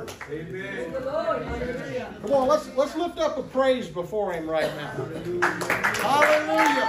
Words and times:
Lord. 0.00 0.12
Amen. 0.30 0.94
Come 2.22 2.32
on, 2.32 2.48
let's 2.48 2.68
let's 2.76 2.94
lift 2.96 3.18
up 3.18 3.38
a 3.38 3.42
praise 3.42 3.88
before 3.88 4.32
Him 4.32 4.48
right 4.48 4.70
now. 4.76 4.90
Hallelujah! 6.00 6.86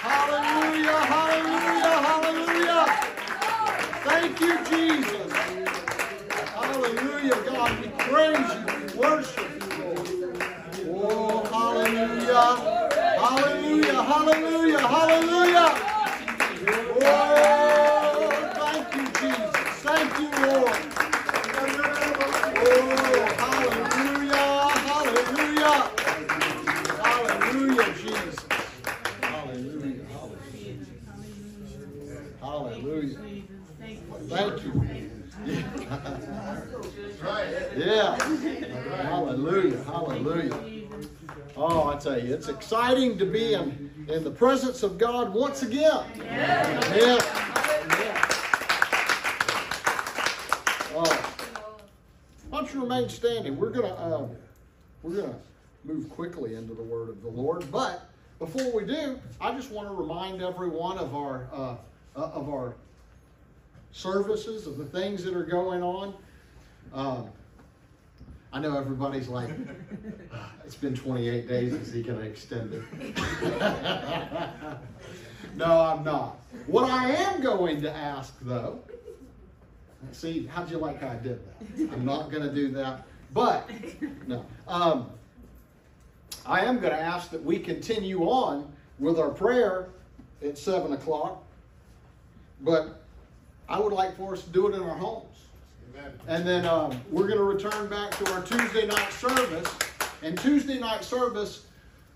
Hallelujah! 0.00 0.98
Hallelujah! 1.12 1.92
Hallelujah! 2.08 2.86
Thank 4.04 4.40
you, 4.40 4.58
Jesus. 4.64 5.32
Hallelujah, 6.32 7.36
God. 7.44 7.80
We 7.80 7.88
praise 7.98 8.50
you. 8.54 8.64
We 8.66 8.98
worship 8.98 9.50
you, 9.50 10.32
Oh, 10.94 11.44
hallelujah! 11.44 12.46
Hallelujah! 13.20 14.02
Hallelujah! 14.02 14.80
Hallelujah! 14.80 15.68
Oh, 16.94 18.30
thank 18.54 18.94
you, 18.94 19.04
Jesus. 19.20 19.52
Thank 19.82 20.18
you, 20.18 20.28
Lord. 20.46 20.91
Oh, 22.74 22.78
hallelujah, 23.38 24.36
hallelujah. 24.88 25.90
Hallelujah, 27.02 27.88
Jesus. 27.94 28.40
Hallelujah, 29.20 30.04
hallelujah. 30.10 30.78
Hallelujah. 32.40 33.18
Thank 34.28 34.64
you. 34.64 34.72
Yeah. 37.76 38.16
Hallelujah, 39.02 39.84
hallelujah. 39.84 40.58
Oh, 41.54 41.90
I 41.90 41.98
tell 41.98 42.18
you, 42.18 42.32
it's 42.32 42.48
exciting 42.48 43.18
to 43.18 43.26
be 43.26 43.52
in, 43.52 44.06
in 44.08 44.24
the 44.24 44.30
presence 44.30 44.82
of 44.82 44.96
God 44.96 45.34
once 45.34 45.62
again. 45.62 46.04
Yeah. 46.16 47.18
Oh. 50.94 51.28
Why 52.52 52.60
don't 52.60 52.71
you 52.71 52.71
remain 52.82 53.08
standing? 53.08 53.56
We're 53.56 53.70
gonna 53.70 53.96
um, 53.96 54.30
we're 55.02 55.16
gonna 55.16 55.38
move 55.84 56.10
quickly 56.10 56.54
into 56.54 56.74
the 56.74 56.82
word 56.82 57.08
of 57.08 57.22
the 57.22 57.28
Lord, 57.28 57.70
but 57.70 58.08
before 58.38 58.72
we 58.72 58.84
do, 58.84 59.18
I 59.40 59.52
just 59.52 59.70
want 59.70 59.88
to 59.88 59.94
remind 59.94 60.42
everyone 60.42 60.98
of 60.98 61.14
our 61.14 61.48
uh, 61.52 61.76
of 62.16 62.48
our 62.48 62.74
services, 63.92 64.66
of 64.66 64.78
the 64.78 64.84
things 64.84 65.22
that 65.24 65.34
are 65.34 65.44
going 65.44 65.82
on. 65.82 66.14
Um, 66.92 67.28
I 68.52 68.60
know 68.60 68.76
everybody's 68.76 69.28
like, 69.28 69.48
"Ah, 70.32 70.52
it's 70.64 70.74
been 70.74 70.94
28 70.94 71.48
days. 71.48 71.72
Is 71.72 71.92
he 71.92 72.02
going 72.02 72.18
to 72.18 72.26
extend 72.26 72.74
it? 72.74 72.82
no, 75.56 75.80
I'm 75.80 76.04
not. 76.04 76.36
What 76.66 76.90
I 76.90 77.12
am 77.12 77.40
going 77.40 77.80
to 77.80 77.90
ask, 77.90 78.34
though, 78.42 78.80
see, 80.10 80.46
how'd 80.46 80.70
you 80.70 80.78
like 80.78 81.00
how 81.00 81.08
I 81.08 81.16
did 81.16 81.40
that? 81.46 81.92
I'm 81.92 82.04
not 82.04 82.30
going 82.30 82.42
to 82.42 82.54
do 82.54 82.70
that. 82.72 83.06
But, 83.32 83.70
no. 84.26 84.44
Um, 84.68 85.10
I 86.44 86.64
am 86.64 86.80
going 86.80 86.92
to 86.92 87.00
ask 87.00 87.30
that 87.30 87.42
we 87.42 87.58
continue 87.58 88.24
on 88.24 88.70
with 88.98 89.18
our 89.18 89.30
prayer 89.30 89.88
at 90.44 90.58
7 90.58 90.92
o'clock. 90.92 91.42
But 92.60 93.02
I 93.68 93.78
would 93.78 93.92
like 93.92 94.16
for 94.16 94.34
us 94.34 94.42
to 94.44 94.50
do 94.50 94.68
it 94.68 94.74
in 94.74 94.82
our 94.82 94.96
homes. 94.96 95.26
And 96.26 96.46
then 96.46 96.66
um, 96.66 97.00
we're 97.10 97.26
going 97.26 97.38
to 97.38 97.44
return 97.44 97.88
back 97.88 98.10
to 98.18 98.32
our 98.32 98.42
Tuesday 98.42 98.86
night 98.86 99.12
service. 99.12 99.68
And 100.22 100.38
Tuesday 100.38 100.78
night 100.78 101.04
service, 101.04 101.66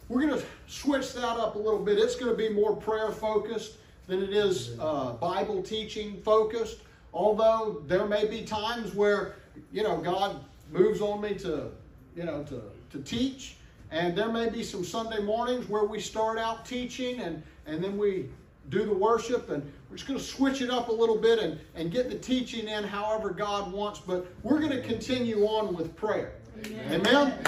we're 0.09 0.20
going 0.27 0.39
to 0.39 0.47
switch 0.67 1.12
that 1.14 1.25
up 1.25 1.57
a 1.57 1.59
little 1.59 1.83
bit. 1.83 1.98
It's 1.98 2.14
going 2.14 2.31
to 2.31 2.37
be 2.37 2.48
more 2.48 2.75
prayer 2.77 3.11
focused 3.11 3.75
than 4.07 4.23
it 4.23 4.33
is 4.33 4.77
uh, 4.79 5.12
Bible 5.14 5.62
teaching 5.62 6.20
focused. 6.23 6.79
Although 7.17 7.83
there 7.86 8.05
may 8.05 8.27
be 8.27 8.42
times 8.42 8.95
where, 8.95 9.36
you 9.72 9.83
know, 9.83 9.97
God 9.97 10.45
moves 10.70 11.00
on 11.00 11.23
me 11.23 11.34
to, 11.36 11.70
you 12.14 12.25
know, 12.25 12.45
to, 12.45 12.62
to 12.91 13.03
teach. 13.05 13.56
And 13.91 14.14
there 14.14 14.28
may 14.28 14.50
be 14.50 14.62
some 14.62 14.84
Sunday 14.84 15.23
mornings 15.23 15.67
where 15.67 15.84
we 15.84 15.98
start 15.98 16.39
out 16.39 16.67
teaching 16.67 17.20
and, 17.20 17.42
and 17.64 17.83
then 17.83 17.96
we 17.96 18.29
do 18.68 18.85
the 18.85 18.92
worship 18.92 19.48
and 19.48 19.63
we're 19.89 19.96
just 19.96 20.07
going 20.07 20.18
to 20.18 20.24
switch 20.24 20.61
it 20.61 20.68
up 20.68 20.89
a 20.89 20.92
little 20.92 21.17
bit 21.17 21.39
and, 21.39 21.58
and 21.74 21.90
get 21.90 22.11
the 22.11 22.18
teaching 22.18 22.68
in 22.68 22.85
however 22.85 23.30
God 23.30 23.73
wants, 23.73 23.98
but 23.98 24.27
we're 24.42 24.58
going 24.58 24.73
to 24.73 24.83
continue 24.83 25.46
on 25.46 25.74
with 25.74 25.96
prayer. 25.96 26.33
Amen? 26.67 26.92
Amen? 26.92 27.39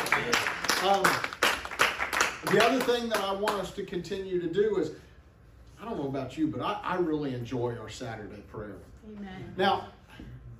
Um, 0.82 1.02
the 2.52 2.64
other 2.64 2.80
thing 2.80 3.10
that 3.10 3.20
I 3.20 3.34
want 3.34 3.60
us 3.60 3.72
to 3.72 3.82
continue 3.82 4.40
to 4.40 4.48
do 4.48 4.78
is, 4.78 4.92
I 5.78 5.84
don't 5.84 5.98
know 5.98 6.08
about 6.08 6.38
you, 6.38 6.46
but 6.46 6.62
I, 6.62 6.80
I 6.82 6.96
really 6.96 7.34
enjoy 7.34 7.76
our 7.76 7.90
Saturday 7.90 8.40
prayer. 8.50 8.76
Amen. 9.16 9.54
Now, 9.56 9.88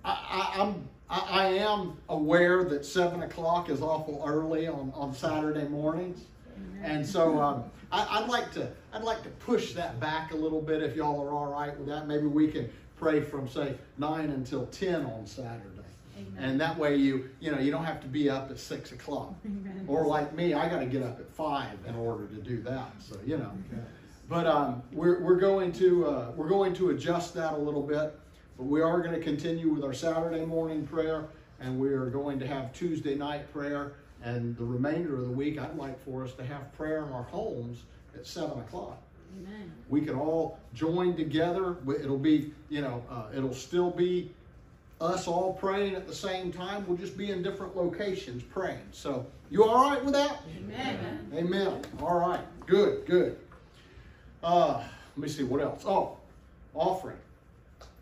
I, 0.04 0.10
I, 0.56 0.62
I'm 0.62 0.88
I, 1.10 1.19
I 1.31 1.47
am 1.54 1.97
aware 2.09 2.64
that 2.64 2.84
seven 2.84 3.22
o'clock 3.22 3.70
is 3.70 3.81
awful 3.81 4.22
early 4.26 4.66
on, 4.69 4.92
on 4.94 5.14
Saturday 5.14 5.66
mornings, 5.69 6.25
and 6.82 7.06
so 7.06 7.41
um, 7.41 7.64
I, 7.91 8.20
I'd 8.20 8.28
like 8.28 8.53
to 8.53 8.70
I'd 8.92 9.03
like 9.03 9.22
to 9.22 9.31
push 9.31 9.72
that 9.75 9.98
back 10.00 10.32
a 10.32 10.37
little 10.37 10.60
bit 10.60 10.82
if 10.82 10.97
y'all 10.97 11.20
are 11.22 11.31
all 11.31 11.53
right 11.53 11.76
with 11.78 11.88
that. 11.88 12.06
Maybe 12.06 12.26
we 12.26 12.48
can 12.48 12.69
pray 12.97 13.20
from 13.20 13.48
say 13.48 13.75
nine 13.97 14.31
until 14.31 14.66
ten 14.66 15.04
on 15.06 15.26
Saturday, 15.26 15.64
and 16.38 16.60
that 16.60 16.76
way 16.78 16.97
you 16.97 17.31
you 17.41 17.50
know 17.53 17.58
you 17.58 17.70
don't 17.70 17.84
have 17.84 18.00
to 18.03 18.08
be 18.08 18.28
up 18.28 18.50
at 18.50 18.58
six 18.58 18.92
o'clock, 18.92 19.34
or 19.87 20.06
like 20.06 20.34
me, 20.34 20.53
I 20.54 20.69
got 20.69 20.81
to 20.81 20.87
get 20.87 21.03
up 21.03 21.19
at 21.20 21.31
five 21.31 21.78
in 21.87 21.94
order 21.97 22.26
to 22.26 22.37
do 22.37 22.60
that. 22.62 22.92
So 23.00 23.16
you 23.25 23.38
know. 23.38 23.53
But 24.28 24.47
um, 24.47 24.82
we're, 24.92 25.20
we're 25.22 25.37
going 25.41 25.72
to 25.72 26.06
uh, 26.06 26.32
we're 26.37 26.50
going 26.50 26.75
to 26.75 26.91
adjust 26.91 27.32
that 27.34 27.54
a 27.54 27.56
little 27.56 27.82
bit. 27.82 28.14
But 28.58 28.64
we 28.64 28.82
are 28.82 29.00
going 29.00 29.14
to 29.14 29.20
continue 29.20 29.69
with 29.69 29.84
our 29.84 29.94
Saturday 29.94 30.44
morning 30.44 30.84
prayer, 30.84 31.28
and 31.60 31.78
we 31.78 31.91
are 31.91 32.06
going 32.06 32.41
to 32.41 32.46
have 32.46 32.72
Tuesday 32.72 33.14
night 33.14 33.50
prayer. 33.52 33.92
And 34.22 34.56
the 34.56 34.64
remainder 34.64 35.14
of 35.14 35.22
the 35.22 35.32
week, 35.32 35.60
I'd 35.60 35.76
like 35.76 36.04
for 36.04 36.24
us 36.24 36.34
to 36.34 36.44
have 36.44 36.72
prayer 36.76 37.04
in 37.06 37.12
our 37.12 37.22
homes 37.22 37.84
at 38.16 38.26
seven 38.26 38.58
o'clock. 38.58 39.00
Amen. 39.38 39.72
We 39.88 40.00
can 40.00 40.16
all 40.16 40.58
join 40.74 41.16
together. 41.16 41.76
It'll 41.88 42.19
be 42.19 42.52
you 42.69 42.80
know 42.80 43.04
uh, 43.08 43.26
it'll 43.32 43.54
still 43.54 43.91
be 43.91 44.32
us 45.00 45.28
all 45.28 45.52
praying 45.52 45.94
at 45.94 46.08
the 46.08 46.14
same 46.14 46.52
time. 46.52 46.84
We'll 46.88 46.96
just 46.96 47.16
be 47.16 47.30
in 47.30 47.44
different 47.44 47.76
locations 47.76 48.42
praying. 48.42 48.88
So 48.90 49.25
you 49.50 49.62
all 49.62 49.88
right 49.88 50.04
with 50.04 50.14
that? 50.14 50.42
Amen. 50.58 51.30
Amen. 51.32 51.82
All 52.02 52.19
right. 52.19 52.40
Good. 52.66 53.06
Good. 53.06 53.38
Uh, 54.42 54.82
let 55.16 55.19
me 55.19 55.28
see 55.28 55.44
what 55.44 55.60
else. 55.60 55.84
Oh, 55.86 56.16
offering. 56.75 57.19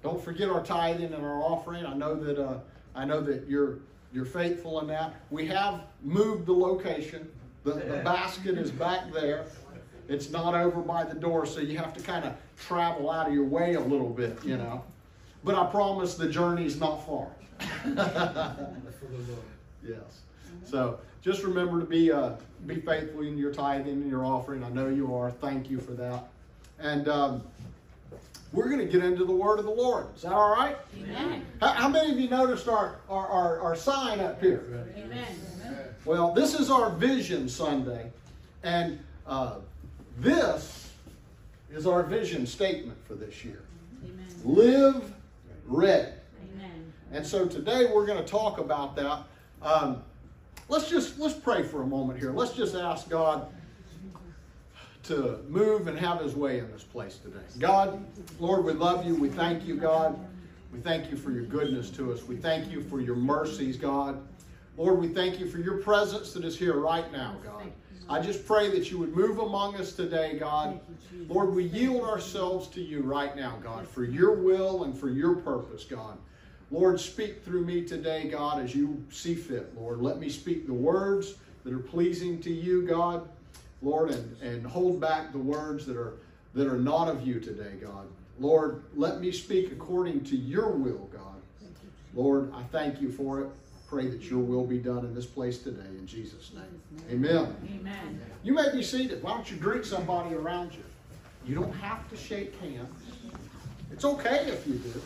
Don't 0.02 0.22
forget 0.22 0.48
our 0.48 0.62
tithing 0.62 1.12
and 1.12 1.24
our 1.24 1.42
offering. 1.42 1.84
I 1.84 1.94
know 1.94 2.14
that 2.14 2.38
uh, 2.38 2.58
I 2.94 3.04
know 3.04 3.20
that 3.22 3.48
you're 3.48 3.78
you're 4.12 4.24
faithful 4.24 4.80
in 4.80 4.86
that. 4.88 5.14
We 5.30 5.46
have 5.46 5.82
moved 6.02 6.46
the 6.46 6.52
location. 6.52 7.28
The, 7.64 7.72
the 7.72 8.00
basket 8.04 8.56
is 8.56 8.70
back 8.70 9.12
there. 9.12 9.46
It's 10.08 10.30
not 10.30 10.54
over 10.54 10.80
by 10.80 11.02
the 11.02 11.16
door, 11.16 11.46
so 11.46 11.60
you 11.60 11.76
have 11.78 11.92
to 11.94 12.00
kind 12.00 12.24
of 12.24 12.34
travel 12.56 13.10
out 13.10 13.26
of 13.26 13.34
your 13.34 13.44
way 13.44 13.74
a 13.74 13.80
little 13.80 14.10
bit, 14.10 14.38
you 14.44 14.56
know. 14.56 14.84
But 15.42 15.56
I 15.56 15.66
promise 15.66 16.14
the 16.14 16.28
journey's 16.28 16.78
not 16.78 17.04
far. 17.04 17.28
yes. 19.82 20.22
So 20.64 21.00
just 21.22 21.42
remember 21.42 21.80
to 21.80 21.86
be 21.86 22.12
uh, 22.12 22.34
be 22.66 22.76
faithful 22.76 23.22
in 23.22 23.36
your 23.36 23.52
tithing 23.52 23.92
and 23.92 24.08
your 24.08 24.24
offering. 24.24 24.62
I 24.62 24.68
know 24.68 24.88
you 24.88 25.14
are. 25.14 25.30
Thank 25.30 25.68
you 25.68 25.80
for 25.80 25.92
that. 25.92 26.28
And 26.78 27.08
um, 27.08 27.42
we're 28.56 28.68
going 28.68 28.84
to 28.84 28.90
get 28.90 29.04
into 29.04 29.24
the 29.24 29.32
word 29.34 29.58
of 29.58 29.66
the 29.66 29.70
Lord. 29.70 30.06
Is 30.16 30.22
that 30.22 30.32
all 30.32 30.50
right? 30.50 30.76
Amen. 30.98 31.44
How, 31.60 31.68
how 31.68 31.88
many 31.88 32.10
of 32.10 32.18
you 32.18 32.28
noticed 32.28 32.66
our, 32.68 32.96
our, 33.08 33.26
our, 33.28 33.60
our 33.60 33.76
sign 33.76 34.18
up 34.18 34.40
here? 34.40 34.86
Amen. 34.96 35.26
Well, 36.06 36.32
this 36.32 36.58
is 36.58 36.70
our 36.70 36.90
Vision 36.90 37.48
Sunday. 37.48 38.10
And 38.62 38.98
uh, 39.26 39.56
this 40.18 40.90
is 41.70 41.86
our 41.86 42.02
vision 42.02 42.46
statement 42.46 42.98
for 43.06 43.14
this 43.14 43.44
year 43.44 43.62
Amen. 44.04 44.26
Live 44.44 45.12
ready. 45.66 46.12
Amen. 46.54 46.92
And 47.12 47.26
so 47.26 47.46
today 47.46 47.90
we're 47.92 48.06
going 48.06 48.22
to 48.22 48.28
talk 48.28 48.58
about 48.58 48.96
that. 48.96 49.24
Um, 49.62 50.02
let's 50.68 50.88
just 50.88 51.18
let's 51.18 51.34
pray 51.34 51.62
for 51.62 51.82
a 51.82 51.86
moment 51.86 52.18
here. 52.18 52.32
Let's 52.32 52.52
just 52.52 52.74
ask 52.74 53.08
God 53.08 53.48
to 55.08 55.40
move 55.48 55.86
and 55.86 55.98
have 55.98 56.20
His 56.20 56.34
way 56.34 56.58
in 56.58 56.70
this 56.72 56.82
place 56.82 57.18
today. 57.18 57.44
God, 57.58 58.04
Lord, 58.40 58.64
we 58.64 58.72
love 58.72 59.06
you. 59.06 59.14
We 59.14 59.28
thank 59.28 59.66
you, 59.66 59.76
God. 59.76 60.18
We 60.72 60.80
thank 60.80 61.10
you 61.10 61.16
for 61.16 61.30
your 61.30 61.44
goodness 61.44 61.90
to 61.90 62.12
us. 62.12 62.24
We 62.24 62.36
thank 62.36 62.70
you 62.70 62.82
for 62.82 63.00
your 63.00 63.16
mercies, 63.16 63.76
God. 63.76 64.20
Lord, 64.76 65.00
we 65.00 65.08
thank 65.08 65.40
you 65.40 65.48
for 65.48 65.58
your 65.58 65.78
presence 65.78 66.32
that 66.34 66.44
is 66.44 66.58
here 66.58 66.78
right 66.78 67.10
now, 67.12 67.36
God. 67.44 67.72
I 68.08 68.20
just 68.20 68.46
pray 68.46 68.70
that 68.70 68.90
you 68.90 68.98
would 68.98 69.16
move 69.16 69.38
among 69.38 69.76
us 69.76 69.92
today, 69.92 70.38
God. 70.38 70.78
Lord, 71.28 71.54
we 71.54 71.64
yield 71.64 72.02
ourselves 72.02 72.68
to 72.68 72.80
you 72.80 73.02
right 73.02 73.34
now, 73.34 73.58
God, 73.62 73.88
for 73.88 74.04
your 74.04 74.34
will 74.34 74.84
and 74.84 74.96
for 74.96 75.08
your 75.08 75.34
purpose, 75.36 75.84
God. 75.84 76.18
Lord, 76.70 77.00
speak 77.00 77.44
through 77.44 77.64
me 77.64 77.84
today, 77.84 78.28
God, 78.28 78.62
as 78.62 78.74
you 78.74 79.02
see 79.10 79.34
fit, 79.34 79.72
Lord. 79.76 80.00
Let 80.00 80.18
me 80.18 80.28
speak 80.28 80.66
the 80.66 80.74
words 80.74 81.34
that 81.64 81.72
are 81.72 81.78
pleasing 81.78 82.40
to 82.42 82.52
you, 82.52 82.82
God. 82.82 83.28
Lord, 83.86 84.10
and, 84.10 84.42
and 84.42 84.66
hold 84.66 85.00
back 85.00 85.30
the 85.30 85.38
words 85.38 85.86
that 85.86 85.96
are 85.96 86.14
that 86.54 86.66
are 86.66 86.78
not 86.78 87.06
of 87.06 87.24
you 87.24 87.38
today, 87.38 87.74
God. 87.80 88.08
Lord, 88.40 88.82
let 88.96 89.20
me 89.20 89.30
speak 89.30 89.70
according 89.70 90.24
to 90.24 90.36
your 90.36 90.70
will, 90.70 91.08
God. 91.12 91.22
Lord, 92.12 92.52
I 92.52 92.62
thank 92.72 93.00
you 93.00 93.12
for 93.12 93.42
it. 93.42 93.48
Pray 93.86 94.08
that 94.08 94.22
your 94.22 94.40
will 94.40 94.66
be 94.66 94.78
done 94.78 95.04
in 95.04 95.14
this 95.14 95.26
place 95.26 95.58
today 95.58 95.86
in 95.86 96.06
Jesus' 96.06 96.50
name. 96.52 96.82
Amen. 97.10 97.54
Amen. 97.78 98.20
You 98.42 98.54
may 98.54 98.72
be 98.72 98.82
seated. 98.82 99.22
Why 99.22 99.34
don't 99.34 99.48
you 99.48 99.56
greet 99.56 99.86
somebody 99.86 100.34
around 100.34 100.72
you? 100.72 100.82
You 101.46 101.54
don't 101.54 101.74
have 101.74 102.08
to 102.10 102.16
shake 102.16 102.58
hands. 102.58 102.88
It's 103.92 104.04
okay 104.04 104.46
if 104.48 104.66
you 104.66 104.74
do. 104.74 105.02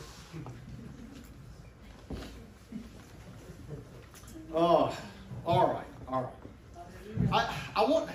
Oh, 4.55 4.97
all 5.44 5.75
right, 5.75 5.85
all 6.09 6.23
right. 6.23 7.32
I, 7.32 7.55
I 7.77 7.85
want 7.85 8.09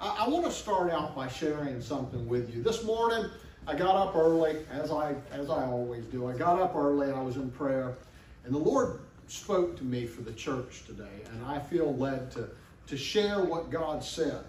I, 0.00 0.24
I 0.24 0.28
want 0.28 0.44
to 0.46 0.50
start 0.50 0.90
out 0.90 1.14
by 1.14 1.28
sharing 1.28 1.80
something 1.80 2.26
with 2.26 2.54
you. 2.54 2.62
This 2.62 2.84
morning, 2.84 3.30
I 3.66 3.74
got 3.74 3.96
up 3.96 4.16
early, 4.16 4.56
as 4.70 4.90
I 4.90 5.14
as 5.30 5.50
I 5.50 5.64
always 5.66 6.04
do. 6.06 6.26
I 6.26 6.36
got 6.36 6.60
up 6.60 6.74
early 6.74 7.08
and 7.08 7.16
I 7.16 7.22
was 7.22 7.36
in 7.36 7.50
prayer, 7.50 7.96
and 8.44 8.54
the 8.54 8.58
Lord 8.58 9.00
spoke 9.28 9.76
to 9.76 9.84
me 9.84 10.06
for 10.06 10.22
the 10.22 10.32
church 10.32 10.84
today, 10.86 11.20
and 11.32 11.44
I 11.44 11.60
feel 11.60 11.94
led 11.94 12.30
to 12.32 12.48
to 12.86 12.96
share 12.96 13.44
what 13.44 13.70
God 13.70 14.02
said. 14.02 14.42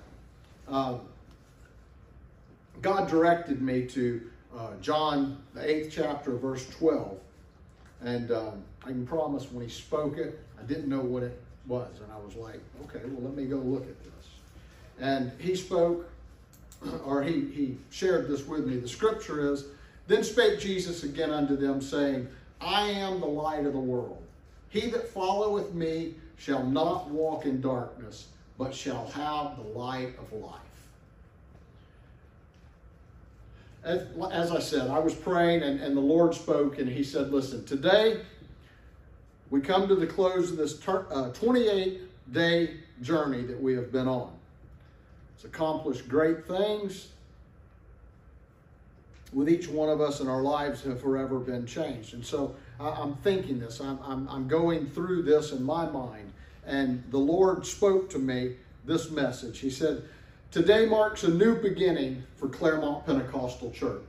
Uh, 0.68 0.98
God 2.81 3.09
directed 3.09 3.62
me 3.62 3.86
to 3.88 4.21
uh, 4.57 4.75
John, 4.81 5.38
the 5.53 5.69
eighth 5.69 5.94
chapter, 5.94 6.31
verse 6.31 6.68
12. 6.69 7.19
And 8.03 8.31
um, 8.31 8.63
I 8.83 8.88
can 8.88 9.06
promise 9.06 9.51
when 9.51 9.63
he 9.63 9.69
spoke 9.69 10.18
it, 10.18 10.39
I 10.59 10.63
didn't 10.63 10.88
know 10.88 11.01
what 11.01 11.21
it 11.21 11.39
was. 11.68 12.00
And 12.01 12.12
I 12.12 12.18
was 12.18 12.36
like, 12.36 12.59
okay, 12.86 13.06
well, 13.06 13.30
let 13.30 13.36
me 13.36 13.45
go 13.45 13.57
look 13.57 13.83
at 13.83 14.03
this. 14.03 14.21
And 15.01 15.31
he 15.39 15.56
spoke, 15.56 16.07
or 17.03 17.24
he, 17.24 17.42
he 17.51 17.77
shared 17.89 18.30
this 18.30 18.45
with 18.45 18.65
me. 18.65 18.77
The 18.77 18.88
scripture 18.88 19.51
is 19.51 19.65
Then 20.07 20.24
spake 20.24 20.59
Jesus 20.59 21.03
again 21.03 21.31
unto 21.31 21.56
them, 21.56 21.81
saying, 21.81 22.27
I 22.62 22.88
am 22.89 23.19
the 23.19 23.25
light 23.25 23.65
of 23.65 23.74
the 23.74 23.80
world. 23.80 24.21
He 24.69 24.89
that 24.92 25.09
followeth 25.09 25.74
me 25.74 26.13
shall 26.38 26.63
not 26.63 27.09
walk 27.09 27.45
in 27.45 27.62
darkness, 27.62 28.27
but 28.57 28.74
shall 28.74 29.07
have 29.07 29.57
the 29.57 29.77
light 29.77 30.13
of 30.19 30.31
life. 30.33 30.59
As, 33.83 34.06
as 34.31 34.51
I 34.51 34.59
said, 34.59 34.89
I 34.89 35.00
was 35.00 35.15
praying 35.15 35.63
and, 35.63 35.80
and 35.80 35.98
the 35.98 36.01
Lord 36.01 36.36
spoke, 36.36 36.77
and 36.77 36.88
He 36.88 37.03
said, 37.03 37.31
Listen, 37.31 37.65
today 37.65 38.21
we 39.50 39.62
come 39.62 39.88
to 39.88 39.95
the 39.95 40.06
close 40.06 40.51
of 40.51 40.57
this 40.57 40.80
uh, 40.88 41.31
28 41.33 42.31
day 42.31 42.75
journey 43.01 43.42
that 43.42 43.59
we 43.59 43.74
have 43.74 43.92
been 43.92 44.07
on. 44.07 44.31
Accomplished 45.44 46.08
great 46.08 46.46
things 46.46 47.10
with 49.34 49.50
each 49.50 49.68
one 49.68 49.90
of 49.90 50.02
us, 50.02 50.20
and 50.20 50.30
our 50.30 50.42
lives 50.42 50.84
have 50.84 51.02
forever 51.02 51.40
been 51.40 51.66
changed. 51.66 52.14
And 52.14 52.26
so 52.26 52.56
I, 52.80 53.02
am 53.02 53.16
thinking 53.24 53.60
this, 53.60 53.80
I'm, 53.80 53.98
I'm, 54.04 54.28
I'm 54.30 54.48
going 54.48 54.88
through 54.88 55.24
this 55.24 55.52
in 55.52 55.64
my 55.64 55.86
mind, 55.86 56.34
and 56.66 57.04
the 57.12 57.18
Lord 57.18 57.66
spoke 57.66 58.10
to 58.12 58.20
me 58.20 58.56
this 58.86 59.10
message. 59.10 59.60
He 59.60 59.70
said, 59.70 60.04
Today 60.52 60.86
marks 60.86 61.24
a 61.24 61.30
new 61.30 61.56
beginning 61.56 62.24
for 62.36 62.50
Claremont 62.50 63.06
Pentecostal 63.06 63.72
Church. 63.72 64.02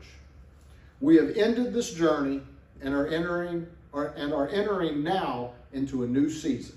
We 1.01 1.17
have 1.17 1.37
ended 1.37 1.73
this 1.73 1.95
journey 1.95 2.43
and 2.81 2.95
are 2.95 3.07
entering 3.07 3.67
and 3.95 4.33
are 4.33 4.49
entering 4.49 5.03
now 5.03 5.53
into 5.73 6.03
a 6.03 6.07
new 6.07 6.31
season. 6.31 6.77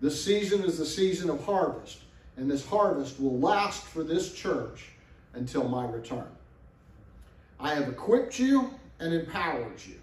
This 0.00 0.24
season 0.24 0.64
is 0.64 0.78
the 0.78 0.86
season 0.86 1.28
of 1.28 1.44
harvest, 1.44 1.98
and 2.38 2.48
this 2.48 2.64
harvest 2.64 3.20
will 3.20 3.38
last 3.38 3.84
for 3.84 4.04
this 4.04 4.32
church 4.32 4.86
until 5.34 5.68
my 5.68 5.84
return. 5.84 6.28
I 7.58 7.74
have 7.74 7.88
equipped 7.88 8.38
you 8.38 8.70
and 9.00 9.12
empowered 9.12 9.84
you. 9.84 9.96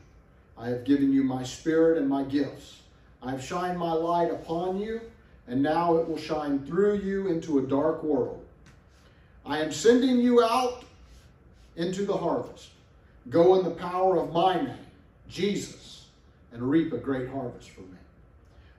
I 0.57 0.67
have 0.67 0.83
given 0.83 1.13
you 1.13 1.23
my 1.23 1.43
spirit 1.43 1.97
and 1.97 2.09
my 2.09 2.23
gifts. 2.23 2.81
I 3.23 3.31
have 3.31 3.43
shined 3.43 3.79
my 3.79 3.93
light 3.93 4.31
upon 4.31 4.79
you, 4.79 4.99
and 5.47 5.63
now 5.63 5.95
it 5.95 6.07
will 6.07 6.17
shine 6.17 6.65
through 6.65 6.99
you 6.99 7.27
into 7.27 7.59
a 7.59 7.61
dark 7.61 8.03
world. 8.03 8.43
I 9.45 9.59
am 9.59 9.71
sending 9.71 10.19
you 10.19 10.43
out 10.43 10.83
into 11.77 12.05
the 12.05 12.17
harvest. 12.17 12.69
Go 13.29 13.55
in 13.55 13.63
the 13.63 13.71
power 13.71 14.17
of 14.17 14.33
my 14.33 14.55
name, 14.57 14.77
Jesus, 15.29 16.07
and 16.51 16.69
reap 16.69 16.91
a 16.91 16.97
great 16.97 17.29
harvest 17.29 17.69
for 17.69 17.81
me. 17.81 17.97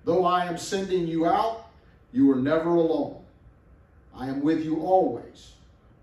Though 0.05 0.27
I 0.27 0.45
am 0.45 0.59
sending 0.59 1.07
you 1.07 1.27
out, 1.27 1.69
you 2.13 2.31
are 2.33 2.37
never 2.37 2.75
alone. 2.75 3.23
I 4.17 4.29
am 4.29 4.41
with 4.41 4.65
you 4.65 4.81
always. 4.81 5.53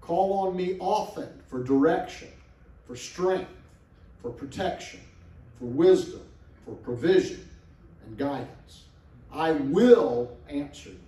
Call 0.01 0.48
on 0.48 0.56
me 0.56 0.77
often 0.80 1.30
for 1.48 1.63
direction, 1.63 2.27
for 2.86 2.95
strength, 2.95 3.50
for 4.21 4.30
protection, 4.30 5.00
for 5.57 5.65
wisdom, 5.65 6.21
for 6.65 6.75
provision 6.75 7.50
and 8.06 8.18
guidance. 8.18 8.83
I 9.31 9.54
will 9.54 10.38
answer 10.48 10.89
you. 10.89 11.00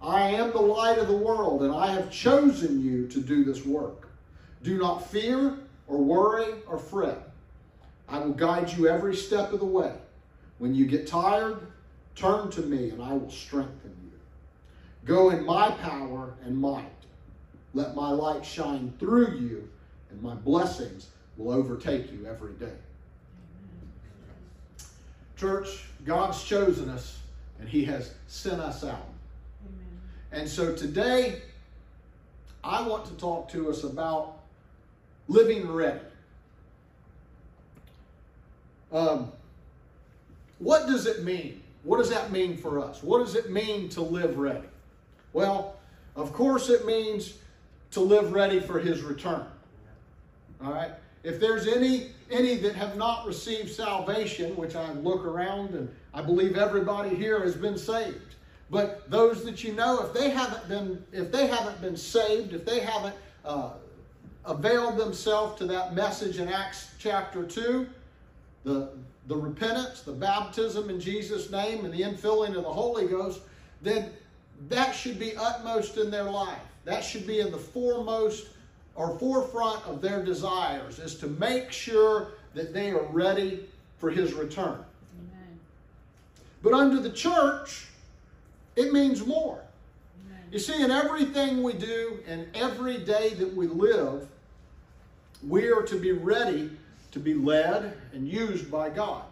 I 0.00 0.30
am 0.30 0.52
the 0.52 0.60
light 0.60 0.98
of 0.98 1.08
the 1.08 1.16
world, 1.16 1.62
and 1.62 1.74
I 1.74 1.88
have 1.92 2.10
chosen 2.10 2.82
you 2.82 3.06
to 3.08 3.20
do 3.20 3.44
this 3.44 3.64
work. 3.64 4.08
Do 4.62 4.78
not 4.78 5.10
fear 5.10 5.58
or 5.86 5.98
worry 5.98 6.54
or 6.66 6.78
fret. 6.78 7.30
I 8.08 8.18
will 8.18 8.32
guide 8.32 8.72
you 8.72 8.88
every 8.88 9.14
step 9.14 9.52
of 9.52 9.60
the 9.60 9.66
way. 9.66 9.94
When 10.58 10.74
you 10.74 10.86
get 10.86 11.06
tired, 11.06 11.66
turn 12.14 12.50
to 12.52 12.62
me, 12.62 12.90
and 12.90 13.02
I 13.02 13.12
will 13.12 13.30
strengthen. 13.30 13.83
Go 15.04 15.30
in 15.30 15.44
my 15.44 15.70
power 15.70 16.34
and 16.44 16.56
might. 16.56 16.84
Let 17.74 17.94
my 17.94 18.10
light 18.10 18.44
shine 18.44 18.92
through 18.98 19.36
you, 19.36 19.68
and 20.10 20.22
my 20.22 20.34
blessings 20.34 21.08
will 21.36 21.52
overtake 21.52 22.12
you 22.12 22.26
every 22.26 22.52
day. 22.54 22.72
Church, 25.36 25.84
God's 26.04 26.42
chosen 26.42 26.88
us, 26.88 27.18
and 27.58 27.68
He 27.68 27.84
has 27.84 28.14
sent 28.28 28.60
us 28.60 28.84
out. 28.84 29.08
And 30.32 30.48
so 30.48 30.74
today, 30.74 31.42
I 32.62 32.86
want 32.86 33.04
to 33.06 33.12
talk 33.14 33.48
to 33.50 33.68
us 33.70 33.84
about 33.84 34.38
living 35.28 35.70
ready. 35.70 36.00
Um, 38.92 39.32
what 40.60 40.86
does 40.86 41.06
it 41.06 41.24
mean? 41.24 41.62
What 41.82 41.98
does 41.98 42.10
that 42.10 42.30
mean 42.32 42.56
for 42.56 42.80
us? 42.80 43.02
What 43.02 43.18
does 43.18 43.34
it 43.34 43.50
mean 43.50 43.88
to 43.90 44.00
live 44.00 44.38
ready? 44.38 44.66
Well, 45.34 45.76
of 46.16 46.32
course, 46.32 46.70
it 46.70 46.86
means 46.86 47.34
to 47.90 48.00
live 48.00 48.32
ready 48.32 48.60
for 48.60 48.78
His 48.78 49.02
return. 49.02 49.44
All 50.64 50.72
right. 50.72 50.92
If 51.22 51.40
there's 51.40 51.66
any 51.66 52.08
any 52.30 52.56
that 52.56 52.74
have 52.74 52.96
not 52.96 53.26
received 53.26 53.70
salvation, 53.70 54.56
which 54.56 54.74
I 54.76 54.92
look 54.92 55.24
around 55.24 55.74
and 55.74 55.94
I 56.14 56.22
believe 56.22 56.56
everybody 56.56 57.14
here 57.14 57.40
has 57.40 57.54
been 57.54 57.76
saved. 57.76 58.34
But 58.70 59.10
those 59.10 59.44
that 59.44 59.62
you 59.62 59.74
know, 59.74 60.06
if 60.06 60.14
they 60.14 60.30
haven't 60.30 60.68
been, 60.68 61.04
if 61.12 61.30
they 61.30 61.46
haven't 61.46 61.80
been 61.80 61.96
saved, 61.96 62.54
if 62.54 62.64
they 62.64 62.80
haven't 62.80 63.14
uh, 63.44 63.70
availed 64.44 64.96
themselves 64.96 65.58
to 65.58 65.66
that 65.66 65.94
message 65.94 66.38
in 66.38 66.48
Acts 66.48 66.90
chapter 66.98 67.44
two, 67.44 67.86
the 68.62 68.90
the 69.26 69.36
repentance, 69.36 70.02
the 70.02 70.12
baptism 70.12 70.90
in 70.90 71.00
Jesus' 71.00 71.50
name, 71.50 71.84
and 71.84 71.92
the 71.92 72.02
infilling 72.02 72.54
of 72.56 72.62
the 72.62 72.72
Holy 72.72 73.06
Ghost, 73.06 73.40
then 73.82 74.10
that 74.68 74.92
should 74.92 75.18
be 75.18 75.36
utmost 75.36 75.96
in 75.96 76.10
their 76.10 76.24
life. 76.24 76.58
That 76.84 77.04
should 77.04 77.26
be 77.26 77.40
in 77.40 77.50
the 77.50 77.58
foremost 77.58 78.48
or 78.94 79.18
forefront 79.18 79.84
of 79.86 80.00
their 80.00 80.24
desires, 80.24 80.98
is 80.98 81.16
to 81.16 81.26
make 81.26 81.72
sure 81.72 82.28
that 82.54 82.72
they 82.72 82.90
are 82.90 83.04
ready 83.06 83.66
for 83.98 84.10
His 84.10 84.32
return. 84.32 84.78
Amen. 85.18 85.58
But 86.62 86.74
under 86.74 87.00
the 87.00 87.10
church, 87.10 87.88
it 88.76 88.92
means 88.92 89.26
more. 89.26 89.60
You 90.52 90.60
see, 90.60 90.80
in 90.80 90.92
everything 90.92 91.64
we 91.64 91.72
do 91.72 92.20
and 92.28 92.46
every 92.54 92.98
day 92.98 93.34
that 93.34 93.52
we 93.56 93.66
live, 93.66 94.28
we 95.44 95.66
are 95.72 95.82
to 95.82 95.98
be 95.98 96.12
ready 96.12 96.70
to 97.10 97.18
be 97.18 97.34
led 97.34 97.96
and 98.12 98.28
used 98.28 98.70
by 98.70 98.88
God. 98.90 99.24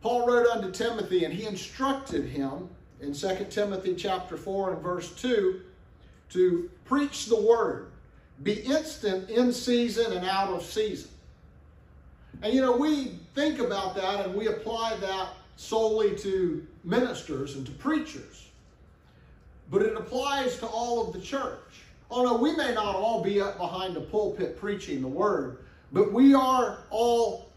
Paul 0.00 0.26
wrote 0.26 0.46
unto 0.46 0.70
Timothy 0.70 1.24
and 1.24 1.34
he 1.34 1.44
instructed 1.44 2.24
him 2.24 2.68
in 3.00 3.14
2 3.14 3.46
Timothy 3.50 3.94
chapter 3.94 4.36
4 4.36 4.74
and 4.74 4.82
verse 4.82 5.14
2 5.14 5.60
to 6.30 6.70
preach 6.84 7.26
the 7.26 7.40
word, 7.40 7.88
be 8.42 8.54
instant 8.60 9.28
in 9.30 9.52
season 9.52 10.12
and 10.12 10.24
out 10.24 10.48
of 10.48 10.62
season. 10.62 11.10
And 12.42 12.54
you 12.54 12.60
know, 12.60 12.76
we 12.76 13.18
think 13.34 13.58
about 13.58 13.94
that 13.96 14.24
and 14.24 14.34
we 14.34 14.48
apply 14.48 14.96
that 14.98 15.30
solely 15.56 16.16
to 16.16 16.66
ministers 16.84 17.56
and 17.56 17.66
to 17.66 17.72
preachers, 17.72 18.48
but 19.70 19.82
it 19.82 19.96
applies 19.96 20.58
to 20.58 20.66
all 20.66 21.06
of 21.06 21.12
the 21.12 21.20
church. 21.20 21.58
Oh, 22.10 22.24
no, 22.24 22.36
we 22.36 22.56
may 22.56 22.74
not 22.74 22.96
all 22.96 23.22
be 23.22 23.40
up 23.40 23.58
behind 23.58 23.96
a 23.96 24.00
pulpit 24.00 24.58
preaching 24.58 25.00
the 25.00 25.08
word, 25.08 25.58
but 25.92 26.12
we 26.12 26.34
are 26.34 26.78
all 26.90 27.48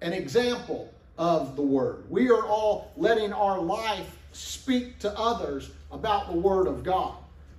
an 0.00 0.12
example 0.12 0.92
of 1.18 1.56
the 1.56 1.62
word. 1.62 2.04
We 2.08 2.30
are 2.30 2.46
all 2.46 2.92
letting 2.96 3.32
our 3.32 3.60
life 3.60 4.16
speak 4.32 4.98
to 5.00 5.18
others 5.18 5.70
about 5.90 6.30
the 6.30 6.38
word 6.38 6.66
of 6.66 6.82
God 6.82 7.14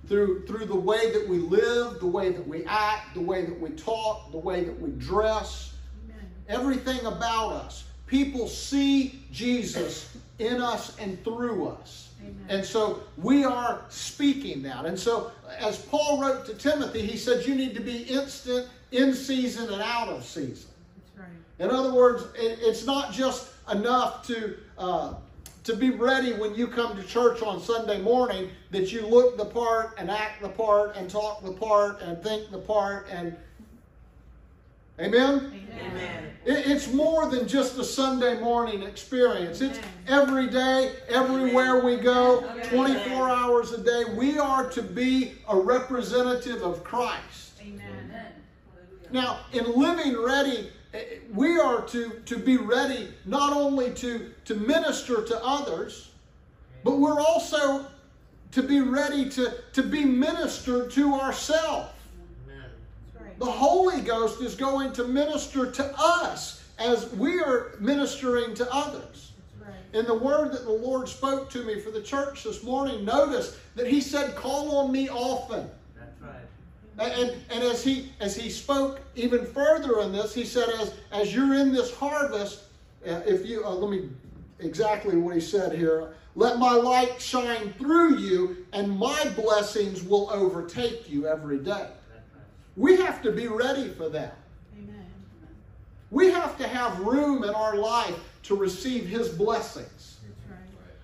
through, 0.06 0.46
through 0.46 0.66
the 0.66 0.74
way 0.74 1.12
that 1.12 1.28
we 1.28 1.38
live, 1.38 2.00
the 2.00 2.06
way 2.06 2.32
that 2.32 2.46
we 2.46 2.64
act, 2.64 3.14
the 3.14 3.20
way 3.20 3.44
that 3.44 3.60
we 3.60 3.70
talk, 3.70 4.30
the 4.32 4.38
way 4.38 4.64
that 4.64 4.80
we 4.80 4.90
dress, 4.92 5.74
Amen. 6.04 6.30
everything 6.48 7.04
about 7.06 7.52
us 7.52 7.84
people 8.12 8.46
see 8.46 9.24
Jesus 9.32 10.14
in 10.38 10.60
us 10.60 10.98
and 10.98 11.22
through 11.24 11.66
us. 11.66 12.10
Amen. 12.20 12.44
And 12.50 12.64
so 12.64 13.04
we 13.16 13.42
are 13.42 13.80
speaking 13.88 14.62
that. 14.64 14.84
And 14.84 14.98
so, 14.98 15.32
as 15.58 15.78
Paul 15.78 16.20
wrote 16.20 16.44
to 16.44 16.54
Timothy, 16.54 17.06
he 17.06 17.16
said, 17.16 17.46
You 17.46 17.54
need 17.54 17.74
to 17.74 17.80
be 17.80 18.02
instant, 18.02 18.68
in 18.90 19.14
season, 19.14 19.72
and 19.72 19.80
out 19.80 20.10
of 20.10 20.24
season. 20.24 20.70
That's 20.94 21.18
right. 21.20 21.28
In 21.58 21.70
other 21.74 21.94
words, 21.94 22.24
it, 22.36 22.58
it's 22.60 22.84
not 22.84 23.12
just 23.12 23.48
enough 23.72 24.26
to 24.26 24.58
uh, 24.76 25.14
to 25.64 25.76
be 25.76 25.90
ready 25.90 26.32
when 26.32 26.54
you 26.54 26.66
come 26.66 26.96
to 26.96 27.02
church 27.04 27.40
on 27.42 27.60
Sunday 27.60 28.00
morning 28.00 28.50
that 28.70 28.92
you 28.92 29.06
look 29.06 29.36
the 29.36 29.44
part 29.44 29.94
and 29.98 30.10
act 30.10 30.42
the 30.42 30.48
part 30.48 30.96
and 30.96 31.08
talk 31.08 31.42
the 31.44 31.52
part 31.52 32.00
and 32.00 32.22
think 32.22 32.50
the 32.50 32.58
part 32.58 33.06
and 33.10 33.36
Amen. 35.00 35.52
Amen. 35.80 36.36
It- 36.44 36.66
It's 36.66 36.92
more 36.92 37.26
than 37.28 37.48
just 37.48 37.78
a 37.78 37.84
Sunday 37.84 38.38
morning 38.40 38.82
experience. 38.82 39.60
It's 39.62 39.78
every 40.06 40.48
day, 40.48 40.92
everywhere 41.08 41.80
we 41.82 41.96
go, 41.96 42.42
24 42.68 43.30
hours 43.30 43.72
a 43.72 43.78
day. 43.82 44.04
We 44.14 44.38
are 44.38 44.68
to 44.70 44.82
be 44.82 45.38
a 45.48 45.56
representative 45.58 46.62
of 46.62 46.84
Christ. 46.84 47.52
Amen. 47.62 48.32
Now, 49.10 49.40
in 49.52 49.64
living 49.78 50.20
ready, 50.20 50.70
we 51.32 51.58
are 51.58 51.82
to, 51.82 52.10
to 52.26 52.38
be 52.38 52.56
ready 52.56 53.08
not 53.24 53.52
only 53.52 53.90
to, 53.94 54.30
to 54.44 54.54
minister 54.54 55.22
to 55.24 55.44
others, 55.44 56.10
but 56.84 56.98
we're 56.98 57.20
also 57.20 57.86
to 58.50 58.62
be 58.62 58.80
ready 58.80 59.28
to, 59.30 59.54
to 59.72 59.82
be 59.82 60.04
ministered 60.04 60.90
to 60.92 61.14
ourselves. 61.14 61.90
Right. 63.18 63.38
The 63.38 63.46
Holy 63.46 64.02
Ghost 64.02 64.42
is 64.42 64.54
going 64.54 64.92
to 64.94 65.04
minister 65.04 65.70
to 65.70 65.94
us 65.98 66.62
as 66.78 67.10
we 67.14 67.40
are 67.40 67.72
ministering 67.80 68.54
to 68.54 68.70
others. 68.72 69.32
Right. 69.60 69.74
In 69.94 70.04
the 70.04 70.14
word 70.14 70.52
that 70.52 70.64
the 70.64 70.72
Lord 70.72 71.08
spoke 71.08 71.48
to 71.50 71.64
me 71.64 71.80
for 71.80 71.90
the 71.90 72.02
church 72.02 72.44
this 72.44 72.62
morning, 72.62 73.04
notice 73.04 73.58
that 73.74 73.86
He 73.86 74.02
said, 74.02 74.34
Call 74.36 74.76
on 74.76 74.92
me 74.92 75.08
often. 75.08 75.70
And, 76.98 77.32
and, 77.50 77.64
as 77.64 77.82
he 77.82 78.12
as 78.20 78.36
he 78.36 78.50
spoke 78.50 79.00
even 79.14 79.46
further 79.46 80.00
in 80.00 80.12
this, 80.12 80.34
he 80.34 80.44
said, 80.44 80.68
as 80.78 80.94
as 81.10 81.34
you're 81.34 81.54
in 81.54 81.72
this 81.72 81.94
harvest, 81.94 82.64
uh, 83.06 83.22
if 83.26 83.46
you 83.46 83.64
uh, 83.64 83.70
let 83.70 83.90
me 83.90 84.10
exactly 84.58 85.16
what 85.16 85.34
he 85.34 85.40
said 85.40 85.72
here. 85.72 86.14
Let 86.34 86.58
my 86.58 86.72
light 86.72 87.20
shine 87.20 87.74
through 87.74 88.16
you, 88.16 88.66
and 88.72 88.90
my 88.90 89.28
blessings 89.36 90.02
will 90.02 90.30
overtake 90.30 91.10
you 91.10 91.26
every 91.26 91.58
day. 91.58 91.88
We 92.76 92.96
have 92.96 93.20
to 93.22 93.32
be 93.32 93.48
ready 93.48 93.88
for 93.88 94.08
that. 94.08 94.38
Amen. 94.78 95.04
We 96.10 96.30
have 96.30 96.56
to 96.56 96.66
have 96.66 97.00
room 97.00 97.44
in 97.44 97.50
our 97.50 97.76
life 97.76 98.18
to 98.44 98.56
receive 98.56 99.06
His 99.06 99.28
blessings. 99.28 100.20
That's 100.22 100.50
right. 100.50 100.58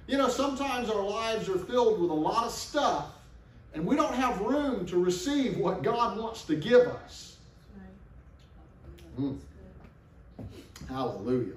You 0.06 0.16
know, 0.16 0.28
sometimes 0.28 0.88
our 0.88 1.02
lives 1.02 1.46
are 1.50 1.58
filled 1.58 2.00
with 2.00 2.10
a 2.10 2.14
lot 2.14 2.44
of 2.44 2.52
stuff, 2.52 3.08
and 3.78 3.86
we 3.86 3.94
don't 3.94 4.14
have 4.16 4.40
room 4.40 4.84
to 4.86 4.98
receive 4.98 5.56
what 5.56 5.84
God 5.84 6.18
wants 6.18 6.42
to 6.46 6.56
give 6.56 6.88
us. 6.88 7.36
Mm. 9.16 9.38
Hallelujah. 10.88 11.54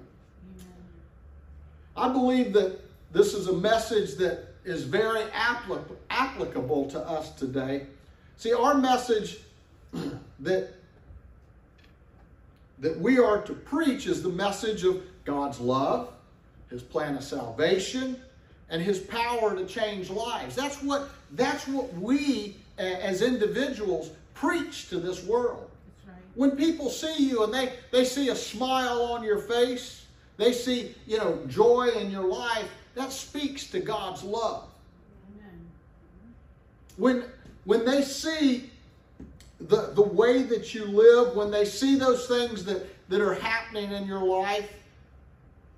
I 1.96 2.12
believe 2.12 2.52
that 2.52 2.78
this 3.12 3.34
is 3.34 3.48
a 3.48 3.52
message 3.52 4.14
that 4.18 4.54
is 4.64 4.84
very 4.84 5.24
applicable 5.32 6.88
to 6.90 7.00
us 7.00 7.32
today. 7.32 7.88
See, 8.36 8.52
our 8.52 8.76
message 8.76 9.38
that 10.40 10.74
that 12.78 13.00
we 13.00 13.18
are 13.18 13.42
to 13.42 13.52
preach 13.52 14.06
is 14.06 14.22
the 14.22 14.28
message 14.28 14.84
of 14.84 15.02
God's 15.24 15.58
love, 15.58 16.12
his 16.70 16.84
plan 16.84 17.16
of 17.16 17.24
salvation, 17.24 18.20
and 18.72 18.82
his 18.82 18.98
power 18.98 19.54
to 19.54 19.64
change 19.66 20.10
lives. 20.10 20.56
That's 20.56 20.82
what 20.82 21.10
that's 21.32 21.68
what 21.68 21.94
we 21.94 22.56
as 22.78 23.22
individuals 23.22 24.10
preach 24.34 24.88
to 24.88 24.98
this 24.98 25.22
world. 25.24 25.70
Right. 26.06 26.16
When 26.34 26.52
people 26.52 26.90
see 26.90 27.28
you 27.28 27.44
and 27.44 27.54
they, 27.54 27.74
they 27.92 28.04
see 28.04 28.30
a 28.30 28.34
smile 28.34 29.02
on 29.02 29.22
your 29.22 29.38
face, 29.38 30.06
they 30.36 30.52
see, 30.52 30.94
you 31.06 31.18
know, 31.18 31.38
joy 31.46 31.90
in 31.96 32.10
your 32.10 32.24
life, 32.24 32.68
that 32.94 33.12
speaks 33.12 33.66
to 33.68 33.78
God's 33.78 34.24
love. 34.24 34.64
Amen. 35.36 35.60
When 36.96 37.24
when 37.64 37.84
they 37.84 38.02
see 38.02 38.70
the, 39.60 39.92
the 39.94 40.02
way 40.02 40.42
that 40.42 40.74
you 40.74 40.86
live, 40.86 41.36
when 41.36 41.50
they 41.50 41.64
see 41.64 41.96
those 41.96 42.26
things 42.26 42.64
that, 42.64 42.84
that 43.08 43.20
are 43.20 43.34
happening 43.34 43.92
in 43.92 44.06
your 44.06 44.24
life, 44.24 44.68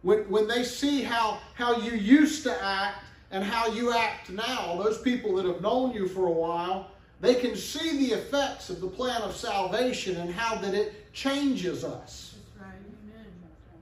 when, 0.04 0.18
when 0.28 0.46
they 0.46 0.62
see 0.64 1.02
how, 1.02 1.38
how 1.54 1.78
you 1.78 1.92
used 1.92 2.42
to 2.44 2.62
act 2.62 2.98
and 3.30 3.42
how 3.42 3.68
you 3.68 3.92
act 3.92 4.28
now, 4.28 4.76
those 4.76 5.00
people 5.00 5.34
that 5.36 5.46
have 5.46 5.62
known 5.62 5.92
you 5.92 6.06
for 6.06 6.26
a 6.26 6.30
while, 6.30 6.90
they 7.22 7.34
can 7.34 7.56
see 7.56 8.06
the 8.06 8.14
effects 8.14 8.68
of 8.68 8.82
the 8.82 8.86
plan 8.86 9.22
of 9.22 9.34
salvation 9.34 10.16
and 10.18 10.30
how 10.30 10.56
that 10.56 10.74
it 10.74 11.10
changes 11.14 11.84
us. 11.84 12.34
Right. 12.60 12.68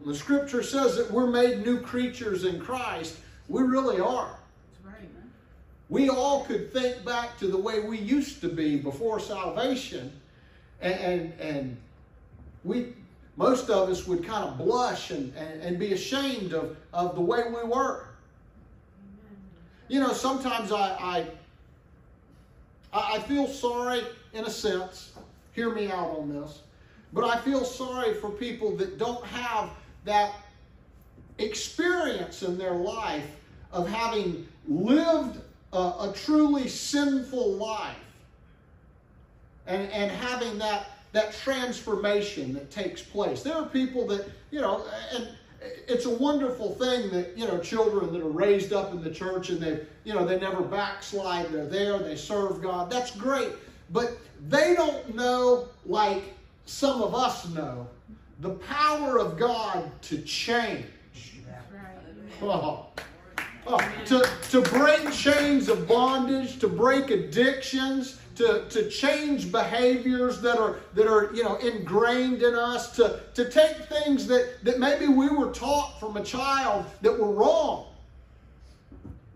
The 0.06 0.14
scripture 0.14 0.62
says 0.62 0.96
that 0.96 1.10
we're 1.10 1.26
made 1.26 1.66
new 1.66 1.80
creatures 1.80 2.44
in 2.44 2.60
Christ, 2.60 3.18
we 3.48 3.62
really 3.62 3.98
are. 3.98 4.38
Right. 4.84 4.94
We 5.88 6.08
all 6.08 6.44
could 6.44 6.72
think 6.72 7.04
back 7.04 7.36
to 7.40 7.48
the 7.48 7.58
way 7.58 7.80
we 7.80 7.98
used 7.98 8.40
to 8.42 8.48
be 8.48 8.76
before 8.76 9.18
salvation, 9.18 10.12
and 10.80 10.94
and, 10.94 11.40
and 11.40 11.76
we 12.62 12.92
most 13.36 13.70
of 13.70 13.88
us 13.88 14.06
would 14.06 14.24
kind 14.24 14.44
of 14.44 14.58
blush 14.58 15.10
and, 15.10 15.34
and, 15.36 15.62
and 15.62 15.78
be 15.78 15.92
ashamed 15.92 16.52
of, 16.52 16.76
of 16.92 17.14
the 17.14 17.20
way 17.20 17.42
we 17.48 17.68
were. 17.68 18.06
You 19.88 20.00
know, 20.00 20.12
sometimes 20.12 20.72
I, 20.72 20.96
I 20.98 21.26
I 22.92 23.20
feel 23.20 23.46
sorry 23.46 24.02
in 24.34 24.44
a 24.44 24.50
sense. 24.50 25.12
Hear 25.52 25.74
me 25.74 25.88
out 25.88 26.10
on 26.18 26.28
this. 26.28 26.60
But 27.12 27.24
I 27.24 27.40
feel 27.40 27.64
sorry 27.64 28.14
for 28.14 28.30
people 28.30 28.76
that 28.76 28.98
don't 28.98 29.24
have 29.26 29.70
that 30.04 30.34
experience 31.38 32.42
in 32.42 32.58
their 32.58 32.74
life 32.74 33.26
of 33.72 33.88
having 33.88 34.46
lived 34.68 35.40
a, 35.72 35.76
a 35.76 36.12
truly 36.14 36.68
sinful 36.68 37.54
life 37.54 37.96
and, 39.66 39.90
and 39.90 40.10
having 40.10 40.58
that, 40.58 40.90
that 41.12 41.32
transformation 41.32 42.54
that 42.54 42.70
takes 42.70 43.02
place. 43.02 43.42
There 43.42 43.54
are 43.54 43.66
people 43.66 44.06
that, 44.08 44.30
you 44.50 44.60
know, 44.60 44.84
and 45.14 45.28
it's 45.86 46.06
a 46.06 46.10
wonderful 46.10 46.74
thing 46.74 47.10
that, 47.10 47.36
you 47.36 47.46
know, 47.46 47.58
children 47.58 48.12
that 48.12 48.22
are 48.22 48.30
raised 48.30 48.72
up 48.72 48.92
in 48.92 49.02
the 49.02 49.10
church 49.10 49.50
and 49.50 49.60
they, 49.60 49.80
you 50.04 50.14
know, 50.14 50.24
they 50.24 50.40
never 50.40 50.62
backslide. 50.62 51.50
They're 51.52 51.66
there, 51.66 51.98
they 51.98 52.16
serve 52.16 52.62
God. 52.62 52.90
That's 52.90 53.10
great. 53.10 53.52
But 53.90 54.18
they 54.48 54.74
don't 54.74 55.14
know, 55.14 55.68
like 55.86 56.34
some 56.64 57.02
of 57.02 57.14
us 57.14 57.48
know, 57.50 57.88
the 58.40 58.50
power 58.50 59.18
of 59.18 59.38
God 59.38 59.90
to 60.02 60.20
change. 60.22 60.86
Oh. 62.44 62.86
Oh, 63.66 63.78
to, 64.06 64.28
to 64.50 64.60
break 64.60 65.12
chains 65.12 65.68
of 65.68 65.86
bondage, 65.86 66.58
to 66.58 66.68
break 66.68 67.10
addictions, 67.10 68.18
to, 68.34 68.64
to 68.70 68.88
change 68.88 69.52
behaviors 69.52 70.40
that 70.40 70.58
are 70.58 70.80
that 70.94 71.06
are 71.06 71.32
you 71.32 71.44
know 71.44 71.56
ingrained 71.56 72.42
in 72.42 72.54
us, 72.54 72.96
to, 72.96 73.20
to 73.34 73.48
take 73.48 73.76
things 73.88 74.26
that, 74.26 74.64
that 74.64 74.80
maybe 74.80 75.06
we 75.06 75.28
were 75.28 75.52
taught 75.52 76.00
from 76.00 76.16
a 76.16 76.24
child 76.24 76.86
that 77.02 77.16
were 77.16 77.30
wrong. 77.30 77.86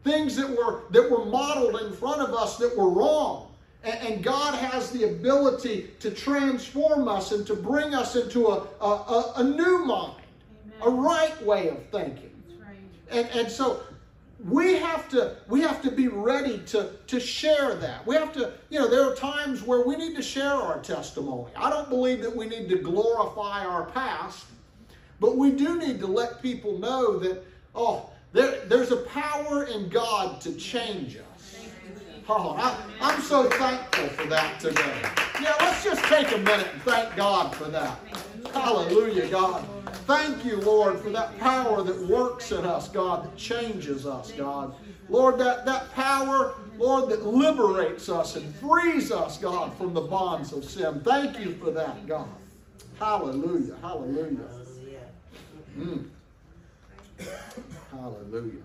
Things 0.03 0.35
that 0.37 0.49
were 0.49 0.83
that 0.91 1.09
were 1.09 1.25
modeled 1.25 1.81
in 1.83 1.93
front 1.93 2.21
of 2.21 2.35
us 2.35 2.57
that 2.57 2.77
were 2.77 2.91
wrong. 2.91 3.53
And, 3.85 4.15
and 4.15 4.25
God 4.25 4.55
has 4.55 4.91
the 4.91 5.05
ability 5.05 5.91
to 6.01 6.11
transform 6.11 7.07
us 7.07 7.31
and 7.31 7.47
to 7.47 7.55
bring 7.55 7.95
us 7.95 8.17
into 8.17 8.49
a, 8.49 8.67
a, 8.81 8.87
a, 8.87 9.33
a 9.37 9.45
new 9.45 9.85
mind, 9.85 10.23
a 10.83 10.91
right 10.91 11.41
way 11.45 11.69
of 11.69 11.79
thinking. 11.91 12.31
Right. 12.61 12.77
And, 13.11 13.29
and 13.31 13.51
so 13.51 13.83
we 14.45 14.75
have 14.75 15.09
to 15.11 15.37
we 15.49 15.63
have 15.63 15.81
to 15.83 15.91
be 15.91 16.09
ready 16.09 16.59
to 16.67 16.91
to 17.07 17.19
share 17.19 17.75
that. 17.77 18.07
We 18.07 18.15
have 18.17 18.33
to, 18.35 18.53
you 18.69 18.79
know, 18.79 18.89
there 18.89 19.11
are 19.11 19.15
times 19.15 19.63
where 19.63 19.87
we 19.87 19.97
need 19.97 20.15
to 20.17 20.23
share 20.23 20.53
our 20.53 20.79
testimony. 20.81 21.53
I 21.57 21.71
don't 21.71 21.89
believe 21.89 22.21
that 22.23 22.35
we 22.35 22.47
need 22.47 22.69
to 22.69 22.77
glorify 22.77 23.65
our 23.65 23.87
past, 23.87 24.45
but 25.21 25.37
we 25.37 25.53
do 25.53 25.79
need 25.79 26.01
to 26.01 26.07
let 26.07 26.43
people 26.43 26.79
know 26.79 27.19
that 27.19 27.43
oh, 27.75 28.11
there, 28.33 28.65
there's 28.67 28.91
a 28.91 28.97
power 28.97 29.65
in 29.65 29.89
God 29.89 30.41
to 30.43 30.53
change 30.55 31.17
us. 31.17 31.57
Oh, 32.29 32.57
I, 32.59 32.77
I'm 33.01 33.23
so 33.23 33.49
thankful 33.51 34.09
for 34.09 34.27
that 34.27 34.59
today. 34.61 35.01
Yeah, 35.41 35.55
let's 35.61 35.85
just 35.85 36.03
take 36.05 36.33
a 36.33 36.39
minute 36.39 36.69
and 36.73 36.83
thank 36.83 37.15
God 37.15 37.55
for 37.55 37.67
that. 37.67 37.99
Hallelujah, 38.53 39.29
God. 39.29 39.65
Thank 40.07 40.45
you, 40.45 40.57
Lord, 40.59 41.01
for 41.01 41.11
that 41.11 41.39
power 41.39 41.83
that 41.83 41.99
works 42.07 42.53
in 42.53 42.65
us, 42.65 42.89
God, 42.89 43.25
that 43.25 43.37
changes 43.37 44.07
us, 44.07 44.33
God. 44.33 44.75
Lord, 45.09 45.39
that, 45.39 45.65
that 45.67 45.93
power, 45.93 46.55
Lord, 46.79 47.11
that 47.11 47.25
liberates 47.27 48.09
us 48.09 48.37
and 48.37 48.55
frees 48.57 49.13
us, 49.13 49.39
God, 49.39 49.77
from 49.77 49.95
the 49.95 50.01
bonds 50.01 50.53
of 50.53 50.65
sin. 50.65 51.01
Thank 51.01 51.39
you 51.39 51.55
for 51.55 51.71
that, 51.71 52.07
God. 52.07 52.29
Hallelujah, 52.99 53.77
hallelujah. 53.83 54.49
Hallelujah. 54.49 55.07
Mm. 55.79 56.09
Hallelujah. 57.91 58.63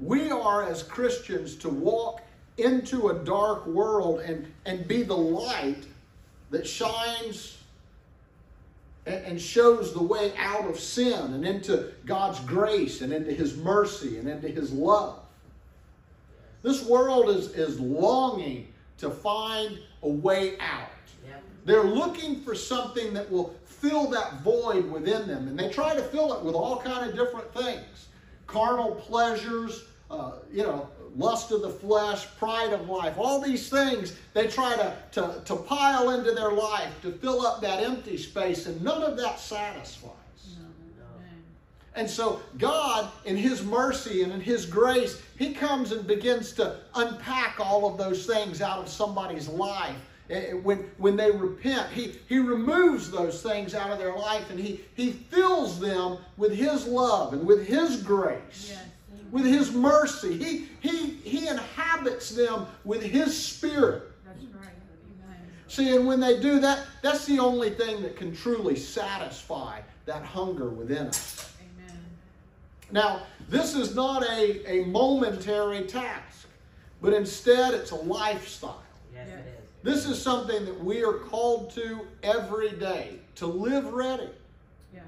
We 0.00 0.30
are, 0.30 0.62
as 0.64 0.82
Christians, 0.82 1.56
to 1.56 1.68
walk 1.68 2.22
into 2.56 3.08
a 3.08 3.14
dark 3.14 3.66
world 3.66 4.20
and, 4.20 4.50
and 4.64 4.86
be 4.88 5.02
the 5.02 5.16
light 5.16 5.84
that 6.50 6.66
shines 6.66 7.58
and, 9.06 9.40
shows 9.40 9.92
the 9.92 10.02
way 10.02 10.32
out 10.36 10.68
of 10.68 10.78
sin 10.78 11.34
and 11.34 11.44
into 11.44 11.92
God's 12.04 12.38
grace 12.40 13.00
and 13.00 13.12
into 13.12 13.32
His 13.32 13.56
mercy 13.56 14.18
and 14.18 14.28
into 14.28 14.48
His 14.48 14.72
love. 14.72 15.20
This 16.62 16.84
world 16.84 17.30
is, 17.30 17.52
is 17.52 17.80
longing 17.80 18.68
to 18.98 19.10
find 19.10 19.78
a 20.02 20.08
way 20.08 20.58
out. 20.58 20.90
Yep. 21.26 21.42
They're 21.64 21.84
looking 21.84 22.40
for 22.42 22.54
something 22.54 23.14
that 23.14 23.30
will 23.30 23.54
fill 23.64 24.08
that 24.10 24.42
void 24.42 24.90
within 24.90 25.26
them, 25.26 25.48
and 25.48 25.58
they 25.58 25.70
try 25.70 25.94
to 25.94 26.02
fill 26.02 26.34
it 26.34 26.44
with 26.44 26.54
all 26.54 26.80
kind 26.80 27.08
of 27.08 27.16
different 27.16 27.52
things: 27.54 28.08
carnal 28.46 28.94
pleasures, 28.96 29.84
uh, 30.10 30.32
you 30.52 30.62
know, 30.62 30.88
lust 31.16 31.50
of 31.52 31.62
the 31.62 31.70
flesh, 31.70 32.26
pride 32.38 32.72
of 32.72 32.88
life. 32.88 33.14
All 33.18 33.40
these 33.40 33.68
things 33.68 34.14
they 34.34 34.46
try 34.46 34.76
to, 34.76 34.96
to 35.12 35.42
to 35.44 35.56
pile 35.56 36.10
into 36.10 36.32
their 36.32 36.52
life 36.52 36.92
to 37.02 37.10
fill 37.12 37.44
up 37.46 37.60
that 37.62 37.82
empty 37.82 38.16
space, 38.16 38.66
and 38.66 38.80
none 38.82 39.02
of 39.02 39.16
that 39.16 39.38
satisfies. 39.40 40.12
Amen. 40.56 41.42
And 41.94 42.08
so, 42.08 42.40
God, 42.58 43.10
in 43.24 43.36
His 43.36 43.62
mercy 43.62 44.22
and 44.22 44.32
in 44.32 44.40
His 44.40 44.66
grace, 44.66 45.20
He 45.38 45.52
comes 45.54 45.92
and 45.92 46.06
begins 46.06 46.52
to 46.54 46.76
unpack 46.94 47.58
all 47.58 47.90
of 47.90 47.98
those 47.98 48.26
things 48.26 48.60
out 48.62 48.78
of 48.78 48.88
somebody's 48.88 49.48
life. 49.48 49.96
Eh, 50.30 50.52
When, 50.52 50.78
when 50.98 51.16
they 51.16 51.32
repent, 51.32 51.90
he, 51.90 52.14
he 52.28 52.38
removes 52.38 53.10
those 53.10 53.42
things 53.42 53.74
out 53.74 53.90
of 53.90 53.98
their 53.98 54.14
life 54.16 54.48
and 54.50 54.60
he, 54.60 54.80
he 54.94 55.10
fills 55.10 55.80
them 55.80 56.18
with 56.36 56.52
His 56.54 56.86
love 56.86 57.32
and 57.32 57.44
with 57.44 57.66
His 57.66 58.00
grace, 58.02 58.68
Yes. 58.70 58.78
With 59.30 59.44
His 59.44 59.72
mercy. 59.72 60.36
He, 60.36 60.68
he, 60.80 61.10
he 61.24 61.48
inhabits 61.48 62.30
them 62.30 62.66
with 62.84 63.02
His 63.02 63.36
Spirit. 63.36 64.04
That's 64.26 64.42
right. 64.54 64.72
Amen. 65.24 65.38
See, 65.68 65.94
and 65.94 66.06
when 66.06 66.20
they 66.20 66.40
do 66.40 66.60
that, 66.60 66.86
that's 67.02 67.24
the 67.26 67.38
only 67.38 67.70
thing 67.70 68.02
that 68.02 68.16
can 68.16 68.34
truly 68.34 68.76
satisfy 68.76 69.80
that 70.06 70.22
hunger 70.24 70.68
within 70.68 71.06
us. 71.08 71.52
Amen. 71.60 71.98
Now, 72.90 73.22
this 73.48 73.74
is 73.74 73.94
not 73.94 74.22
a, 74.24 74.70
a 74.70 74.84
momentary 74.86 75.82
task, 75.86 76.48
but 77.00 77.12
instead 77.12 77.74
it's 77.74 77.90
a 77.92 77.96
lifestyle. 77.96 78.82
Yes, 79.14 79.28
Yeah. 79.28 79.34
it 79.36 79.46
is. 79.46 79.54
This 79.82 80.06
is 80.06 80.20
something 80.22 80.64
that 80.66 80.84
we 80.84 81.02
are 81.02 81.14
called 81.14 81.70
to 81.74 82.00
every 82.22 82.72
day 82.72 83.18
to 83.36 83.46
live 83.46 83.92
ready. 83.92 84.28
Yes. 84.92 85.04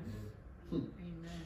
Hmm. 0.71 0.77
Amen. 0.77 1.43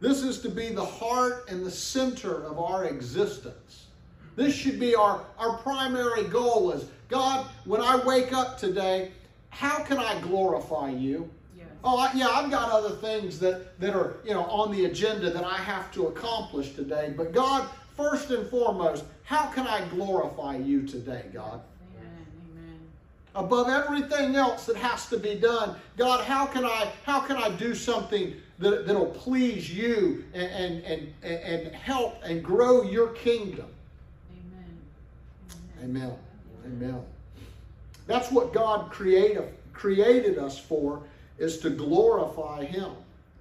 This 0.00 0.22
is 0.22 0.40
to 0.40 0.48
be 0.48 0.70
the 0.70 0.84
heart 0.84 1.46
and 1.48 1.64
the 1.64 1.70
center 1.70 2.44
of 2.44 2.58
our 2.58 2.86
existence. 2.86 3.86
This 4.34 4.54
should 4.54 4.80
be 4.80 4.94
our, 4.94 5.24
our 5.38 5.58
primary 5.58 6.24
goal 6.24 6.72
is 6.72 6.86
God, 7.10 7.46
when 7.64 7.80
I 7.80 7.96
wake 8.04 8.32
up 8.32 8.56
today, 8.56 9.10
how 9.50 9.82
can 9.82 9.98
I 9.98 10.20
glorify 10.20 10.90
you? 10.90 11.28
Yes. 11.56 11.66
Oh, 11.82 11.98
I, 11.98 12.12
yeah, 12.14 12.28
I've 12.28 12.50
got 12.52 12.70
other 12.70 12.94
things 12.96 13.40
that, 13.40 13.78
that 13.80 13.96
are, 13.96 14.18
you 14.24 14.32
know, 14.32 14.44
on 14.44 14.70
the 14.70 14.84
agenda 14.84 15.28
that 15.30 15.44
I 15.44 15.56
have 15.56 15.90
to 15.92 16.06
accomplish 16.06 16.74
today. 16.74 17.12
But 17.16 17.32
God, 17.32 17.68
first 17.96 18.30
and 18.30 18.48
foremost, 18.48 19.04
how 19.24 19.46
can 19.46 19.66
I 19.66 19.86
glorify 19.88 20.56
you 20.56 20.86
today, 20.86 21.24
God? 21.34 21.62
Amen. 21.98 22.26
Amen. 22.54 22.80
Above 23.34 23.68
everything 23.68 24.36
else 24.36 24.66
that 24.66 24.76
has 24.76 25.08
to 25.08 25.18
be 25.18 25.34
done, 25.34 25.74
God, 25.96 26.24
how 26.24 26.46
can 26.46 26.64
I 26.64 26.92
how 27.04 27.20
can 27.20 27.36
I 27.36 27.50
do 27.50 27.74
something 27.74 28.36
that, 28.60 28.86
that'll 28.86 29.06
please 29.06 29.74
you 29.74 30.24
and, 30.34 30.84
and, 30.84 30.84
and, 30.84 31.12
and 31.22 31.74
help 31.74 32.20
and 32.22 32.42
grow 32.42 32.82
your 32.82 33.08
kingdom? 33.08 33.66
Amen. 35.82 36.02
Amen. 36.02 36.16
Amen. 36.66 37.02
That's 38.06 38.30
what 38.30 38.52
God 38.52 38.90
created, 38.90 39.52
created 39.72 40.38
us 40.38 40.58
for, 40.58 41.02
is 41.38 41.58
to 41.58 41.70
glorify 41.70 42.64
Him. 42.64 42.92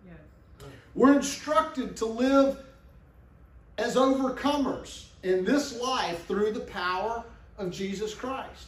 Yes. 0.05 0.69
We're 0.95 1.15
instructed 1.15 1.97
to 1.97 2.05
live 2.05 2.63
as 3.77 3.95
overcomers 3.95 5.05
in 5.23 5.43
this 5.43 5.79
life 5.79 6.25
through 6.27 6.51
the 6.51 6.61
power 6.61 7.23
of 7.57 7.71
Jesus 7.71 8.13
Christ. 8.13 8.67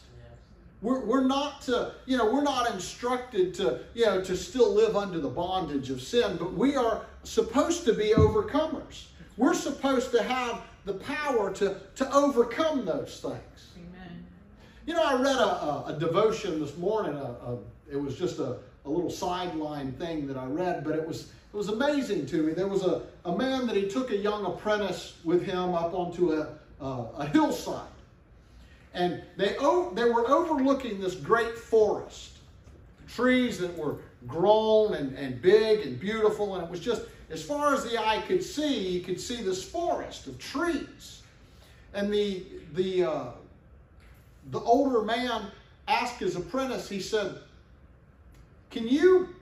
We're, 0.82 0.98
we're 0.98 1.24
not 1.24 1.62
to, 1.62 1.94
you 2.06 2.16
know, 2.16 2.30
we're 2.30 2.42
not 2.42 2.70
instructed 2.72 3.54
to, 3.54 3.80
you 3.94 4.04
know, 4.04 4.20
to 4.22 4.36
still 4.36 4.74
live 4.74 4.96
under 4.96 5.20
the 5.20 5.28
bondage 5.28 5.90
of 5.90 6.02
sin, 6.02 6.36
but 6.36 6.52
we 6.54 6.74
are 6.74 7.06
supposed 7.22 7.84
to 7.84 7.94
be 7.94 8.12
overcomers. 8.16 9.06
We're 9.36 9.54
supposed 9.54 10.10
to 10.10 10.22
have 10.22 10.62
the 10.84 10.94
power 10.94 11.52
to, 11.54 11.76
to 11.94 12.12
overcome 12.12 12.84
those 12.84 13.20
things. 13.20 13.68
Amen. 13.76 14.26
You 14.84 14.94
know, 14.94 15.04
I 15.04 15.14
read 15.14 15.36
a, 15.36 15.64
a, 15.64 15.84
a 15.94 15.96
devotion 15.98 16.60
this 16.60 16.76
morning. 16.76 17.14
A, 17.14 17.36
a, 17.52 17.58
it 17.90 17.96
was 18.00 18.18
just 18.18 18.40
a, 18.40 18.56
a 18.84 18.90
little 18.90 19.10
sideline 19.10 19.92
thing 19.92 20.26
that 20.26 20.36
I 20.36 20.46
read, 20.46 20.82
but 20.82 20.96
it 20.96 21.06
was 21.06 21.28
it 21.52 21.56
was 21.56 21.68
amazing 21.68 22.24
to 22.26 22.42
me. 22.42 22.54
There 22.54 22.66
was 22.66 22.82
a, 22.82 23.02
a 23.26 23.36
man 23.36 23.66
that 23.66 23.76
he 23.76 23.86
took 23.86 24.10
a 24.10 24.16
young 24.16 24.46
apprentice 24.46 25.18
with 25.22 25.44
him 25.44 25.74
up 25.74 25.92
onto 25.92 26.32
a, 26.32 26.48
a, 26.80 26.86
a 27.18 27.26
hillside. 27.26 27.91
And 28.94 29.22
they, 29.36 29.56
they 29.94 30.04
were 30.10 30.28
overlooking 30.28 31.00
this 31.00 31.14
great 31.14 31.56
forest. 31.56 32.38
Trees 33.08 33.58
that 33.58 33.76
were 33.76 33.98
grown 34.26 34.94
and, 34.94 35.16
and 35.16 35.40
big 35.40 35.86
and 35.86 35.98
beautiful. 35.98 36.54
And 36.54 36.64
it 36.64 36.70
was 36.70 36.80
just, 36.80 37.02
as 37.30 37.42
far 37.42 37.74
as 37.74 37.84
the 37.84 37.98
eye 37.98 38.22
could 38.26 38.42
see, 38.42 38.88
you 38.88 39.00
could 39.00 39.20
see 39.20 39.42
this 39.42 39.64
forest 39.64 40.26
of 40.26 40.38
trees. 40.38 41.22
And 41.94 42.12
the, 42.12 42.44
the, 42.74 43.04
uh, 43.04 43.26
the 44.50 44.60
older 44.60 45.02
man 45.02 45.46
asked 45.88 46.18
his 46.18 46.36
apprentice, 46.36 46.88
he 46.88 47.00
said, 47.00 47.38
Can 48.70 48.88
you 48.88 49.34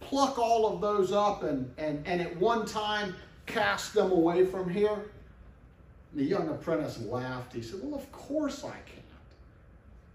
pluck 0.00 0.38
all 0.38 0.72
of 0.72 0.80
those 0.80 1.12
up 1.12 1.42
and, 1.42 1.70
and, 1.78 2.06
and 2.06 2.20
at 2.20 2.36
one 2.36 2.64
time 2.64 3.14
cast 3.46 3.94
them 3.94 4.12
away 4.12 4.44
from 4.44 4.68
here? 4.68 4.98
The 6.14 6.24
young 6.24 6.48
apprentice 6.48 7.00
laughed. 7.02 7.52
He 7.52 7.62
said, 7.62 7.80
Well, 7.82 7.94
of 7.94 8.10
course 8.12 8.64
I 8.64 8.70
can't. 8.70 9.04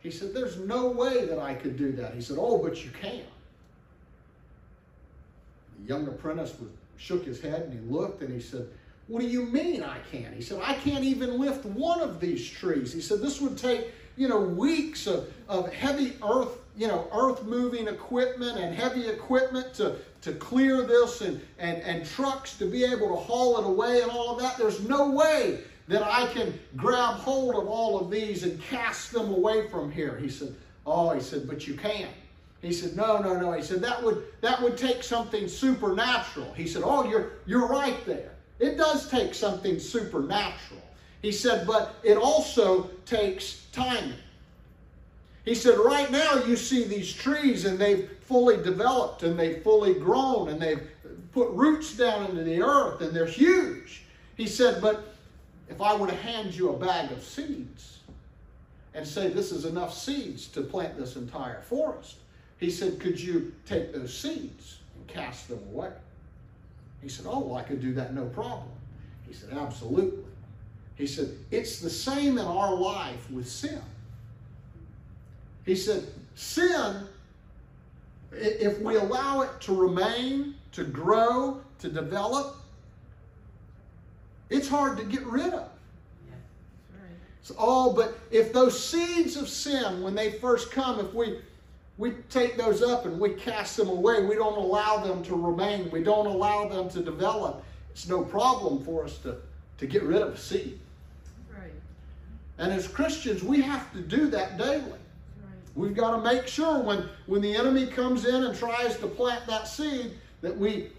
He 0.01 0.11
said, 0.11 0.33
There's 0.33 0.57
no 0.57 0.87
way 0.87 1.25
that 1.25 1.39
I 1.39 1.53
could 1.53 1.77
do 1.77 1.91
that. 1.93 2.13
He 2.13 2.21
said, 2.21 2.37
Oh, 2.39 2.57
but 2.57 2.83
you 2.83 2.91
can. 2.91 3.23
The 5.79 5.87
young 5.87 6.07
apprentice 6.07 6.53
was, 6.59 6.69
shook 6.97 7.25
his 7.25 7.41
head 7.41 7.63
and 7.63 7.73
he 7.73 7.93
looked 7.93 8.21
and 8.21 8.33
he 8.33 8.39
said, 8.39 8.67
What 9.07 9.21
do 9.21 9.27
you 9.27 9.43
mean 9.43 9.83
I 9.83 9.99
can't? 10.11 10.33
He 10.33 10.41
said, 10.41 10.61
I 10.63 10.73
can't 10.75 11.03
even 11.03 11.39
lift 11.39 11.65
one 11.65 12.01
of 12.01 12.19
these 12.19 12.47
trees. 12.47 12.91
He 12.91 13.01
said, 13.01 13.21
This 13.21 13.39
would 13.39 13.57
take, 13.57 13.91
you 14.17 14.27
know, 14.27 14.39
weeks 14.39 15.05
of, 15.05 15.31
of 15.47 15.71
heavy 15.71 16.17
earth, 16.23 16.57
you 16.75 16.87
know, 16.87 17.07
earth 17.13 17.43
moving 17.43 17.87
equipment 17.87 18.57
and 18.57 18.73
heavy 18.73 19.07
equipment 19.07 19.75
to, 19.75 19.97
to 20.21 20.33
clear 20.33 20.81
this 20.81 21.21
and, 21.21 21.39
and, 21.59 21.77
and 21.83 22.03
trucks 22.03 22.57
to 22.57 22.65
be 22.65 22.83
able 22.83 23.09
to 23.09 23.15
haul 23.15 23.59
it 23.59 23.65
away 23.65 24.01
and 24.01 24.09
all 24.09 24.35
of 24.35 24.41
that. 24.41 24.57
There's 24.57 24.81
no 24.81 25.11
way 25.11 25.59
that 25.87 26.03
I 26.03 26.27
can 26.27 26.57
grab 26.75 27.15
hold 27.15 27.55
of 27.55 27.67
all 27.67 27.99
of 27.99 28.09
these 28.09 28.43
and 28.43 28.61
cast 28.61 29.11
them 29.11 29.33
away 29.33 29.67
from 29.67 29.91
here. 29.91 30.17
He 30.17 30.29
said, 30.29 30.55
Oh, 30.85 31.11
he 31.11 31.21
said, 31.21 31.47
but 31.47 31.67
you 31.67 31.75
can't. 31.75 32.11
He 32.61 32.71
said, 32.71 32.95
No, 32.95 33.19
no, 33.19 33.39
no. 33.39 33.51
He 33.51 33.61
said, 33.61 33.81
that 33.81 34.01
would 34.01 34.23
that 34.41 34.61
would 34.61 34.77
take 34.77 35.03
something 35.03 35.47
supernatural. 35.47 36.53
He 36.53 36.67
said, 36.67 36.83
Oh, 36.85 37.07
you're 37.09 37.33
you're 37.45 37.67
right 37.67 38.05
there. 38.05 38.31
It 38.59 38.77
does 38.77 39.09
take 39.09 39.33
something 39.33 39.79
supernatural. 39.79 40.81
He 41.23 41.31
said, 41.31 41.65
but 41.65 41.95
it 42.03 42.17
also 42.17 42.89
takes 43.05 43.65
timing. 43.71 44.13
He 45.45 45.55
said, 45.55 45.77
right 45.79 46.11
now 46.11 46.35
you 46.45 46.55
see 46.55 46.83
these 46.83 47.11
trees 47.11 47.65
and 47.65 47.79
they've 47.79 48.09
fully 48.21 48.57
developed 48.57 49.23
and 49.23 49.39
they've 49.39 49.63
fully 49.63 49.93
grown 49.93 50.49
and 50.49 50.61
they've 50.61 50.87
put 51.31 51.49
roots 51.51 51.95
down 51.97 52.29
into 52.29 52.43
the 52.43 52.61
earth 52.61 53.01
and 53.01 53.13
they're 53.13 53.25
huge. 53.25 54.03
He 54.35 54.47
said, 54.47 54.81
but 54.81 55.12
if 55.73 55.81
I 55.81 55.95
were 55.95 56.05
to 56.05 56.15
hand 56.15 56.53
you 56.53 56.69
a 56.69 56.77
bag 56.77 57.11
of 57.11 57.23
seeds 57.23 57.99
and 58.93 59.07
say 59.07 59.29
this 59.29 59.51
is 59.51 59.65
enough 59.65 59.91
seeds 59.91 60.47
to 60.49 60.61
plant 60.61 60.95
this 60.97 61.15
entire 61.15 61.61
forest, 61.61 62.17
he 62.59 62.69
said, 62.69 62.99
could 62.99 63.19
you 63.19 63.51
take 63.65 63.91
those 63.91 64.15
seeds 64.15 64.77
and 64.95 65.07
cast 65.07 65.47
them 65.47 65.59
away? 65.73 65.89
He 67.01 67.09
said, 67.09 67.25
oh, 67.27 67.39
well, 67.39 67.57
I 67.57 67.63
could 67.63 67.81
do 67.81 67.91
that 67.95 68.13
no 68.13 68.25
problem. 68.25 68.69
He 69.27 69.33
said, 69.33 69.49
absolutely. 69.51 70.23
He 70.95 71.07
said, 71.07 71.31
it's 71.49 71.79
the 71.79 71.89
same 71.89 72.37
in 72.37 72.45
our 72.45 72.75
life 72.75 73.29
with 73.31 73.49
sin. 73.49 73.81
He 75.65 75.75
said, 75.75 76.05
sin, 76.35 77.07
if 78.31 78.79
we 78.79 78.97
allow 78.97 79.41
it 79.41 79.49
to 79.61 79.73
remain, 79.73 80.53
to 80.73 80.83
grow, 80.83 81.61
to 81.79 81.89
develop, 81.89 82.57
it's 84.53 84.67
hard 84.67 84.97
to 84.97 85.03
get 85.03 85.25
rid 85.25 85.53
of. 85.53 85.69
Yes. 86.27 86.37
That's 86.91 87.01
right. 87.01 87.19
So, 87.41 87.55
oh, 87.57 87.93
but 87.93 88.17
if 88.31 88.53
those 88.53 88.81
seeds 88.81 89.35
of 89.35 89.49
sin, 89.49 90.01
when 90.01 90.15
they 90.15 90.31
first 90.31 90.71
come, 90.71 90.99
if 90.99 91.13
we 91.13 91.39
we 91.97 92.11
take 92.29 92.57
those 92.57 92.81
up 92.81 93.05
and 93.05 93.19
we 93.19 93.31
cast 93.31 93.77
them 93.77 93.87
away. 93.87 94.23
We 94.25 94.35
don't 94.35 94.57
allow 94.57 94.97
them 94.97 95.23
to 95.25 95.35
remain. 95.35 95.91
We 95.91 96.03
don't 96.03 96.25
allow 96.25 96.67
them 96.67 96.89
to 96.89 97.01
develop. 97.01 97.63
It's 97.91 98.07
no 98.07 98.23
problem 98.23 98.83
for 98.83 99.03
us 99.03 99.19
to, 99.19 99.37
to 99.77 99.85
get 99.85 100.03
rid 100.03 100.21
of 100.21 100.33
a 100.33 100.37
seed. 100.37 100.79
Right. 101.55 101.71
And 102.57 102.73
as 102.73 102.87
Christians, 102.87 103.43
we 103.43 103.61
have 103.61 103.91
to 103.93 104.01
do 104.01 104.27
that 104.29 104.57
daily. 104.57 104.81
Right. 104.81 104.99
We've 105.75 105.95
got 105.95 106.15
to 106.15 106.33
make 106.33 106.47
sure 106.47 106.79
when, 106.79 107.07
when 107.27 107.41
the 107.41 107.55
enemy 107.55 107.85
comes 107.85 108.25
in 108.25 108.43
and 108.43 108.57
tries 108.57 108.97
to 108.97 109.07
plant 109.07 109.45
that 109.45 109.67
seed 109.67 110.13
that 110.41 110.57
we 110.57 110.89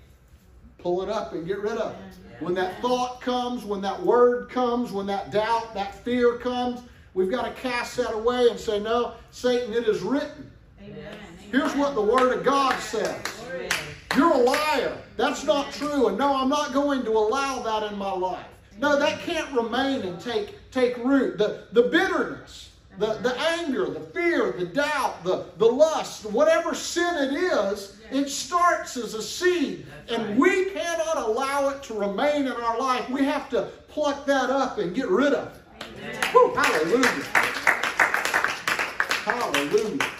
pull 0.78 1.02
it 1.02 1.08
up 1.08 1.32
and 1.32 1.44
get 1.44 1.58
rid 1.58 1.78
of 1.78 1.92
it. 1.92 2.33
When 2.44 2.52
that 2.54 2.78
thought 2.82 3.22
comes, 3.22 3.64
when 3.64 3.80
that 3.80 4.02
word 4.02 4.50
comes, 4.50 4.92
when 4.92 5.06
that 5.06 5.30
doubt, 5.30 5.72
that 5.72 5.94
fear 6.04 6.36
comes, 6.36 6.82
we've 7.14 7.30
got 7.30 7.46
to 7.46 7.52
cast 7.62 7.96
that 7.96 8.12
away 8.12 8.48
and 8.50 8.60
say, 8.60 8.78
No, 8.80 9.14
Satan, 9.30 9.72
it 9.72 9.88
is 9.88 10.02
written. 10.02 10.50
Amen. 10.82 11.16
Here's 11.50 11.74
what 11.74 11.94
the 11.94 12.02
Word 12.02 12.36
of 12.36 12.44
God 12.44 12.78
says. 12.80 13.16
You're 14.14 14.30
a 14.30 14.36
liar. 14.36 14.98
That's 15.16 15.44
not 15.44 15.72
true. 15.72 16.08
And 16.08 16.18
no, 16.18 16.36
I'm 16.36 16.50
not 16.50 16.74
going 16.74 17.02
to 17.04 17.12
allow 17.12 17.62
that 17.62 17.90
in 17.90 17.96
my 17.96 18.12
life. 18.12 18.44
No, 18.78 18.98
that 18.98 19.20
can't 19.20 19.50
remain 19.52 20.02
and 20.02 20.20
take, 20.20 20.70
take 20.70 20.98
root. 20.98 21.38
The, 21.38 21.64
the 21.72 21.84
bitterness, 21.84 22.72
the, 22.98 23.14
the 23.14 23.38
anger, 23.40 23.86
the 23.90 24.00
fear, 24.00 24.52
the 24.52 24.66
doubt, 24.66 25.24
the, 25.24 25.46
the 25.58 25.66
lust, 25.66 26.24
whatever 26.26 26.74
sin 26.74 27.28
it 27.28 27.34
is, 27.34 27.96
it 28.10 28.28
starts 28.28 28.96
as 28.96 29.14
a 29.14 29.22
seed. 29.22 29.86
And 30.08 30.38
we 30.38 30.66
cannot 30.70 31.16
allow 31.16 31.70
it 31.70 31.82
to 31.84 31.94
remain 31.94 32.42
in 32.42 32.52
our 32.52 32.78
life. 32.78 33.08
We 33.10 33.24
have 33.24 33.48
to 33.50 33.68
pluck 33.88 34.26
that 34.26 34.50
up 34.50 34.78
and 34.78 34.94
get 34.94 35.08
rid 35.08 35.32
of 35.32 35.54
it. 35.54 36.16
Hallelujah. 36.24 37.08
Hallelujah. 39.24 40.10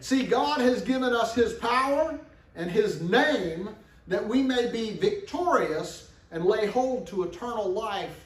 See, 0.00 0.24
God 0.26 0.60
has 0.60 0.82
given 0.82 1.14
us 1.14 1.34
His 1.34 1.54
power 1.54 2.18
and 2.54 2.70
His 2.70 3.00
name 3.00 3.70
that 4.08 4.26
we 4.26 4.42
may 4.42 4.70
be 4.70 4.96
victorious 4.96 6.10
and 6.30 6.44
lay 6.44 6.66
hold 6.66 7.06
to 7.08 7.22
eternal 7.22 7.70
life 7.70 8.24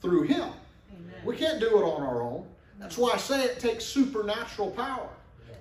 through 0.00 0.22
Him. 0.22 0.50
Amen. 0.92 1.14
We 1.24 1.36
can't 1.36 1.60
do 1.60 1.78
it 1.78 1.82
on 1.82 2.02
our 2.02 2.22
own. 2.22 2.46
That's 2.78 2.98
why 2.98 3.12
I 3.12 3.16
say 3.16 3.44
it 3.44 3.60
takes 3.60 3.84
supernatural 3.84 4.70
power. 4.72 5.08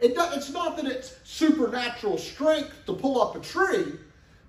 It 0.01 0.15
do, 0.15 0.23
it's 0.33 0.51
not 0.51 0.75
that 0.77 0.85
it's 0.87 1.15
supernatural 1.23 2.17
strength 2.17 2.73
to 2.87 2.93
pull 2.93 3.21
up 3.21 3.35
a 3.35 3.39
tree, 3.39 3.93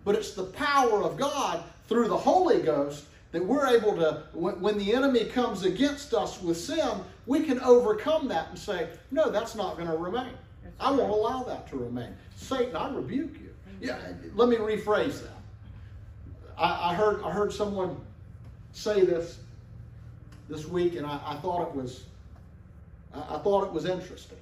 but 0.05 0.15
it's 0.15 0.33
the 0.33 0.45
power 0.45 1.03
of 1.03 1.19
God 1.19 1.63
through 1.89 2.09
the 2.09 2.17
Holy 2.17 2.63
Ghost 2.63 3.05
that 3.33 3.45
we're 3.45 3.67
able 3.67 3.95
to, 3.97 4.23
when, 4.33 4.61
when 4.61 4.79
the 4.79 4.95
enemy 4.95 5.27
comes 5.27 5.65
against 5.65 6.15
us 6.15 6.41
with 6.41 6.57
sin, 6.57 6.91
we 7.27 7.41
can 7.41 7.61
overcome 7.61 8.29
that 8.29 8.49
and 8.49 8.59
say, 8.59 8.89
no, 9.11 9.31
that's 9.31 9.55
not 9.55 9.77
going 9.77 9.89
to 9.89 9.97
remain. 9.97 10.33
I 10.81 10.91
won't 10.91 11.11
allow 11.11 11.43
that 11.45 11.69
to 11.71 11.77
remain. 11.77 12.15
Satan, 12.35 12.75
I 12.75 12.91
rebuke 12.91 13.35
you. 13.35 13.55
Yeah, 13.81 13.99
let 14.35 14.49
me 14.49 14.57
rephrase 14.57 15.23
that. 15.23 15.43
I, 16.57 16.91
I 16.91 16.95
heard 16.95 17.23
I 17.25 17.31
heard 17.31 17.53
someone 17.53 17.97
say 18.73 19.05
this 19.05 19.39
this 20.53 20.69
week, 20.69 20.97
and 20.97 21.07
I, 21.07 21.19
I 21.25 21.37
thought 21.37 21.69
it 21.69 21.75
was 21.75 22.05
I, 23.15 23.37
I 23.37 23.39
thought 23.39 23.65
it 23.65 23.73
was 23.73 23.87
interesting. 23.87 24.39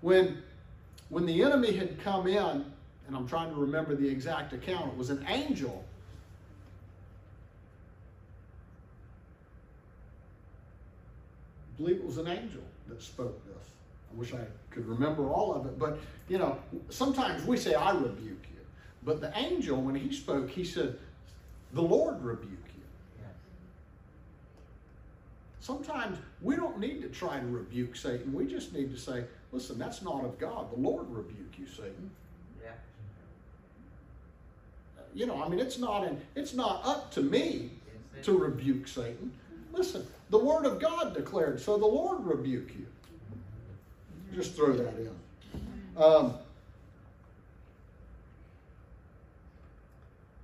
When 0.00 0.42
when 1.08 1.26
the 1.26 1.42
enemy 1.42 1.72
had 1.72 2.00
come 2.02 2.26
in, 2.26 2.64
and 3.06 3.16
I'm 3.16 3.26
trying 3.26 3.50
to 3.50 3.60
remember 3.60 3.94
the 3.94 4.08
exact 4.08 4.52
account, 4.52 4.92
it 4.92 4.96
was 4.96 5.10
an 5.10 5.26
angel. 5.28 5.84
I 11.74 11.82
believe 11.82 11.96
it 11.96 12.06
was 12.06 12.18
an 12.18 12.28
angel 12.28 12.62
that 12.88 13.02
spoke 13.02 13.44
this. 13.46 13.64
I 14.12 14.18
wish 14.18 14.32
I 14.32 14.46
could 14.70 14.86
remember 14.86 15.28
all 15.28 15.52
of 15.54 15.66
it, 15.66 15.78
but 15.78 15.98
you 16.28 16.38
know, 16.38 16.56
sometimes 16.90 17.44
we 17.44 17.56
say, 17.56 17.74
I 17.74 17.92
rebuke 17.92 18.46
you. 18.54 18.60
But 19.02 19.20
the 19.20 19.36
angel, 19.36 19.80
when 19.80 19.96
he 19.96 20.14
spoke, 20.14 20.48
he 20.48 20.64
said, 20.64 20.96
The 21.72 21.82
Lord 21.82 22.22
rebuke 22.22 22.50
you. 22.52 22.62
Sometimes 25.62 26.18
we 26.40 26.56
don't 26.56 26.80
need 26.80 27.02
to 27.02 27.08
try 27.08 27.38
to 27.38 27.46
rebuke 27.46 27.94
Satan. 27.94 28.32
We 28.32 28.46
just 28.46 28.72
need 28.72 28.92
to 28.92 28.98
say, 28.98 29.22
Listen, 29.52 29.78
that's 29.78 30.02
not 30.02 30.24
of 30.24 30.36
God. 30.36 30.72
The 30.72 30.80
Lord 30.80 31.06
rebuke 31.08 31.54
you, 31.56 31.68
Satan. 31.68 32.10
Yeah. 32.60 32.70
You 35.14 35.26
know, 35.26 35.40
I 35.40 35.48
mean, 35.48 35.60
it's 35.60 35.78
not 35.78 36.04
in, 36.04 36.20
it's 36.34 36.52
not 36.52 36.80
up 36.84 37.12
to 37.12 37.22
me 37.22 37.70
to 38.22 38.36
rebuke 38.36 38.88
Satan. 38.88 39.30
Listen, 39.72 40.04
the 40.30 40.38
Word 40.38 40.66
of 40.66 40.80
God 40.80 41.14
declared, 41.14 41.60
so 41.60 41.76
the 41.78 41.86
Lord 41.86 42.24
rebuke 42.24 42.72
you. 42.74 42.86
Just 44.34 44.56
throw 44.56 44.72
that 44.72 44.94
in. 44.98 45.14
Um, 45.96 46.34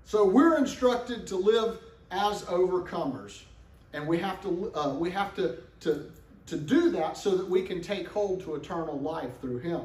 so 0.05 0.25
we're 0.25 0.59
instructed 0.59 1.27
to 1.27 1.37
live 1.37 1.79
as 2.13 2.43
overcomers, 2.45 3.43
and 3.93 4.07
we 4.07 4.19
have 4.19 4.43
to 4.43 4.73
uh, 4.75 4.95
we 4.95 5.11
have 5.11 5.35
to 5.37 5.57
to 5.81 6.11
to 6.47 6.57
do 6.57 6.91
that 6.91 7.17
so 7.17 7.37
that 7.37 7.49
we 7.49 7.63
can 7.63 7.83
take 7.83 8.09
hold 8.09 8.43
to 8.43 8.55
eternal 8.55 8.99
life 8.99 9.31
through 9.41 9.59
Him. 9.59 9.83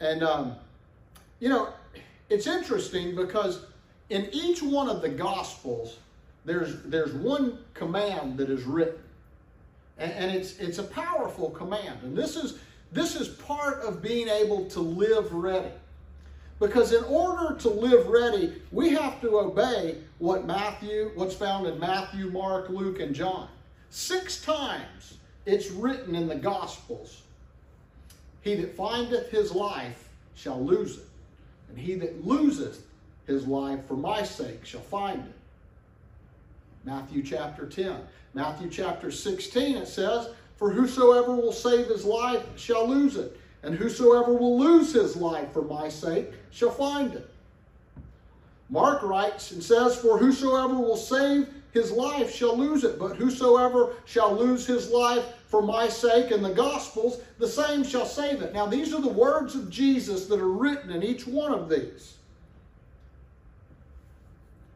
And 0.00 0.22
um, 0.22 0.56
you 1.40 1.48
know, 1.48 1.68
it's 2.28 2.46
interesting 2.46 3.14
because 3.14 3.66
in 4.08 4.28
each 4.32 4.62
one 4.62 4.88
of 4.88 5.02
the 5.02 5.08
Gospels, 5.08 5.98
there's 6.44 6.82
there's 6.82 7.12
one 7.12 7.58
command 7.74 8.38
that 8.38 8.50
is 8.50 8.64
written, 8.64 9.00
and, 9.98 10.12
and 10.12 10.36
it's 10.36 10.58
it's 10.58 10.78
a 10.78 10.84
powerful 10.84 11.50
command, 11.50 12.00
and 12.02 12.16
this 12.16 12.36
is 12.36 12.58
this 12.92 13.16
is 13.16 13.28
part 13.28 13.82
of 13.82 14.00
being 14.00 14.28
able 14.28 14.66
to 14.70 14.80
live 14.80 15.32
ready. 15.32 15.72
Because 16.58 16.92
in 16.92 17.04
order 17.04 17.54
to 17.56 17.68
live 17.68 18.06
ready, 18.06 18.54
we 18.72 18.90
have 18.90 19.20
to 19.20 19.38
obey 19.38 19.98
what 20.18 20.46
Matthew, 20.46 21.10
what's 21.14 21.34
found 21.34 21.66
in 21.66 21.78
Matthew, 21.78 22.30
Mark, 22.30 22.70
Luke, 22.70 23.00
and 23.00 23.14
John. 23.14 23.48
Six 23.90 24.42
times 24.42 25.18
it's 25.44 25.70
written 25.70 26.14
in 26.14 26.26
the 26.26 26.34
Gospels 26.34 27.22
He 28.40 28.54
that 28.56 28.76
findeth 28.76 29.30
his 29.30 29.52
life 29.52 30.08
shall 30.34 30.62
lose 30.62 30.98
it, 30.98 31.06
and 31.68 31.78
he 31.78 31.94
that 31.96 32.26
loseth 32.26 32.86
his 33.26 33.46
life 33.46 33.80
for 33.86 33.96
my 33.96 34.22
sake 34.22 34.64
shall 34.64 34.80
find 34.80 35.20
it. 35.20 35.32
Matthew 36.84 37.22
chapter 37.22 37.66
10. 37.66 37.96
Matthew 38.34 38.70
chapter 38.70 39.10
16, 39.10 39.76
it 39.76 39.88
says, 39.88 40.28
For 40.56 40.70
whosoever 40.70 41.34
will 41.34 41.52
save 41.52 41.88
his 41.88 42.04
life 42.04 42.44
shall 42.56 42.86
lose 42.86 43.16
it, 43.16 43.38
and 43.66 43.74
whosoever 43.74 44.32
will 44.32 44.56
lose 44.56 44.92
his 44.92 45.16
life 45.16 45.52
for 45.52 45.62
my 45.62 45.88
sake 45.88 46.30
shall 46.52 46.70
find 46.70 47.14
it. 47.14 47.28
Mark 48.70 49.02
writes 49.02 49.50
and 49.50 49.62
says, 49.62 49.96
For 49.96 50.18
whosoever 50.18 50.74
will 50.74 50.96
save 50.96 51.48
his 51.72 51.90
life 51.90 52.32
shall 52.32 52.56
lose 52.56 52.84
it, 52.84 52.96
but 52.96 53.16
whosoever 53.16 53.94
shall 54.04 54.34
lose 54.34 54.66
his 54.66 54.90
life 54.90 55.24
for 55.48 55.62
my 55.62 55.88
sake 55.88 56.30
in 56.30 56.42
the 56.42 56.54
Gospels, 56.54 57.20
the 57.38 57.48
same 57.48 57.82
shall 57.82 58.06
save 58.06 58.40
it. 58.40 58.54
Now, 58.54 58.66
these 58.66 58.94
are 58.94 59.00
the 59.00 59.08
words 59.08 59.56
of 59.56 59.68
Jesus 59.68 60.26
that 60.26 60.40
are 60.40 60.48
written 60.48 60.90
in 60.90 61.02
each 61.02 61.26
one 61.26 61.52
of 61.52 61.68
these. 61.68 62.14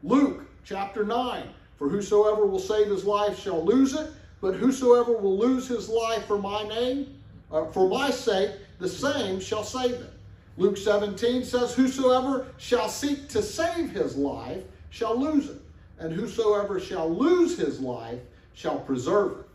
Luke 0.03 0.45
chapter 0.65 1.05
9 1.05 1.47
For 1.77 1.87
whosoever 1.87 2.45
will 2.45 2.59
save 2.59 2.87
his 2.87 3.05
life 3.05 3.39
shall 3.39 3.63
lose 3.63 3.93
it, 3.93 4.11
but 4.41 4.55
whosoever 4.55 5.13
will 5.13 5.37
lose 5.37 5.67
his 5.67 5.87
life 5.87 6.25
for 6.25 6.37
my 6.37 6.63
name, 6.63 7.21
uh, 7.51 7.65
for 7.67 7.87
my 7.87 8.09
sake, 8.09 8.51
the 8.81 8.89
same 8.89 9.39
shall 9.39 9.63
save 9.63 9.91
it. 9.91 10.13
Luke 10.57 10.75
17 10.75 11.45
says, 11.45 11.73
Whosoever 11.75 12.47
shall 12.57 12.89
seek 12.89 13.29
to 13.29 13.41
save 13.41 13.91
his 13.91 14.17
life 14.17 14.63
shall 14.89 15.17
lose 15.17 15.49
it, 15.49 15.61
and 15.99 16.11
whosoever 16.11 16.79
shall 16.79 17.09
lose 17.09 17.57
his 17.57 17.79
life 17.79 18.19
shall 18.53 18.79
preserve 18.79 19.39
it. 19.39 19.45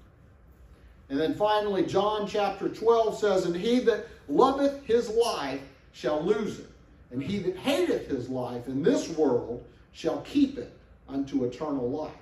And 1.08 1.20
then 1.20 1.34
finally, 1.34 1.84
John 1.84 2.26
chapter 2.26 2.68
12 2.68 3.18
says, 3.18 3.46
And 3.46 3.54
he 3.54 3.80
that 3.80 4.06
loveth 4.28 4.84
his 4.84 5.10
life 5.10 5.60
shall 5.92 6.22
lose 6.22 6.60
it, 6.60 6.70
and 7.10 7.22
he 7.22 7.38
that 7.40 7.56
hateth 7.56 8.08
his 8.08 8.28
life 8.28 8.68
in 8.68 8.82
this 8.82 9.08
world 9.10 9.64
shall 9.92 10.20
keep 10.22 10.56
it 10.56 10.72
unto 11.08 11.44
eternal 11.44 11.90
life. 11.90 12.12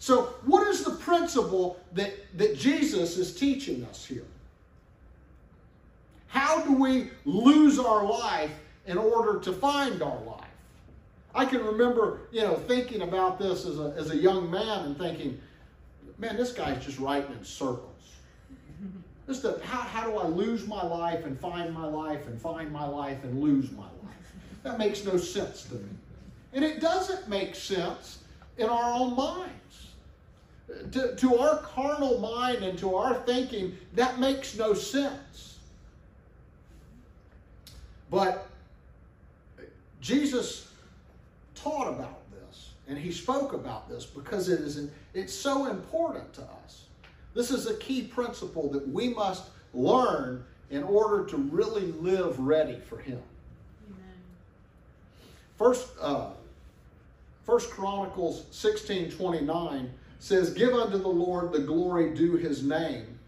So, 0.00 0.34
what 0.46 0.66
is 0.66 0.82
the 0.82 0.96
principle 0.96 1.78
that, 1.92 2.12
that 2.36 2.56
Jesus 2.58 3.16
is 3.16 3.36
teaching 3.36 3.84
us 3.84 4.04
here? 4.04 4.24
How 6.32 6.62
do 6.62 6.72
we 6.72 7.10
lose 7.26 7.78
our 7.78 8.06
life 8.06 8.52
in 8.86 8.96
order 8.96 9.38
to 9.40 9.52
find 9.52 10.00
our 10.00 10.18
life? 10.22 10.46
I 11.34 11.44
can 11.44 11.62
remember, 11.62 12.20
you 12.32 12.40
know, 12.40 12.54
thinking 12.54 13.02
about 13.02 13.38
this 13.38 13.66
as 13.66 13.78
a, 13.78 13.94
as 13.98 14.10
a 14.12 14.16
young 14.16 14.50
man 14.50 14.86
and 14.86 14.96
thinking, 14.96 15.38
man, 16.16 16.38
this 16.38 16.52
guy's 16.52 16.82
just 16.82 16.98
writing 16.98 17.32
in 17.32 17.44
circles. 17.44 18.16
Just 19.26 19.44
a, 19.44 19.60
how, 19.62 19.80
how 19.80 20.10
do 20.10 20.16
I 20.16 20.26
lose 20.26 20.66
my 20.66 20.82
life 20.82 21.26
and 21.26 21.38
find 21.38 21.74
my 21.74 21.84
life 21.84 22.26
and 22.26 22.40
find 22.40 22.72
my 22.72 22.86
life 22.86 23.22
and 23.24 23.42
lose 23.42 23.70
my 23.70 23.82
life? 23.82 24.32
That 24.62 24.78
makes 24.78 25.04
no 25.04 25.18
sense 25.18 25.64
to 25.64 25.74
me. 25.74 25.90
And 26.54 26.64
it 26.64 26.80
doesn't 26.80 27.28
make 27.28 27.54
sense 27.54 28.22
in 28.56 28.70
our 28.70 28.94
own 28.94 29.14
minds. 29.14 29.88
To, 30.92 31.14
to 31.14 31.36
our 31.36 31.58
carnal 31.58 32.20
mind 32.20 32.64
and 32.64 32.78
to 32.78 32.94
our 32.96 33.16
thinking, 33.26 33.76
that 33.92 34.18
makes 34.18 34.56
no 34.56 34.72
sense. 34.72 35.51
But 38.12 38.46
Jesus 40.02 40.68
taught 41.54 41.88
about 41.88 42.30
this 42.30 42.72
and 42.86 42.98
he 42.98 43.10
spoke 43.10 43.54
about 43.54 43.88
this 43.88 44.04
because 44.04 44.50
it 44.50 44.60
is 44.60 44.90
it's 45.14 45.32
so 45.34 45.70
important 45.70 46.32
to 46.34 46.42
us. 46.42 46.84
This 47.34 47.50
is 47.50 47.66
a 47.66 47.74
key 47.76 48.02
principle 48.02 48.68
that 48.70 48.86
we 48.86 49.08
must 49.08 49.44
learn 49.72 50.44
in 50.70 50.82
order 50.82 51.24
to 51.24 51.38
really 51.38 51.86
live 51.92 52.38
ready 52.38 52.78
for 52.86 52.98
him. 52.98 53.20
Amen. 53.88 54.14
First, 55.56 55.88
uh, 55.98 56.32
First 57.44 57.70
Chronicles 57.70 58.44
16 58.50 59.12
29 59.12 59.90
says, 60.18 60.52
Give 60.52 60.74
unto 60.74 60.98
the 60.98 61.08
Lord 61.08 61.50
the 61.52 61.60
glory 61.60 62.12
due 62.14 62.36
his 62.36 62.62
name. 62.62 63.18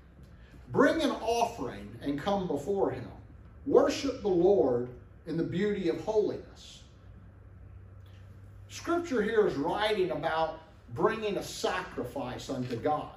Bring 0.73 1.01
an 1.01 1.12
offering 1.23 1.88
and 2.03 2.20
come 2.20 2.47
before 2.47 2.90
him. 2.90 3.09
Worship 3.66 4.22
the 4.22 4.29
Lord 4.29 4.88
in 5.27 5.37
the 5.37 5.44
beauty 5.44 5.88
of 5.88 6.00
holiness. 6.00 6.83
Scripture 8.68 9.22
here 9.22 9.46
is 9.46 9.55
writing 9.55 10.11
about 10.11 10.61
bringing 10.94 11.37
a 11.38 11.42
sacrifice 11.42 12.50
unto 12.50 12.77
God. 12.77 13.09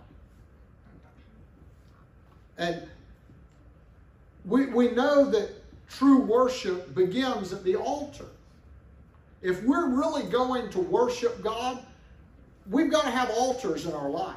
And 2.58 2.84
we, 4.46 4.68
we 4.68 4.92
know 4.92 5.26
that 5.26 5.50
true 5.90 6.22
worship 6.22 6.96
begins 6.96 7.54
at 7.54 7.64
the 7.64 7.76
altar. 7.76 8.26
If 9.42 9.62
we're 9.64 9.90
really 9.90 10.24
going 10.24 10.70
to 10.72 10.80
worship 10.80 11.44
God, 11.44 11.80
we've 12.70 12.92
got 12.92 13.04
to 13.04 13.12
have 13.12 13.30
altars 13.32 13.86
in 13.86 13.94
our 13.94 14.10
life. 14.10 14.36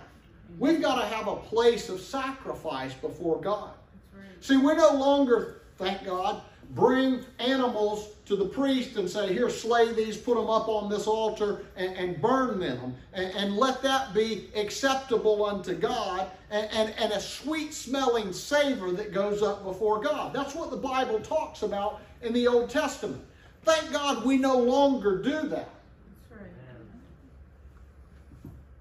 We've 0.59 0.83
got 0.83 1.01
to 1.01 1.07
have 1.07 1.29
a 1.29 1.37
place 1.37 1.89
of 1.89 2.01
sacrifice 2.01 2.93
before 2.95 3.41
God. 3.41 3.71
Right. 4.15 4.25
See, 4.41 4.57
we're 4.57 4.77
no 4.77 4.93
longer, 4.95 5.60
thank 5.81 6.05
God, 6.05 6.43
bring 6.75 7.25
animals 7.39 8.11
to 8.27 8.37
the 8.37 8.45
priest 8.45 8.97
and 8.97 9.11
say, 9.11 9.33
Here, 9.33 9.51
slay 9.51 9.93
these, 9.93 10.17
put 10.17 10.37
them 10.37 10.49
up 10.49 10.69
on 10.69 10.89
this 10.89 11.07
altar, 11.07 11.63
and, 11.77 11.97
and 11.97 12.21
burn 12.21 12.61
them, 12.61 12.95
and, 13.13 13.35
and, 13.35 13.57
let 13.57 13.83
that 13.83 14.15
be 14.15 14.49
acceptable 14.55 15.45
unto 15.45 15.75
God, 15.75 16.31
and, 16.51 16.69
and, 16.73 16.95
and 16.99 17.13
a 17.13 17.21
sweet 17.21 17.75
smelling 17.75 18.33
savor 18.33 18.93
that 18.93 19.13
goes 19.13 19.43
up 19.43 19.65
before 19.65 20.01
God. 20.01 20.33
That's 20.33 20.55
what 20.55 20.71
the 20.71 20.77
Bible 20.77 21.19
talks 21.19 21.63
about 21.63 22.01
in 22.23 22.33
the 22.33 22.47
Old 22.47 22.71
Testament. 22.71 23.23
Thank 23.65 23.91
God 23.93 24.25
we 24.25 24.37
no 24.37 24.57
longer 24.57 25.21
do 25.21 25.49
that. 25.49 25.71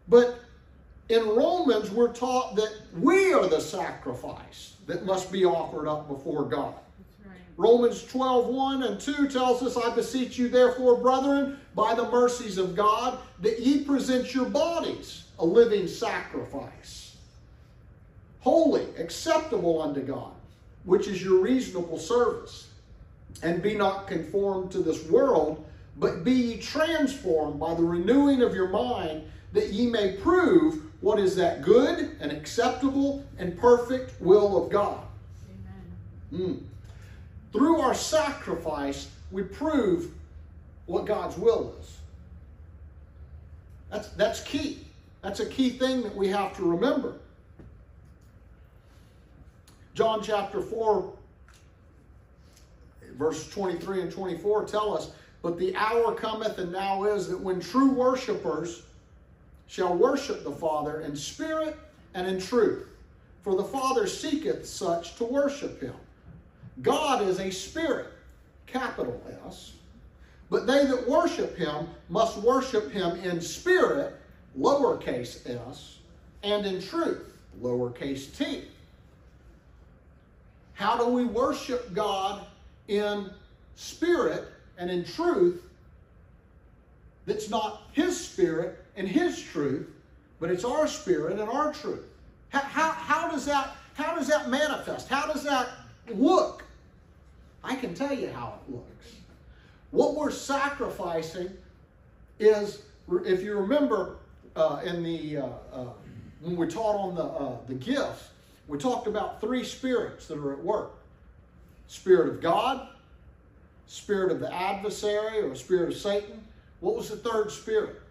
But 0.07 0.39
in 1.09 1.27
Romans, 1.27 1.91
we're 1.91 2.13
taught 2.13 2.55
that 2.55 2.73
we 2.97 3.31
are 3.33 3.47
the 3.47 3.59
sacrifice 3.59 4.73
that 4.88 5.05
must 5.05 5.31
be 5.31 5.45
offered 5.45 5.88
up 5.88 6.07
before 6.07 6.45
God. 6.45 6.73
Romans 7.60 8.06
12, 8.06 8.48
1 8.48 8.84
and 8.84 9.02
2 9.02 9.28
tells 9.28 9.62
us, 9.62 9.76
I 9.76 9.93
beseech 9.93 10.38
you, 10.38 10.48
therefore, 10.48 10.95
brethren, 10.95 11.60
by 11.76 11.93
the 11.93 12.10
mercies 12.10 12.58
of 12.58 12.74
God, 12.74 13.19
that 13.41 13.60
ye 13.60 13.84
present 13.84 14.34
your 14.34 14.45
bodies 14.45 15.26
a 15.39 15.45
living 15.45 15.86
sacrifice, 15.86 17.17
holy, 18.39 18.86
acceptable 18.98 19.82
unto 19.82 20.00
God, 20.00 20.32
which 20.86 21.10
is 21.10 21.22
your 21.22 21.41
reasonable 21.41 22.00
service. 22.00 22.69
And 23.43 23.62
be 23.62 23.76
not 23.76 24.08
conformed 24.08 24.72
to 24.72 24.80
this 24.80 25.06
world, 25.08 25.65
but 25.98 26.24
be 26.24 26.32
ye 26.32 26.58
transformed 26.62 27.60
by 27.60 27.74
the 27.74 27.84
renewing 27.84 28.41
of 28.41 28.56
your 28.56 28.69
mind, 28.69 29.24
that 29.52 29.74
ye 29.74 29.88
may 29.88 30.13
prove 30.13 30.82
what 31.02 31.19
is 31.19 31.36
that 31.36 31.62
good 31.62 32.15
and 32.22 32.32
acceptable 32.32 33.26
and 33.38 33.60
perfect 33.60 34.19
will 34.22 34.63
of 34.63 34.72
God. 34.72 35.04
Amen. 36.32 36.56
Mm. 36.56 36.68
Through 37.51 37.79
our 37.79 37.93
sacrifice, 37.93 39.09
we 39.31 39.43
prove 39.43 40.12
what 40.85 41.05
God's 41.05 41.38
will 41.38 41.73
is. 41.79 41.97
That's, 43.91 44.09
that's 44.09 44.41
key. 44.43 44.85
That's 45.21 45.39
a 45.39 45.45
key 45.45 45.71
thing 45.71 46.03
that 46.03 46.15
we 46.15 46.27
have 46.27 46.55
to 46.57 46.63
remember. 46.63 47.15
John 49.93 50.21
chapter 50.23 50.62
4, 50.62 51.12
verses 53.17 53.51
23 53.51 54.01
and 54.01 54.12
24 54.12 54.65
tell 54.65 54.95
us, 54.95 55.12
But 55.41 55.57
the 55.57 55.75
hour 55.75 56.13
cometh, 56.13 56.57
and 56.57 56.71
now 56.71 57.03
is, 57.03 57.27
that 57.27 57.39
when 57.39 57.59
true 57.59 57.91
worshipers 57.91 58.83
shall 59.67 59.95
worship 59.95 60.43
the 60.43 60.51
Father 60.51 61.01
in 61.01 61.15
spirit 61.15 61.77
and 62.13 62.27
in 62.27 62.39
truth. 62.39 62.88
For 63.43 63.55
the 63.55 63.63
Father 63.63 64.07
seeketh 64.07 64.65
such 64.65 65.15
to 65.17 65.23
worship 65.23 65.81
him. 65.81 65.93
God 66.81 67.21
is 67.27 67.39
a 67.39 67.51
spirit, 67.51 68.07
capital 68.67 69.21
S. 69.45 69.73
But 70.49 70.65
they 70.65 70.85
that 70.85 71.07
worship 71.07 71.57
him 71.57 71.87
must 72.09 72.37
worship 72.37 72.91
him 72.91 73.17
in 73.19 73.39
spirit, 73.41 74.15
lowercase 74.57 75.47
s, 75.47 75.97
and 76.43 76.65
in 76.65 76.81
truth, 76.81 77.21
lowercase 77.61 78.35
t. 78.35 78.63
How 80.73 80.97
do 80.97 81.07
we 81.07 81.25
worship 81.25 81.93
God 81.93 82.45
in 82.87 83.29
spirit 83.75 84.45
and 84.77 84.89
in 84.89 85.03
truth 85.03 85.61
that's 87.25 87.49
not 87.49 87.83
his 87.91 88.19
spirit 88.19 88.83
and 88.95 89.07
his 89.07 89.41
truth, 89.41 89.87
but 90.39 90.49
it's 90.49 90.63
our 90.63 90.87
spirit 90.87 91.37
and 91.37 91.49
our 91.49 91.73
truth? 91.73 92.05
How, 92.47 92.61
how, 92.61 92.91
how, 92.91 93.29
does, 93.29 93.45
that, 93.45 93.75
how 93.93 94.15
does 94.15 94.27
that 94.29 94.49
manifest? 94.49 95.09
How 95.09 95.31
does 95.31 95.43
that 95.43 95.69
look? 96.15 96.63
I 97.63 97.76
can 97.76 97.93
tell 97.93 98.13
you 98.13 98.30
how 98.30 98.56
it 98.56 98.74
looks. 98.74 99.13
What 99.91 100.15
we're 100.15 100.32
sacrificing 100.32 101.52
is, 102.39 102.84
if 103.26 103.41
you 103.41 103.56
remember 103.58 104.17
uh, 104.56 104.82
in 104.84 105.04
the 105.04 105.38
uh, 105.38 105.48
uh, 105.74 105.86
when 106.41 106.56
we 106.56 106.67
taught 106.67 106.95
on 106.95 107.15
the 107.15 107.24
uh, 107.24 107.58
the 107.67 107.74
gifts, 107.74 108.30
we 108.67 108.78
talked 108.78 109.08
about 109.08 109.41
three 109.41 109.63
spirits 109.63 110.28
that 110.28 110.38
are 110.38 110.54
at 110.54 110.63
work: 110.63 110.91
spirit 111.88 112.30
of 112.30 112.41
God, 112.41 112.88
spirit 113.88 114.32
of 114.32 114.39
the 114.39 114.54
adversary, 114.54 115.41
or 115.41 115.56
spirit 115.56 115.89
of 115.89 115.98
Satan. 115.98 116.43
What 116.80 116.95
was 116.95 117.10
the 117.10 117.17
third 117.17 117.52
spirit? 117.52 118.02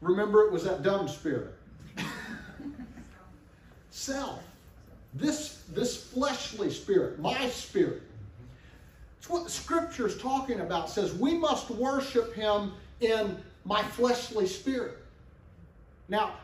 Remember, 0.00 0.46
it 0.46 0.52
was 0.52 0.64
that 0.64 0.82
dumb 0.82 1.08
spirit. 1.08 1.54
Self. 3.90 4.42
This 5.14 5.62
this 5.70 6.02
fleshly 6.02 6.70
spirit, 6.70 7.18
my 7.18 7.48
spirit. 7.50 8.02
What 9.28 9.44
the 9.44 9.50
scripture 9.50 10.06
is 10.06 10.16
talking 10.18 10.60
about. 10.60 10.88
It 10.88 10.92
says 10.92 11.14
we 11.14 11.34
must 11.34 11.70
worship 11.70 12.34
him 12.34 12.72
in 13.00 13.36
my 13.64 13.82
fleshly 13.82 14.46
spirit. 14.46 14.96
Now, 16.08 16.34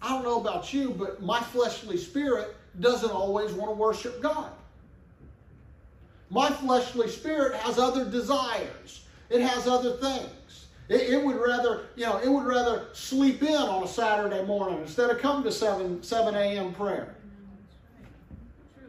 I 0.00 0.10
don't 0.10 0.24
know 0.24 0.40
about 0.40 0.72
you, 0.72 0.90
but 0.90 1.22
my 1.22 1.40
fleshly 1.40 1.96
spirit 1.96 2.56
doesn't 2.80 3.10
always 3.10 3.52
want 3.52 3.70
to 3.70 3.74
worship 3.74 4.22
God. 4.22 4.50
My 6.30 6.50
fleshly 6.50 7.08
spirit 7.08 7.54
has 7.56 7.78
other 7.78 8.04
desires. 8.04 9.04
It 9.30 9.40
has 9.40 9.66
other 9.66 9.96
things. 9.96 10.66
It, 10.88 11.10
it, 11.10 11.24
would 11.24 11.36
rather, 11.36 11.86
you 11.96 12.04
know, 12.04 12.18
it 12.18 12.28
would 12.28 12.44
rather 12.44 12.86
sleep 12.92 13.42
in 13.42 13.54
on 13.54 13.82
a 13.82 13.88
Saturday 13.88 14.44
morning 14.44 14.78
instead 14.80 15.10
of 15.10 15.18
come 15.18 15.42
to 15.42 15.52
7, 15.52 16.02
7 16.02 16.34
a.m. 16.34 16.72
prayer. 16.74 17.14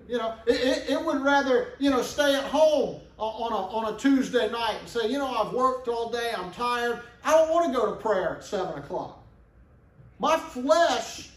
You 0.08 0.17
know, 0.17 0.36
it, 0.46 0.56
it, 0.56 0.89
it, 0.91 1.06
would 1.06 1.22
rather, 1.22 1.74
you 1.80 1.89
know, 1.89 2.02
stay 2.02 2.36
at 2.36 2.46
home 2.46 3.02
uh, 3.20 3.24
on 3.24 3.52
a, 3.52 3.56
on 3.56 3.93
a 3.93 3.98
Tuesday 3.98 4.50
night 4.50 4.78
and 4.80 4.88
say, 4.88 5.10
you 5.10 5.17
know, 5.17 5.28
I've 5.28 5.54
worked 5.54 5.88
all 5.89 6.10
day, 6.10 6.32
I'm 6.36 6.52
tired. 6.52 7.02
I 7.24 7.32
don't 7.32 7.50
want 7.50 7.72
to 7.72 7.78
go 7.78 7.93
to 7.93 8.02
prayer 8.02 8.38
at 8.38 8.43
7 8.43 8.78
o'clock. 8.78 9.22
My 10.20 10.38
flesh 10.38 11.30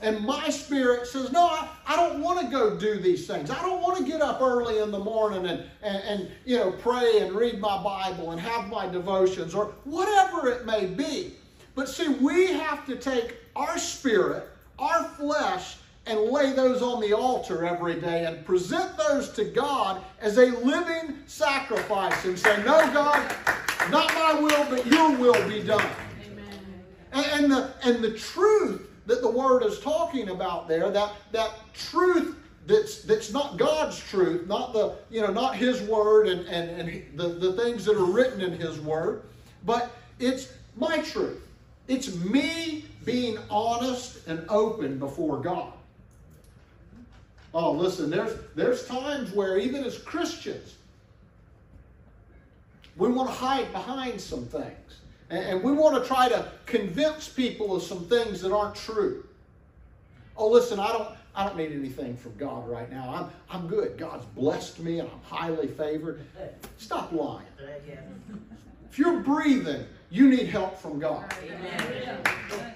and 0.00 0.24
my 0.24 0.50
spirit 0.50 1.06
says, 1.06 1.32
no, 1.32 1.46
I, 1.46 1.68
I 1.86 1.96
don't 1.96 2.20
want 2.20 2.40
to 2.40 2.46
go 2.50 2.76
do 2.76 2.98
these 2.98 3.26
things. 3.26 3.50
I 3.50 3.62
don't 3.62 3.80
want 3.80 3.96
to 3.98 4.04
get 4.04 4.20
up 4.20 4.42
early 4.42 4.78
in 4.78 4.90
the 4.90 4.98
morning 4.98 5.46
and, 5.46 5.64
and, 5.82 6.02
and, 6.04 6.30
you 6.44 6.58
know, 6.58 6.72
pray 6.72 7.20
and 7.20 7.34
read 7.34 7.60
my 7.60 7.82
Bible 7.82 8.32
and 8.32 8.40
have 8.40 8.68
my 8.68 8.86
devotions 8.86 9.54
or 9.54 9.72
whatever 9.84 10.48
it 10.48 10.66
may 10.66 10.86
be. 10.86 11.34
But 11.74 11.88
see, 11.88 12.08
we 12.08 12.48
have 12.48 12.84
to 12.86 12.96
take 12.96 13.36
our 13.54 13.78
spirit, 13.78 14.48
our 14.78 15.04
flesh, 15.04 15.76
and 16.06 16.20
lay 16.20 16.52
those 16.52 16.82
on 16.82 17.00
the 17.00 17.12
altar 17.12 17.66
every 17.66 18.00
day 18.00 18.24
and 18.26 18.44
present 18.44 18.96
those 18.96 19.30
to 19.30 19.44
God 19.44 20.02
as 20.20 20.38
a 20.38 20.46
living 20.46 21.18
sacrifice 21.26 22.24
and 22.24 22.38
say, 22.38 22.56
No, 22.58 22.80
God, 22.92 23.34
not 23.90 24.12
my 24.14 24.38
will, 24.40 24.66
but 24.70 24.86
your 24.86 25.16
will 25.16 25.48
be 25.48 25.62
done. 25.62 25.84
Amen. 26.24 26.84
And, 27.12 27.26
and, 27.26 27.52
the, 27.52 27.72
and 27.82 28.04
the 28.04 28.16
truth 28.16 28.88
that 29.06 29.20
the 29.20 29.30
word 29.30 29.62
is 29.62 29.80
talking 29.80 30.30
about 30.30 30.68
there, 30.68 30.90
that, 30.90 31.12
that 31.32 31.52
truth 31.74 32.36
that's, 32.66 33.02
that's 33.02 33.32
not 33.32 33.56
God's 33.56 33.98
truth, 33.98 34.46
not 34.46 34.72
the, 34.72 34.96
you 35.10 35.20
know, 35.20 35.32
not 35.32 35.56
his 35.56 35.80
word 35.82 36.28
and, 36.28 36.46
and, 36.46 36.80
and 36.80 37.18
the, 37.18 37.28
the 37.28 37.52
things 37.52 37.84
that 37.84 37.96
are 37.96 38.04
written 38.04 38.40
in 38.40 38.52
his 38.52 38.80
word, 38.80 39.22
but 39.64 39.96
it's 40.18 40.52
my 40.76 40.98
truth. 40.98 41.42
It's 41.88 42.14
me 42.16 42.84
being 43.04 43.38
honest 43.48 44.26
and 44.26 44.44
open 44.48 44.98
before 44.98 45.38
God. 45.40 45.72
Oh, 47.58 47.72
listen, 47.72 48.10
there's 48.10 48.38
there's 48.54 48.86
times 48.86 49.32
where 49.32 49.56
even 49.56 49.82
as 49.82 49.96
Christians, 49.96 50.74
we 52.98 53.08
want 53.08 53.30
to 53.30 53.34
hide 53.34 53.72
behind 53.72 54.20
some 54.20 54.44
things. 54.44 54.98
And, 55.30 55.42
and 55.42 55.62
we 55.62 55.72
want 55.72 56.00
to 56.00 56.06
try 56.06 56.28
to 56.28 56.52
convince 56.66 57.30
people 57.30 57.74
of 57.74 57.82
some 57.82 58.04
things 58.04 58.42
that 58.42 58.52
aren't 58.52 58.74
true. 58.74 59.24
Oh, 60.36 60.50
listen, 60.50 60.78
I 60.78 60.92
don't 60.92 61.08
I 61.34 61.46
don't 61.46 61.56
need 61.56 61.72
anything 61.72 62.14
from 62.18 62.36
God 62.36 62.68
right 62.68 62.90
now. 62.92 63.08
I'm 63.48 63.58
I'm 63.58 63.66
good. 63.68 63.96
God's 63.96 64.26
blessed 64.26 64.78
me 64.80 64.98
and 64.98 65.08
I'm 65.08 65.22
highly 65.22 65.68
favored. 65.68 66.20
Stop 66.76 67.10
lying. 67.10 67.46
If 68.90 68.98
you're 68.98 69.20
breathing, 69.20 69.86
you 70.10 70.28
need 70.28 70.48
help 70.48 70.78
from 70.78 70.98
God. 70.98 71.34
Amen. 71.42 72.74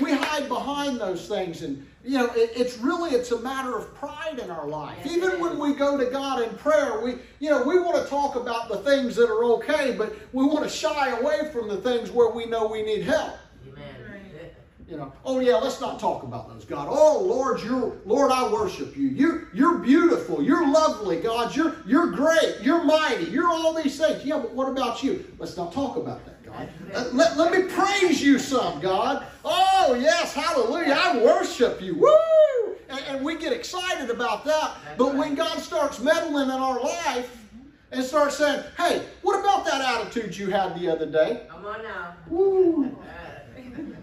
We 0.00 0.12
hide 0.12 0.48
behind 0.48 1.00
those 1.00 1.28
things 1.28 1.62
and 1.62 1.86
you 2.04 2.18
know 2.18 2.26
it, 2.34 2.52
it's 2.54 2.78
really 2.78 3.10
it's 3.10 3.30
a 3.32 3.40
matter 3.40 3.76
of 3.76 3.94
pride 3.94 4.38
in 4.38 4.50
our 4.50 4.66
life. 4.66 5.06
Even 5.06 5.40
when 5.40 5.58
we 5.58 5.74
go 5.74 5.96
to 5.96 6.06
god 6.06 6.42
in 6.42 6.56
prayer 6.56 7.00
we 7.00 7.16
you 7.38 7.50
know 7.50 7.62
we 7.62 7.78
want 7.78 8.02
to 8.02 8.08
talk 8.08 8.36
about 8.36 8.68
the 8.68 8.78
things 8.78 9.16
that 9.16 9.28
are 9.30 9.44
okay 9.44 9.94
but 9.96 10.14
we 10.32 10.44
want 10.44 10.64
to 10.64 10.70
shy 10.70 11.10
away 11.18 11.50
from 11.52 11.68
the 11.68 11.76
things 11.78 12.10
where 12.10 12.30
we 12.30 12.46
know 12.46 12.66
we 12.66 12.82
need 12.82 13.02
help. 13.02 13.34
You 14.88 14.96
know 14.96 15.12
oh 15.24 15.38
yeah 15.38 15.56
let's 15.56 15.80
not 15.80 16.00
talk 16.00 16.24
about 16.24 16.48
those. 16.48 16.64
God 16.64 16.88
oh 16.90 17.22
lord 17.22 17.62
you're 17.62 17.98
lord 18.04 18.32
i 18.32 18.50
worship 18.50 18.96
you. 18.96 19.08
You 19.08 19.46
you're 19.52 19.78
beautiful. 19.78 20.42
You're 20.42 20.68
lovely 20.68 21.20
god. 21.20 21.54
You're 21.54 21.76
you're 21.86 22.10
great. 22.10 22.56
You're 22.62 22.82
mighty. 22.82 23.24
You're 23.24 23.48
all 23.48 23.72
these 23.74 23.98
things. 23.98 24.24
Yeah 24.24 24.38
but 24.38 24.52
what 24.52 24.68
about 24.68 25.02
you? 25.02 25.24
Let's 25.38 25.56
not 25.56 25.72
talk 25.72 25.96
about 25.96 26.24
that 26.26 26.39
god 26.52 26.68
let, 26.92 27.14
let, 27.14 27.36
let 27.36 27.52
me 27.52 27.72
praise 27.72 28.22
you 28.22 28.38
some 28.38 28.80
god. 28.80 29.26
Oh 29.44 29.96
yes 30.00 30.34
hallelujah. 30.34 30.96
I 30.96 31.22
worship 31.22 31.80
you. 31.80 31.94
Woo! 31.96 32.76
And, 32.88 33.00
and 33.08 33.24
we 33.24 33.36
get 33.36 33.52
excited 33.52 34.10
about 34.10 34.44
that. 34.44 34.76
But 34.96 35.14
when 35.14 35.34
god 35.34 35.58
starts 35.58 36.00
meddling 36.00 36.44
in 36.48 36.50
our 36.50 36.80
life 36.80 37.36
and 37.92 38.04
starts 38.04 38.36
saying 38.36 38.64
hey 38.76 39.04
what 39.22 39.40
about 39.40 39.64
that 39.64 39.80
attitude 39.80 40.36
you 40.36 40.50
had 40.50 40.78
the 40.78 40.88
other 40.88 41.06
day? 41.06 41.46
Come 41.48 41.66
on 41.66 41.82
now. 41.82 42.14
woo! 42.28 42.98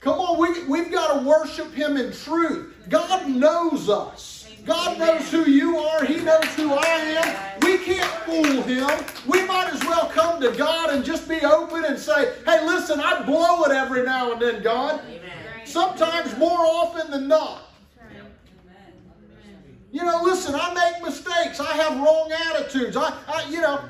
Come 0.00 0.18
on, 0.18 0.38
we, 0.40 0.64
we've 0.64 0.90
got 0.90 1.20
to 1.20 1.28
worship 1.28 1.74
Him 1.74 1.98
in 1.98 2.10
truth. 2.10 2.74
God 2.88 3.28
knows 3.28 3.90
us. 3.90 4.39
God 4.64 4.98
knows 4.98 5.30
who 5.30 5.48
you 5.50 5.78
are. 5.78 6.04
He 6.04 6.16
knows 6.16 6.44
who 6.54 6.72
I 6.72 6.86
am. 6.86 7.60
We 7.62 7.78
can't 7.78 8.10
fool 8.24 8.62
Him. 8.62 9.04
We 9.26 9.44
might 9.46 9.72
as 9.72 9.80
well 9.84 10.08
come 10.08 10.40
to 10.42 10.52
God 10.52 10.90
and 10.90 11.04
just 11.04 11.28
be 11.28 11.40
open 11.40 11.84
and 11.84 11.98
say, 11.98 12.34
hey, 12.44 12.64
listen, 12.66 13.00
I 13.00 13.22
blow 13.22 13.64
it 13.64 13.72
every 13.72 14.04
now 14.04 14.32
and 14.32 14.40
then, 14.40 14.62
God. 14.62 15.00
Amen. 15.00 15.20
Sometimes 15.64 16.36
more 16.36 16.58
often 16.58 17.10
than 17.10 17.28
not. 17.28 17.62
That's 17.96 18.12
right. 18.14 18.22
Amen. 18.66 19.78
You 19.92 20.04
know, 20.04 20.20
listen, 20.22 20.54
I 20.54 20.74
make 20.74 21.02
mistakes. 21.02 21.60
I 21.60 21.72
have 21.76 21.98
wrong 21.98 22.30
attitudes. 22.32 22.96
I, 22.96 23.16
I 23.28 23.48
you 23.48 23.60
know. 23.60 23.84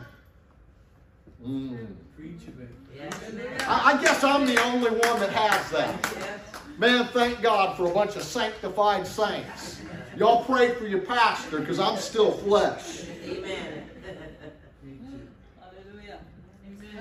Mm. 1.45 1.87
Preach 2.17 2.43
it, 2.47 2.59
baby. 2.59 2.71
Yes. 2.97 3.67
I, 3.67 3.93
I 3.95 4.03
guess 4.03 4.23
I'm 4.23 4.47
the 4.47 4.63
only 4.65 4.91
one 4.91 5.21
that 5.21 5.31
has 5.31 5.71
that. 5.71 6.39
Man, 6.79 7.09
thank 7.09 7.43
God 7.43 7.77
for 7.77 7.91
a 7.91 7.95
bunch 7.95 8.17
of 8.17 8.23
sanctified 8.23 9.07
saints. 9.07 9.80
Y'all 10.21 10.45
pray 10.45 10.75
for 10.75 10.87
your 10.87 11.01
pastor 11.01 11.61
because 11.61 11.81
I'm 11.81 11.97
still 11.97 12.33
flesh. 12.33 13.05
Amen. 13.25 13.85
Amen. 14.87 15.29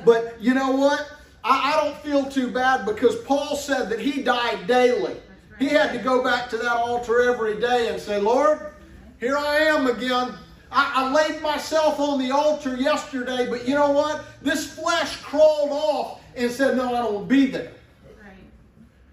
But 0.05 0.37
you 0.39 0.53
know 0.53 0.71
what? 0.71 1.05
I, 1.43 1.73
I 1.73 1.83
don't 1.83 1.97
feel 1.97 2.31
too 2.31 2.49
bad 2.49 2.85
because 2.85 3.17
Paul 3.23 3.57
said 3.57 3.89
that 3.89 3.99
he 3.99 4.23
died 4.23 4.67
daily. 4.67 5.17
He 5.59 5.67
had 5.67 5.91
to 5.91 5.97
go 5.97 6.23
back 6.23 6.49
to 6.51 6.57
that 6.59 6.71
altar 6.71 7.29
every 7.29 7.59
day 7.59 7.89
and 7.89 8.01
say, 8.01 8.21
Lord, 8.21 8.71
here 9.19 9.37
I 9.37 9.57
am 9.57 9.87
again. 9.87 10.33
I, 10.71 10.93
I 10.95 11.11
laid 11.11 11.41
myself 11.41 11.99
on 11.99 12.19
the 12.19 12.31
altar 12.31 12.77
yesterday, 12.77 13.49
but 13.49 13.67
you 13.67 13.75
know 13.75 13.91
what? 13.91 14.23
This 14.41 14.73
flesh 14.73 15.17
crawled 15.17 15.71
off 15.71 16.21
and 16.37 16.49
said, 16.49 16.77
No, 16.77 16.95
I 16.95 17.01
don't 17.01 17.15
want 17.15 17.27
to 17.27 17.35
be 17.35 17.47
there. 17.47 17.73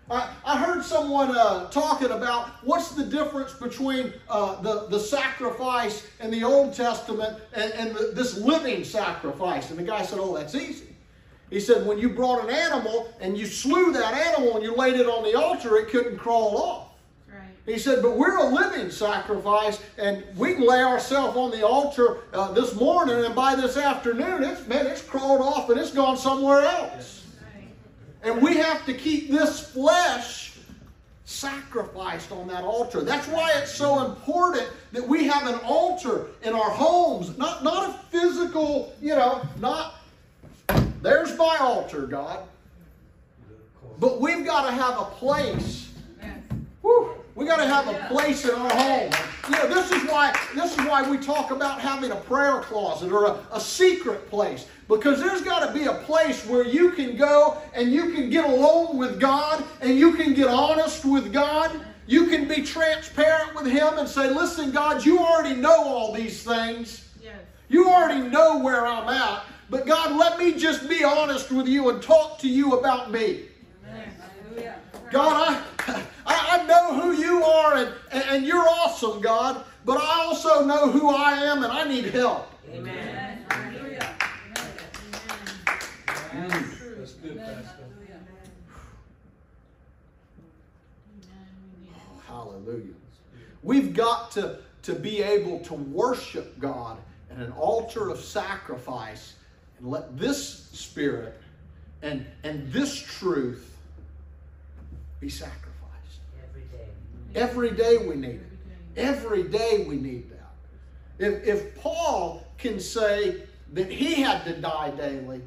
Right. 0.09 0.29
I, 0.45 0.55
I 0.55 0.59
heard 0.59 0.85
someone 0.85 1.37
uh, 1.37 1.69
talking 1.71 2.11
about 2.11 2.49
what's 2.63 2.93
the 2.93 3.05
difference 3.05 3.53
between 3.55 4.13
uh, 4.29 4.61
the, 4.63 4.87
the 4.89 4.99
sacrifice 4.99 6.07
in 6.21 6.31
the 6.31 6.45
Old 6.45 6.75
Testament 6.75 7.39
and, 7.53 7.73
and 7.73 7.95
the, 7.95 8.13
this 8.15 8.39
living 8.39 8.85
sacrifice. 8.85 9.71
And 9.71 9.79
the 9.79 9.83
guy 9.83 10.03
said, 10.03 10.19
Oh, 10.21 10.37
that's 10.37 10.55
easy. 10.55 10.95
He 11.51 11.61
said, 11.61 11.87
When 11.87 11.99
you 11.99 12.11
brought 12.11 12.45
an 12.45 12.51
animal 12.51 13.13
and 13.21 13.37
you 13.37 13.47
slew 13.47 13.93
that 13.93 14.15
animal 14.15 14.57
and 14.57 14.65
you 14.65 14.75
laid 14.75 14.95
it 14.95 15.07
on 15.07 15.25
the 15.25 15.35
altar, 15.35 15.77
it 15.77 15.89
couldn't 15.89 16.19
crawl 16.19 16.57
off. 16.57 16.89
Right. 17.29 17.49
He 17.67 17.79
said, 17.79 18.01
But 18.01 18.17
we're 18.17 18.39
a 18.39 18.49
living 18.49 18.91
sacrifice 18.91 19.83
and 19.99 20.25
we 20.37 20.55
can 20.55 20.67
lay 20.67 20.83
ourselves 20.83 21.37
on 21.37 21.51
the 21.51 21.67
altar 21.67 22.19
uh, 22.33 22.53
this 22.53 22.75
morning 22.77 23.25
and 23.25 23.35
by 23.35 23.57
this 23.57 23.77
afternoon, 23.77 24.45
it's, 24.45 24.67
man, 24.69 24.87
it's 24.87 25.03
crawled 25.03 25.41
off 25.41 25.69
and 25.69 25.81
it's 25.81 25.93
gone 25.93 26.17
somewhere 26.17 26.61
else. 26.61 27.26
And 28.23 28.43
we 28.43 28.57
have 28.57 28.85
to 28.87 28.95
keep 28.95 29.31
this 29.31 29.71
flesh 29.71 30.55
sacrificed 31.25 32.31
on 32.31 32.47
that 32.49 32.63
altar. 32.63 33.03
That's 33.03 33.27
why 33.29 33.53
it's 33.57 33.73
so 33.73 34.07
important 34.07 34.69
that 34.93 35.07
we 35.07 35.25
have 35.25 35.47
an 35.49 35.59
altar 35.65 36.29
in 36.43 36.55
our 36.55 36.71
homes. 36.71 37.37
Not, 37.37 37.65
not 37.65 37.91
a 37.91 37.93
physical, 38.11 38.95
you 39.03 39.17
know, 39.17 39.43
not, 39.61 39.97
there's 41.03 41.37
my 41.37 41.57
altar, 41.61 42.07
God. 42.07 42.45
But 43.99 44.21
we've 44.21 44.45
got 44.45 44.67
to 44.67 44.73
have 44.73 45.01
a 45.01 45.05
place. 45.05 45.91
Whew, 46.83 47.16
we 47.37 47.45
got 47.45 47.59
to 47.59 47.67
have 47.67 47.87
a 47.87 48.09
place 48.09 48.45
in 48.45 48.51
our 48.51 48.71
home. 48.71 49.13
You 49.45 49.57
know, 49.57 49.69
this 49.69 49.93
is 49.93 50.09
why 50.09 50.35
this 50.55 50.73
is 50.73 50.79
why 50.79 51.09
we 51.09 51.19
talk 51.19 51.51
about 51.51 51.79
having 51.79 52.11
a 52.11 52.17
prayer 52.17 52.63
closet 52.63 53.13
or 53.13 53.27
a, 53.27 53.39
a 53.53 53.61
secret 53.61 54.29
place. 54.31 54.67
Because 54.89 55.21
there's 55.21 55.43
got 55.43 55.67
to 55.67 55.73
be 55.73 55.85
a 55.85 55.93
place 55.93 56.47
where 56.47 56.65
you 56.65 56.93
can 56.93 57.17
go 57.17 57.61
and 57.75 57.93
you 57.93 58.13
can 58.13 58.31
get 58.31 58.49
alone 58.49 58.97
with 58.97 59.21
God 59.21 59.63
and 59.83 59.99
you 59.99 60.15
can 60.15 60.33
get 60.33 60.49
honest 60.49 61.05
with 61.05 61.33
God. 61.33 61.79
You 62.07 62.27
can 62.27 62.49
be 62.49 62.63
transparent 62.63 63.55
with 63.55 63.67
Him 63.67 63.99
and 63.99 64.09
say, 64.09 64.31
listen, 64.31 64.71
God, 64.71 65.05
you 65.05 65.19
already 65.19 65.61
know 65.61 65.85
all 65.85 66.13
these 66.15 66.43
things. 66.43 67.07
Yes. 67.23 67.35
You 67.69 67.91
already 67.91 68.29
know 68.29 68.59
where 68.59 68.87
I'm 68.87 69.09
at. 69.09 69.43
But 69.69 69.85
God, 69.85 70.17
let 70.17 70.39
me 70.39 70.53
just 70.53 70.89
be 70.89 71.05
honest 71.05 71.51
with 71.51 71.67
you 71.67 71.91
and 71.91 72.01
talk 72.01 72.39
to 72.39 72.49
you 72.49 72.79
about 72.79 73.11
me. 73.11 73.43
God, 75.11 75.63
I, 75.79 76.03
I, 76.27 76.61
I 76.61 76.67
know 76.67 77.01
who 77.01 77.13
you 77.13 77.45
are 77.45 77.77
and, 77.77 77.93
and 78.13 78.45
you're 78.45 78.69
awesome, 78.69 79.21
God, 79.21 79.65
but 79.85 79.99
I 79.99 80.25
also 80.25 80.65
know 80.65 80.91
who 80.91 81.11
I 81.11 81.33
am 81.33 81.63
and 81.63 81.73
I 81.73 81.85
need 81.85 82.07
help. 82.07 82.53
Amen. 82.73 83.45
Hallelujah. 83.49 84.17
Amen. 86.33 86.49
That's 86.99 87.13
good, 87.15 87.39
Pastor. 87.39 87.85
Amen. 87.85 88.27
hallelujah. 92.27 92.95
We've 93.63 93.95
got 93.95 94.33
to, 94.33 94.59
to 94.83 94.95
be 94.95 95.23
able 95.23 95.61
to 95.61 95.75
worship 95.75 96.59
God 96.59 96.99
at 97.31 97.39
an 97.39 97.53
altar 97.53 98.11
of 98.11 98.21
sacrifice 98.21 99.35
and 99.79 99.89
let 99.89 100.19
this 100.19 100.69
spirit 100.73 101.41
and, 102.03 102.27
and 102.43 102.73
this 102.73 102.97
truth 102.99 103.76
be 105.21 105.29
sacrificed. 105.29 106.21
Every 106.43 106.63
day. 106.63 106.89
Every 107.35 107.71
day 107.71 108.07
we 108.07 108.17
need 108.17 108.41
it. 108.41 108.43
Every 108.97 109.43
day. 109.45 109.85
We 109.89 109.97
need 109.97 110.31
that. 110.31 110.53
If, 111.19 111.47
if 111.47 111.81
Paul 111.81 112.47
can 112.59 112.81
say 112.81 113.43
that 113.73 113.91
he 113.91 114.23
had 114.23 114.45
to 114.45 114.61
die 114.61 114.91
daily. 114.91 115.41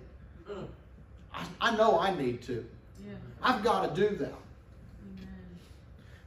I, 1.33 1.45
I 1.61 1.75
know 1.75 1.99
I 1.99 2.15
need 2.15 2.41
to. 2.43 2.65
Yeah. 3.05 3.13
I've 3.41 3.63
got 3.63 3.95
to 3.95 4.01
do 4.01 4.15
that. 4.17 4.33
Amen. 4.33 5.27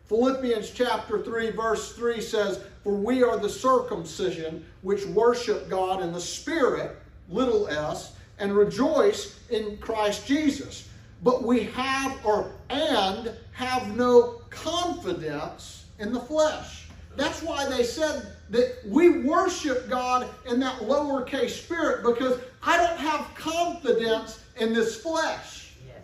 Philippians 0.07 0.71
chapter 0.71 1.23
3, 1.23 1.51
verse 1.51 1.93
3 1.93 2.21
says, 2.21 2.61
For 2.83 2.95
we 2.95 3.23
are 3.23 3.37
the 3.37 3.49
circumcision 3.49 4.65
which 4.83 5.05
worship 5.07 5.69
God 5.69 6.03
in 6.03 6.13
the 6.13 6.21
Spirit, 6.21 6.97
little 7.29 7.69
s, 7.69 8.15
and 8.39 8.57
rejoice 8.57 9.39
in 9.51 9.77
Christ 9.79 10.27
Jesus. 10.27 10.89
But 11.23 11.45
we 11.45 11.65
have, 11.65 12.25
or 12.25 12.53
and 12.69 13.33
have 13.53 13.97
no 13.97 14.43
confidence 14.51 15.87
in 15.99 16.13
the 16.13 16.21
flesh. 16.21 16.89
That's 17.17 17.43
why 17.43 17.69
they 17.69 17.85
said 17.85 18.27
that 18.51 18.79
we 18.87 19.21
worship 19.21 19.89
God 19.89 20.29
in 20.49 20.59
that 20.61 20.81
lowercase 20.81 21.51
spirit 21.51 22.05
because 22.05 22.41
I 22.63 22.77
don't 22.77 22.99
have 22.99 23.35
confidence 23.35 24.43
in 24.59 24.73
this 24.73 25.01
flesh. 25.01 25.75
Yes. 25.87 26.03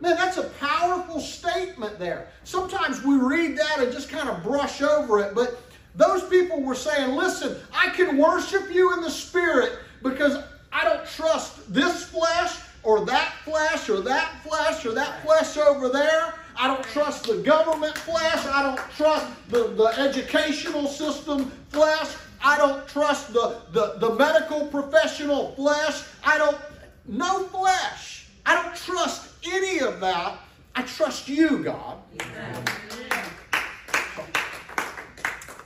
Man, 0.00 0.16
that's 0.16 0.36
a 0.36 0.50
powerful 0.60 1.20
statement 1.20 1.98
there. 1.98 2.28
Sometimes 2.44 3.02
we 3.02 3.16
read 3.16 3.56
that 3.56 3.80
and 3.80 3.92
just 3.92 4.08
kind 4.08 4.28
of 4.28 4.42
brush 4.42 4.82
over 4.82 5.20
it, 5.20 5.34
but 5.34 5.60
those 5.94 6.24
people 6.24 6.60
were 6.60 6.74
saying, 6.74 7.16
listen, 7.16 7.56
I 7.72 7.88
can 7.90 8.18
worship 8.18 8.72
you 8.72 8.92
in 8.94 9.00
the 9.00 9.10
spirit 9.10 9.78
because 10.02 10.42
I 10.72 10.84
don't 10.84 11.06
trust 11.06 11.72
this 11.72 12.04
flesh 12.04 12.58
or 12.84 13.04
that 13.06 13.32
flesh 13.44 13.88
or 13.88 14.00
that 14.02 14.42
flesh 14.42 14.84
or 14.84 14.92
that 14.92 15.22
flesh 15.24 15.56
over 15.56 15.88
there. 15.88 16.34
I, 16.56 16.68
don't 16.68 16.84
trust 16.84 17.26
the 17.26 17.38
government 17.38 17.96
flesh. 17.98 18.46
I 18.46 18.62
don't 18.62 18.90
trust 18.96 19.26
the, 19.48 19.68
the 19.68 19.86
educational 19.98 20.86
system 20.86 21.50
flesh. 21.70 22.14
I 22.42 22.58
don't 22.58 22.86
trust 22.86 23.32
the, 23.32 23.62
the, 23.72 23.94
the 23.98 24.14
medical 24.14 24.66
professional 24.66 25.52
flesh. 25.52 26.04
I 26.22 26.38
don't, 26.38 26.58
no 27.06 27.44
flesh. 27.44 28.26
I 28.46 28.62
don't 28.62 28.76
trust 28.76 29.30
any 29.44 29.80
of 29.80 30.00
that. 30.00 30.38
I 30.76 30.82
trust 30.82 31.28
you, 31.28 31.64
God. 31.64 31.98
Amen. 32.20 32.64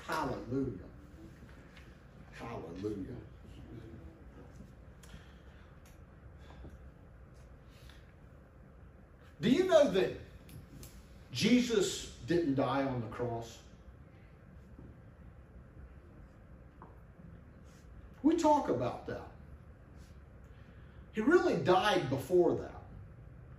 Hallelujah. 0.06 0.72
Hallelujah. 2.38 3.17
Do 9.40 9.50
you 9.50 9.64
know 9.64 9.90
that 9.90 10.18
Jesus 11.32 12.12
didn't 12.26 12.56
die 12.56 12.82
on 12.82 13.00
the 13.00 13.06
cross? 13.08 13.58
We 18.22 18.36
talk 18.36 18.68
about 18.68 19.06
that. 19.06 19.22
He 21.12 21.20
really 21.20 21.56
died 21.56 22.10
before 22.10 22.54
that. 22.56 22.74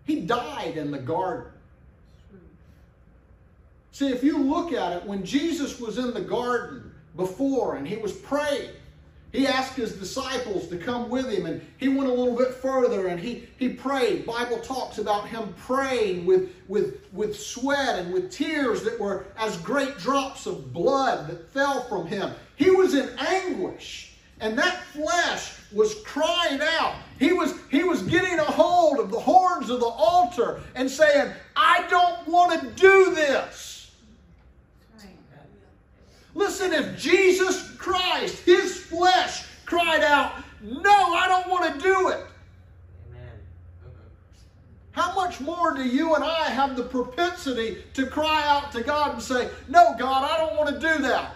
He 0.05 0.21
died 0.21 0.77
in 0.77 0.91
the 0.91 0.99
garden. 0.99 1.51
See, 3.91 4.09
if 4.09 4.23
you 4.23 4.37
look 4.37 4.71
at 4.71 4.93
it, 4.93 5.05
when 5.05 5.25
Jesus 5.25 5.79
was 5.79 5.97
in 5.97 6.13
the 6.13 6.21
garden 6.21 6.91
before 7.15 7.75
and 7.75 7.87
he 7.87 7.97
was 7.97 8.13
praying, 8.13 8.71
he 9.31 9.45
asked 9.45 9.75
his 9.75 9.93
disciples 9.93 10.67
to 10.67 10.77
come 10.77 11.09
with 11.09 11.29
him 11.29 11.45
and 11.45 11.61
he 11.77 11.87
went 11.87 12.09
a 12.09 12.13
little 12.13 12.35
bit 12.35 12.53
further 12.55 13.07
and 13.07 13.19
he, 13.19 13.47
he 13.57 13.69
prayed. 13.69 14.25
Bible 14.25 14.59
talks 14.59 14.97
about 14.97 15.27
him 15.27 15.53
praying 15.57 16.25
with, 16.25 16.49
with, 16.67 17.01
with 17.13 17.39
sweat 17.39 17.99
and 17.99 18.11
with 18.11 18.31
tears 18.31 18.83
that 18.83 18.99
were 18.99 19.25
as 19.37 19.57
great 19.57 19.97
drops 19.99 20.47
of 20.47 20.73
blood 20.73 21.27
that 21.27 21.49
fell 21.51 21.83
from 21.83 22.07
him. 22.07 22.31
He 22.55 22.71
was 22.71 22.95
in 22.95 23.09
anguish. 23.19 24.07
And 24.41 24.57
that 24.57 24.81
flesh 24.93 25.53
was 25.71 25.95
crying 26.05 26.61
out. 26.61 26.95
He 27.19 27.33
was, 27.33 27.53
he 27.69 27.83
was 27.83 28.01
getting 28.03 28.39
a 28.39 28.45
hold 28.45 28.99
of 28.99 29.11
the 29.11 29.19
horns 29.19 29.69
of 29.69 29.81
the 29.81 29.85
altar 29.85 30.61
and 30.75 30.89
saying, 30.89 31.33
I 31.55 31.85
don't 31.89 32.25
want 32.27 32.59
to 32.59 32.67
do 32.81 33.13
this. 33.13 33.78
Listen, 36.39 36.71
if 36.71 36.97
Jesus 36.97 37.69
Christ, 37.75 38.45
his 38.45 38.77
flesh, 38.77 39.43
cried 39.65 40.01
out, 40.05 40.35
No, 40.63 41.13
I 41.13 41.27
don't 41.27 41.49
want 41.49 41.73
to 41.73 41.81
do 41.81 42.07
it. 42.07 42.25
Amen. 43.09 43.29
How 44.91 45.13
much 45.13 45.41
more 45.41 45.75
do 45.75 45.83
you 45.83 46.15
and 46.15 46.23
I 46.23 46.49
have 46.49 46.77
the 46.77 46.83
propensity 46.83 47.83
to 47.93 48.05
cry 48.07 48.47
out 48.47 48.71
to 48.71 48.81
God 48.81 49.15
and 49.15 49.21
say, 49.21 49.49
No, 49.67 49.93
God, 49.99 50.31
I 50.31 50.37
don't 50.37 50.55
want 50.55 50.73
to 50.73 50.79
do 50.79 51.03
that? 51.03 51.35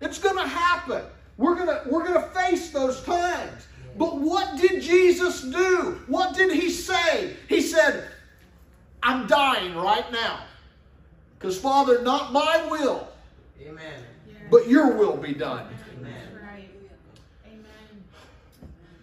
It's 0.00 0.18
going 0.18 0.38
to 0.38 0.48
happen. 0.48 1.02
We're 1.36 1.54
going 1.54 1.66
to 1.66 1.82
we're 1.90 2.06
going 2.06 2.22
to 2.22 2.28
face 2.30 2.70
those 2.70 3.02
times. 3.02 3.66
But 3.98 4.18
what 4.18 4.58
did 4.58 4.80
Jesus 4.80 5.42
do? 5.42 6.00
What 6.06 6.34
did 6.34 6.52
he 6.52 6.70
say? 6.70 7.36
He 7.50 7.60
said, 7.60 8.08
I'm 9.02 9.26
dying 9.26 9.74
right 9.74 10.10
now. 10.10 10.40
Because, 11.38 11.58
Father, 11.58 12.00
not 12.00 12.32
my 12.32 12.66
will, 12.70 13.11
Amen. 13.66 14.04
But 14.50 14.68
your 14.68 14.92
will 14.92 15.16
be 15.16 15.32
done. 15.32 15.66
Amen. 15.98 16.12
Amen. 17.46 18.04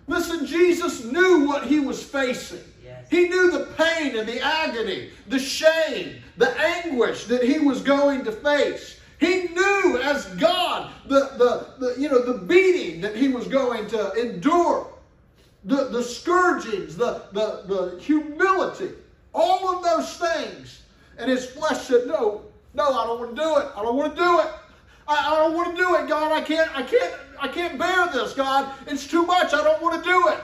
Listen, 0.07 0.45
Jesus 0.45 1.03
knew 1.03 1.47
what 1.47 1.65
he 1.65 1.79
was 1.79 2.03
facing. 2.03 2.63
Yes. 2.83 3.07
He 3.09 3.29
knew 3.29 3.51
the 3.51 3.65
pain 3.77 4.17
and 4.17 4.27
the 4.27 4.41
agony, 4.41 5.09
the 5.27 5.39
shame, 5.39 6.21
the 6.37 6.49
anguish 6.59 7.25
that 7.25 7.43
he 7.43 7.59
was 7.59 7.81
going 7.81 8.23
to 8.25 8.31
face. 8.31 8.99
He 9.19 9.49
knew 9.49 9.99
as 10.01 10.25
God 10.35 10.91
the, 11.07 11.31
the, 11.37 11.73
the, 11.79 12.01
you 12.01 12.09
know, 12.09 12.21
the 12.21 12.37
beating 12.39 13.01
that 13.01 13.15
he 13.15 13.27
was 13.27 13.47
going 13.47 13.87
to 13.87 14.13
endure, 14.13 14.87
the, 15.65 15.89
the 15.89 16.01
scourgings, 16.01 16.95
the, 16.95 17.23
the, 17.33 17.63
the 17.67 17.99
humility, 17.99 18.91
all 19.33 19.75
of 19.75 19.83
those 19.83 20.17
things. 20.17 20.81
And 21.17 21.29
his 21.29 21.45
flesh 21.45 21.81
said, 21.81 22.07
No, 22.07 22.43
no, 22.73 22.87
I 22.87 23.05
don't 23.05 23.19
want 23.19 23.35
to 23.35 23.41
do 23.41 23.57
it. 23.57 23.67
I 23.75 23.81
don't 23.81 23.95
want 23.95 24.15
to 24.15 24.21
do 24.21 24.39
it. 24.39 24.47
I, 25.07 25.33
I 25.33 25.35
don't 25.37 25.55
want 25.55 25.75
to 25.75 25.81
do 25.81 25.95
it, 25.95 26.07
God. 26.07 26.31
I 26.31 26.41
can't, 26.41 26.77
I 26.77 26.83
can't, 26.83 27.13
I 27.41 27.47
can't 27.47 27.79
bear 27.79 28.07
this, 28.07 28.33
God. 28.33 28.71
It's 28.87 29.07
too 29.07 29.25
much. 29.25 29.53
I 29.53 29.63
don't 29.63 29.81
want 29.81 30.03
to 30.03 30.09
do 30.09 30.27
it. 30.29 30.39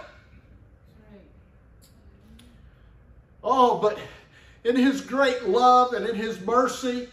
Oh, 3.44 3.78
but 3.78 4.00
in 4.64 4.76
his 4.76 5.02
great 5.02 5.44
love 5.44 5.94
and 5.94 6.08
in 6.08 6.16
his 6.16 6.42
mercy, 6.42 7.08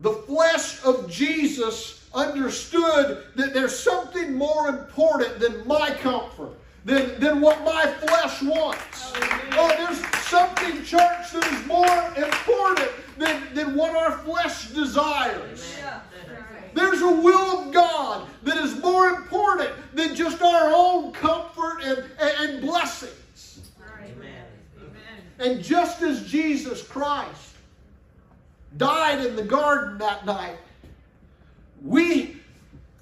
the 0.00 0.12
flesh 0.12 0.84
of 0.84 1.08
Jesus 1.08 2.08
understood 2.12 3.24
that 3.36 3.54
there's 3.54 3.78
something 3.78 4.34
more 4.34 4.68
important 4.68 5.38
than 5.38 5.64
my 5.66 5.90
comfort, 5.90 6.58
than, 6.84 7.20
than 7.20 7.40
what 7.40 7.62
my 7.62 7.86
flesh 7.86 8.42
wants. 8.42 9.12
Oh, 9.52 9.72
there's 9.78 10.04
something, 10.24 10.84
church, 10.84 11.30
that 11.32 11.52
is 11.52 11.66
more 11.68 12.08
important 12.16 12.90
than, 13.18 13.54
than 13.54 13.74
what 13.74 13.94
our 13.94 14.18
flesh 14.18 14.68
desires. 14.68 15.76
There's 16.74 17.02
a 17.02 17.10
will 17.10 17.60
of 17.60 17.72
God 17.72 18.28
that 18.42 18.56
is 18.56 18.78
more 18.80 19.08
important 19.08 19.70
than 19.94 20.14
just 20.14 20.40
our 20.40 20.72
own 20.74 21.12
comfort 21.12 21.80
and, 21.82 22.04
and, 22.18 22.60
blessings. 22.62 23.72
Amen. 24.02 24.44
And 25.38 25.62
just 25.62 26.02
as 26.02 26.26
Jesus 26.26 26.82
Christ 26.82 27.56
died 28.78 29.24
in 29.24 29.36
the 29.36 29.42
garden 29.42 29.98
that 29.98 30.24
night, 30.24 30.56
we, 31.82 32.36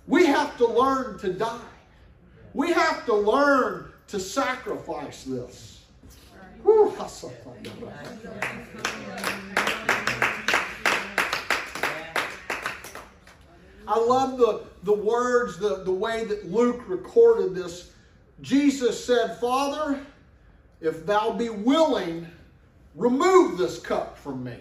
we 0.06 0.26
have 0.26 0.56
to 0.56 0.66
learn 0.66 1.18
to 1.20 1.32
die. 1.32 1.61
We 2.54 2.72
have 2.72 3.06
to 3.06 3.14
learn 3.14 3.92
to 4.08 4.18
sacrifice 4.18 5.22
this. 5.22 5.82
Whew, 6.64 6.92
I 13.91 13.99
love 13.99 14.38
the, 14.38 14.62
the 14.84 14.93
words, 14.93 15.59
the, 15.59 15.82
the 15.82 15.91
way 15.91 16.24
that 16.24 16.49
Luke 16.49 16.84
recorded 16.86 17.57
this. 17.57 17.91
Jesus 18.41 19.05
said, 19.05 19.36
Father, 19.41 19.99
if 20.80 21.05
thou 21.05 21.32
be 21.32 21.49
willing, 21.49 22.28
remove 22.95 23.59
this 23.59 23.80
cup 23.80 24.16
from 24.16 24.45
me. 24.45 24.55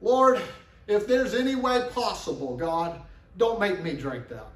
Lord, 0.00 0.42
if 0.88 1.06
there's 1.06 1.34
any 1.34 1.54
way 1.54 1.88
possible, 1.94 2.56
God, 2.56 3.00
don't 3.36 3.60
make 3.60 3.80
me 3.80 3.94
drink 3.94 4.26
that. 4.28 4.48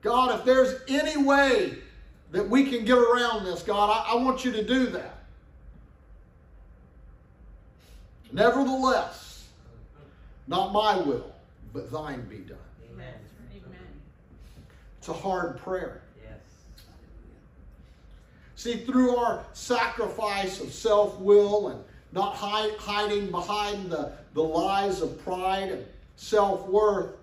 God, 0.00 0.38
if 0.38 0.46
there's 0.46 0.80
any 0.88 1.22
way 1.22 1.74
that 2.30 2.48
we 2.48 2.64
can 2.64 2.86
get 2.86 2.96
around 2.96 3.44
this, 3.44 3.62
God, 3.62 3.90
I, 3.90 4.12
I 4.12 4.14
want 4.16 4.42
you 4.42 4.52
to 4.52 4.64
do 4.64 4.86
that. 4.86 5.18
Nevertheless, 8.32 9.27
not 10.48 10.72
my 10.72 10.96
will, 10.96 11.32
but 11.72 11.92
thine 11.92 12.22
be 12.22 12.38
done. 12.38 12.58
Amen. 12.92 13.14
Amen. 13.54 13.78
It's 14.98 15.08
a 15.08 15.12
hard 15.12 15.58
prayer. 15.58 16.00
Yes. 16.24 16.40
See, 18.56 18.78
through 18.78 19.16
our 19.16 19.44
sacrifice 19.52 20.60
of 20.60 20.72
self 20.72 21.18
will 21.20 21.68
and 21.68 21.84
not 22.12 22.34
hide, 22.34 22.74
hiding 22.78 23.30
behind 23.30 23.90
the, 23.90 24.12
the 24.32 24.42
lies 24.42 25.02
of 25.02 25.22
pride 25.22 25.70
and 25.70 25.84
self 26.16 26.66
worth, 26.66 27.14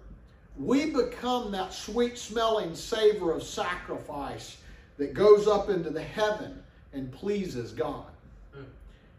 we 0.57 0.91
become 0.91 1.51
that 1.51 1.73
sweet 1.73 2.17
smelling 2.19 2.76
savor 2.76 3.32
of 3.32 3.43
sacrifice 3.43 4.57
that 4.97 5.13
goes 5.15 5.47
up 5.47 5.69
into 5.69 5.89
the 5.89 6.03
heaven 6.03 6.61
and 6.93 7.11
pleases 7.11 7.71
God. 7.71 8.05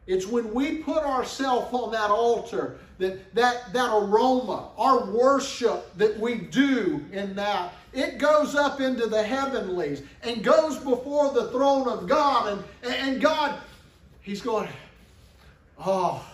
It's 0.06 0.26
when 0.26 0.54
we 0.54 0.78
put 0.78 1.02
ourselves 1.02 1.72
on 1.72 1.90
that 1.92 2.10
altar 2.10 2.78
that, 2.98 3.34
that 3.34 3.72
that 3.72 3.92
aroma, 3.92 4.68
our 4.78 5.04
worship 5.04 5.94
that 5.96 6.18
we 6.18 6.36
do 6.36 7.04
in 7.12 7.34
that, 7.34 7.72
it 7.92 8.18
goes 8.18 8.54
up 8.54 8.80
into 8.80 9.06
the 9.06 9.22
heavenlies 9.22 10.02
and 10.22 10.44
goes 10.44 10.76
before 10.76 11.32
the 11.32 11.50
throne 11.50 11.88
of 11.88 12.06
God. 12.06 12.64
And, 12.82 12.94
and 12.94 13.20
God, 13.20 13.58
He's 14.22 14.40
going, 14.40 14.68
Oh, 15.78 16.24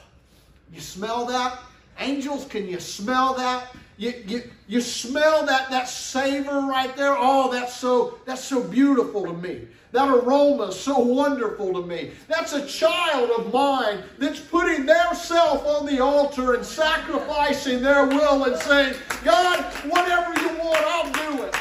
you 0.72 0.80
smell 0.80 1.24
that? 1.26 1.58
Angels, 1.98 2.46
can 2.46 2.66
you 2.68 2.80
smell 2.80 3.34
that? 3.34 3.74
You, 3.96 4.14
you, 4.26 4.42
you 4.66 4.80
smell 4.80 5.46
that, 5.46 5.70
that 5.70 5.88
savor 5.88 6.60
right 6.62 6.96
there? 6.96 7.14
Oh, 7.16 7.52
that's 7.52 7.76
so 7.76 8.18
that's 8.24 8.42
so 8.42 8.62
beautiful 8.62 9.24
to 9.24 9.32
me. 9.32 9.68
That 9.92 10.08
aroma 10.08 10.68
is 10.68 10.80
so 10.80 10.98
wonderful 10.98 11.74
to 11.74 11.86
me. 11.86 12.12
That's 12.26 12.54
a 12.54 12.66
child 12.66 13.30
of 13.30 13.52
mine 13.52 14.02
that's 14.18 14.40
putting 14.40 14.86
their 14.86 15.14
self 15.14 15.66
on 15.66 15.84
the 15.84 16.00
altar 16.00 16.54
and 16.54 16.64
sacrificing 16.64 17.82
their 17.82 18.06
will 18.06 18.44
and 18.44 18.56
saying, 18.62 18.94
God, 19.22 19.62
whatever 19.84 20.40
you 20.40 20.48
want, 20.58 20.78
I'll 20.78 21.12
do 21.12 21.42
it. 21.44 21.54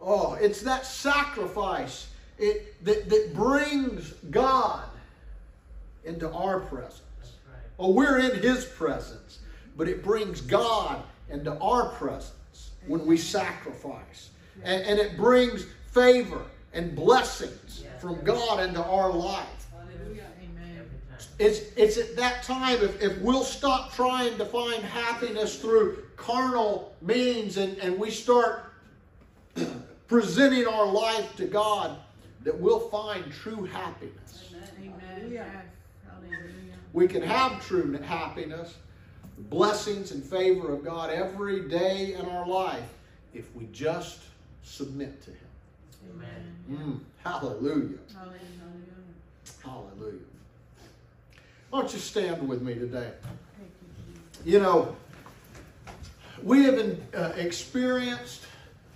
Oh, 0.00 0.34
it's 0.40 0.62
that 0.62 0.86
sacrifice 0.86 2.09
it, 2.40 2.84
that, 2.84 3.08
that 3.08 3.34
brings 3.34 4.12
God 4.30 4.84
into 6.04 6.30
our 6.32 6.60
presence. 6.60 7.02
That's 7.18 7.32
right. 7.48 7.62
Well, 7.76 7.92
we're 7.92 8.18
in 8.18 8.42
His 8.42 8.64
presence, 8.64 9.40
but 9.76 9.88
it 9.88 10.02
brings 10.02 10.40
God 10.40 11.02
into 11.28 11.56
our 11.58 11.90
presence 11.90 12.70
when 12.86 13.06
we 13.06 13.16
sacrifice. 13.16 14.30
And, 14.64 14.82
and 14.82 14.98
it 14.98 15.16
brings 15.16 15.66
favor 15.92 16.42
and 16.72 16.94
blessings 16.94 17.84
from 17.98 18.22
God 18.24 18.66
into 18.66 18.82
our 18.82 19.12
life. 19.12 19.46
Hallelujah. 19.72 20.26
Amen. 20.42 20.78
Every 20.78 20.98
time. 21.08 21.28
It's, 21.38 21.60
it's 21.76 21.98
at 21.98 22.16
that 22.16 22.42
time, 22.42 22.82
if, 22.82 23.02
if 23.02 23.18
we'll 23.18 23.44
stop 23.44 23.92
trying 23.92 24.36
to 24.38 24.46
find 24.46 24.82
happiness 24.82 25.58
through 25.58 26.04
carnal 26.16 26.94
means 27.02 27.56
and, 27.56 27.76
and 27.78 27.98
we 27.98 28.10
start 28.10 28.72
presenting 30.08 30.66
our 30.66 30.86
life 30.86 31.36
to 31.36 31.46
God, 31.46 31.96
that 32.44 32.58
we'll 32.58 32.88
find 32.88 33.30
true 33.32 33.64
happiness. 33.64 34.52
Amen. 34.78 35.30
Yes. 35.30 35.46
We 36.92 37.06
can 37.06 37.22
have 37.22 37.64
true 37.64 37.96
happiness, 37.98 38.74
blessings 39.38 40.10
and 40.10 40.24
favor 40.24 40.72
of 40.72 40.84
God 40.84 41.10
every 41.10 41.68
day 41.68 42.14
in 42.14 42.26
our 42.26 42.46
life 42.46 42.88
if 43.32 43.54
we 43.54 43.66
just 43.66 44.20
submit 44.62 45.22
to 45.22 45.30
Him. 45.30 45.38
Amen. 46.14 46.56
Mm, 46.70 47.00
hallelujah. 47.22 47.98
Hallelujah. 48.12 48.40
Hallelujah. 49.62 50.18
Why 51.70 51.80
don't 51.80 51.92
you 51.92 52.00
stand 52.00 52.48
with 52.48 52.62
me 52.62 52.74
today? 52.74 53.12
You, 54.44 54.58
know, 54.58 54.96
we 56.42 56.64
have 56.64 56.98
uh, 57.14 57.32
experienced 57.36 58.46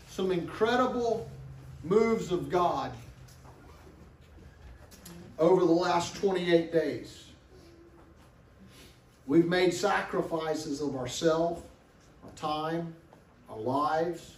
some 0.09 0.33
incredible 0.33 1.31
moves 1.85 2.33
of 2.33 2.51
God 2.51 2.93
over 5.39 5.65
the 5.65 5.73
last 5.73 6.17
28 6.17 6.73
days. 6.73 7.25
We've 9.27 9.47
made 9.47 9.73
sacrifices 9.73 10.81
of 10.81 10.97
ourselves, 10.97 11.63
our 12.25 12.31
time, 12.37 12.95
our 13.49 13.59
lives, 13.59 14.37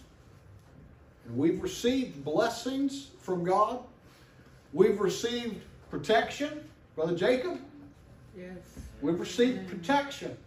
and 1.27 1.37
we've 1.37 1.61
received 1.61 2.23
blessings 2.23 3.09
from 3.21 3.43
God. 3.43 3.79
We've 4.71 4.99
received 4.99 5.61
protection, 5.89 6.63
Brother 6.95 7.15
Jacob. 7.15 7.59
Yes. 8.37 8.57
We've 9.01 9.19
received 9.19 9.67
protection. 9.67 10.37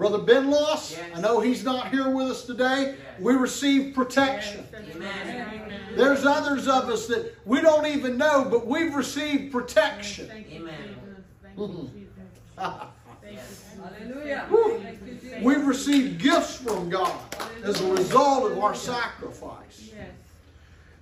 Yes. 0.00 0.10
Brother 0.10 0.24
Benloss, 0.24 0.92
Yes. 0.92 1.00
I 1.14 1.20
know 1.20 1.40
he's 1.40 1.64
not 1.64 1.90
here 1.90 2.10
with 2.10 2.28
us 2.28 2.44
today. 2.44 2.96
Yes. 2.98 3.20
We 3.20 3.34
received 3.34 3.94
protection. 3.94 4.66
Yes, 4.72 4.96
Amen. 4.96 5.72
There's 5.96 6.24
others 6.24 6.68
of 6.68 6.88
us 6.88 7.06
that 7.08 7.36
we 7.44 7.60
don't 7.60 7.86
even 7.86 8.16
know, 8.16 8.46
but 8.50 8.66
we've 8.66 8.94
received 8.94 9.52
protection. 9.52 10.28
Thank 10.28 10.50
you, 10.50 10.60
Amen. 10.60 10.74
Jesus. 10.78 11.24
Thank 11.42 11.58
you. 11.58 11.64
Mm-hmm. 11.64 11.98
Jesus. 11.98 12.86
Yes. 13.32 13.76
Hallelujah. 13.80 14.48
Woo. 14.50 14.80
Thank 14.80 15.06
you, 15.06 15.14
Jesus. 15.14 15.42
We've 15.42 15.64
received 15.64 16.20
gifts 16.20 16.56
from 16.56 16.90
God 16.90 17.16
as 17.62 17.80
a 17.80 17.92
result 17.92 18.50
of 18.50 18.58
our 18.58 18.74
sacrifice. 18.74 19.92
Yes. 19.96 20.08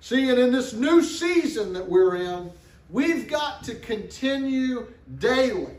See, 0.01 0.29
and 0.29 0.37
in 0.37 0.51
this 0.51 0.73
new 0.73 1.01
season 1.01 1.73
that 1.73 1.89
we're 1.89 2.17
in, 2.17 2.51
we've 2.91 3.27
got 3.27 3.63
to 3.63 3.73
continue 3.75 4.93
daily 5.17 5.73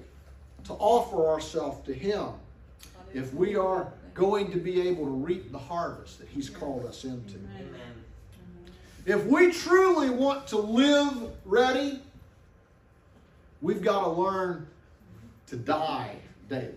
to 0.65 0.73
offer 0.73 1.29
ourselves 1.29 1.87
to 1.87 1.95
Him 1.95 2.31
if 3.15 3.33
we 3.35 3.57
are 3.57 3.93
going 4.15 4.51
to 4.53 4.59
be 4.59 4.89
able 4.89 5.05
to 5.05 5.11
reap 5.11 5.53
the 5.53 5.59
harvest 5.59 6.19
that 6.19 6.29
He's 6.29 6.51
called 6.51 6.85
us 6.87 7.05
into. 7.05 7.37
Amen. 7.57 8.05
If 9.07 9.25
we 9.27 9.51
truly 9.51 10.11
want 10.11 10.47
to 10.49 10.59
live 10.59 11.31
ready, 11.45 12.01
we've 13.63 13.83
got 13.83 14.05
to 14.05 14.11
learn 14.11 14.67
to 15.47 15.57
die 15.57 16.17
daily. 16.49 16.75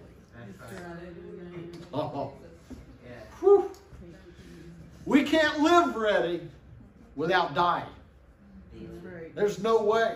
That's 0.59 0.71
uh-huh. 0.71 0.89
Yes, 1.93 1.93
right. 1.93 1.93
Hallelujah. 1.93 2.21
Oh, 2.21 2.33
whew. 3.39 3.71
We 5.05 5.23
can't 5.23 5.59
live 5.59 5.95
ready 5.95 6.41
without 7.15 7.53
dying. 7.53 7.85
There's 9.35 9.59
no 9.59 9.83
way. 9.83 10.15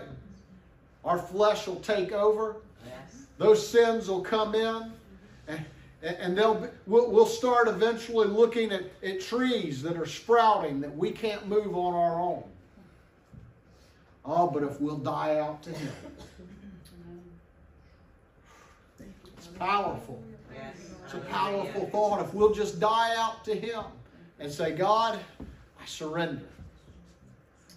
Our 1.04 1.18
flesh 1.18 1.66
will 1.66 1.80
take 1.80 2.12
over. 2.12 2.56
Those 3.36 3.66
sins 3.66 4.08
will 4.08 4.20
come 4.20 4.54
in, 4.56 4.92
and, 5.46 5.64
and 6.02 6.36
they'll 6.38 6.70
we'll, 6.86 7.26
start 7.26 7.66
eventually 7.66 8.28
looking 8.28 8.70
at, 8.72 8.84
at 9.02 9.20
trees 9.20 9.82
that 9.82 9.96
are 9.96 10.06
sprouting 10.06 10.80
that 10.80 10.96
we 10.96 11.10
can't 11.10 11.48
move 11.48 11.76
on 11.76 11.94
our 11.94 12.20
own. 12.20 12.44
Oh, 14.24 14.46
but 14.46 14.62
if 14.62 14.80
we'll 14.80 14.98
die 14.98 15.38
out 15.38 15.62
to 15.64 15.70
Him, 15.70 15.92
it's 19.36 19.46
powerful. 19.46 20.22
It's 21.04 21.14
a 21.14 21.18
powerful 21.18 21.88
thought. 21.88 22.20
If 22.20 22.34
we'll 22.34 22.52
just 22.52 22.78
die 22.78 23.14
out 23.16 23.44
to 23.46 23.54
Him 23.54 23.82
and 24.38 24.52
say, 24.52 24.72
God, 24.72 25.18
I 25.40 25.86
surrender. 25.86 26.44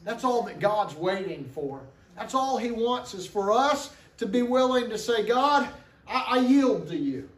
That's 0.04 0.24
all 0.24 0.44
that 0.44 0.60
God's 0.60 0.96
waiting 0.96 1.50
for. 1.56 1.80
That's 2.18 2.36
all 2.36 2.58
He 2.58 2.72
wants 2.72 3.14
is 3.14 3.26
for 3.26 3.52
us 3.54 3.92
to 4.18 4.26
be 4.26 4.42
willing 4.42 4.90
to 4.90 4.98
say, 4.98 5.26
God, 5.26 5.68
I, 6.08 6.26
I 6.28 6.38
yield 6.40 6.90
to 6.90 6.98
you. 6.98 7.30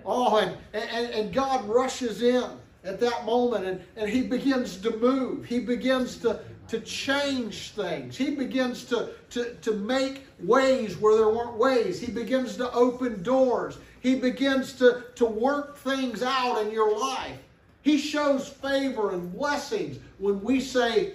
Yes. 0.00 0.06
Oh, 0.06 0.36
and, 0.38 0.56
and, 0.72 1.14
and 1.14 1.32
God 1.32 1.68
rushes 1.68 2.22
in 2.22 2.44
at 2.84 2.98
that 3.00 3.24
moment 3.24 3.66
and, 3.66 3.80
and 3.96 4.08
He 4.08 4.22
begins 4.22 4.76
to 4.78 4.96
move. 4.96 5.44
He 5.44 5.60
begins 5.60 6.16
to, 6.18 6.40
to 6.68 6.80
change 6.80 7.70
things. 7.70 8.16
He 8.16 8.34
begins 8.34 8.84
to, 8.86 9.10
to, 9.30 9.54
to 9.56 9.72
make 9.72 10.26
ways 10.40 10.96
where 10.96 11.16
there 11.16 11.28
weren't 11.28 11.56
ways. 11.56 12.00
He 12.00 12.10
begins 12.10 12.56
to 12.56 12.72
open 12.72 13.22
doors. 13.22 13.78
He 14.00 14.16
begins 14.16 14.72
to, 14.74 15.04
to 15.16 15.26
work 15.26 15.76
things 15.76 16.22
out 16.22 16.62
in 16.62 16.72
your 16.72 16.98
life. 16.98 17.36
He 17.82 17.98
shows 17.98 18.48
favor 18.48 19.12
and 19.12 19.32
blessings 19.34 19.98
when 20.18 20.40
we 20.42 20.60
say, 20.60 21.12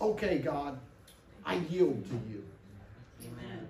okay, 0.00 0.38
God, 0.38 0.78
I 1.44 1.56
yield 1.70 2.04
to 2.04 2.14
you. 2.30 2.44
Amen. 3.22 3.68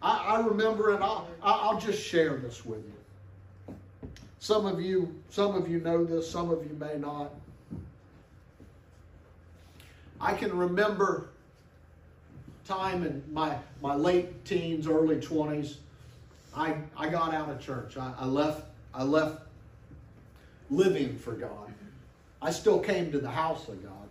I, 0.00 0.36
I 0.36 0.40
remember, 0.40 0.94
and 0.94 1.02
I'll, 1.02 1.28
I'll 1.42 1.80
just 1.80 2.02
share 2.02 2.36
this 2.36 2.64
with 2.64 2.84
you. 2.84 2.91
Some 4.42 4.66
of 4.66 4.80
you, 4.82 5.22
some 5.30 5.54
of 5.54 5.68
you 5.68 5.78
know 5.78 6.04
this, 6.04 6.28
some 6.28 6.50
of 6.50 6.64
you 6.64 6.76
may 6.76 6.98
not. 6.98 7.30
I 10.20 10.32
can 10.32 10.58
remember 10.58 11.28
time 12.66 13.04
in 13.04 13.22
my, 13.32 13.56
my 13.80 13.94
late 13.94 14.44
teens, 14.44 14.88
early 14.88 15.18
20s. 15.20 15.76
I, 16.56 16.74
I 16.96 17.08
got 17.08 17.32
out 17.32 17.50
of 17.50 17.60
church. 17.60 17.96
I, 17.96 18.14
I 18.18 18.24
left 18.24 18.64
I 18.92 19.04
left 19.04 19.42
living 20.70 21.16
for 21.18 21.34
God. 21.34 21.72
I 22.42 22.50
still 22.50 22.80
came 22.80 23.12
to 23.12 23.20
the 23.20 23.30
house 23.30 23.68
of 23.68 23.80
God, 23.80 24.08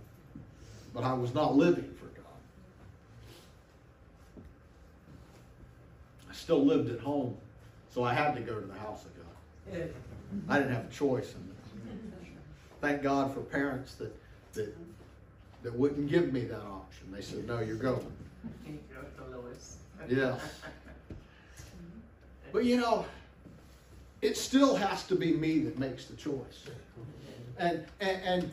but 0.94 1.04
I 1.04 1.12
was 1.12 1.34
not 1.34 1.58
living 1.58 1.94
for 2.00 2.06
God. 2.06 2.26
I 6.30 6.34
still 6.34 6.64
lived 6.64 6.90
at 6.90 7.02
home, 7.02 7.36
so 7.94 8.06
I 8.06 8.14
had 8.14 8.34
to 8.36 8.40
go 8.40 8.58
to 8.58 8.66
the 8.66 8.80
house 8.80 9.04
of 9.04 9.12
God. 9.18 9.90
I 10.48 10.58
didn't 10.60 10.74
have 10.74 10.86
a 10.86 10.94
choice. 10.94 11.34
Thank 12.82 13.04
God 13.04 13.34
for 13.34 13.42
parents 13.42 13.96
that 13.96 14.16
that 14.54 14.76
that 15.64 15.74
wouldn't 15.74 16.10
give 16.10 16.34
me 16.34 16.42
that 16.46 16.62
option. 16.62 17.12
They 17.12 17.22
said, 17.22 17.48
"No, 17.48 17.60
you're 17.60 17.76
going." 17.76 18.12
Go 18.94 19.26
to 19.26 19.38
Lois. 19.38 19.78
Yes. 20.10 20.40
But 22.52 22.66
you 22.66 22.78
know, 22.78 23.06
it 24.22 24.38
still 24.38 24.76
has 24.76 25.06
to 25.08 25.16
be 25.16 25.34
me 25.34 25.60
that 25.60 25.78
makes 25.80 26.06
the 26.06 26.16
choice. 26.16 26.66
And 27.58 27.86
and, 28.00 28.22
and 28.24 28.52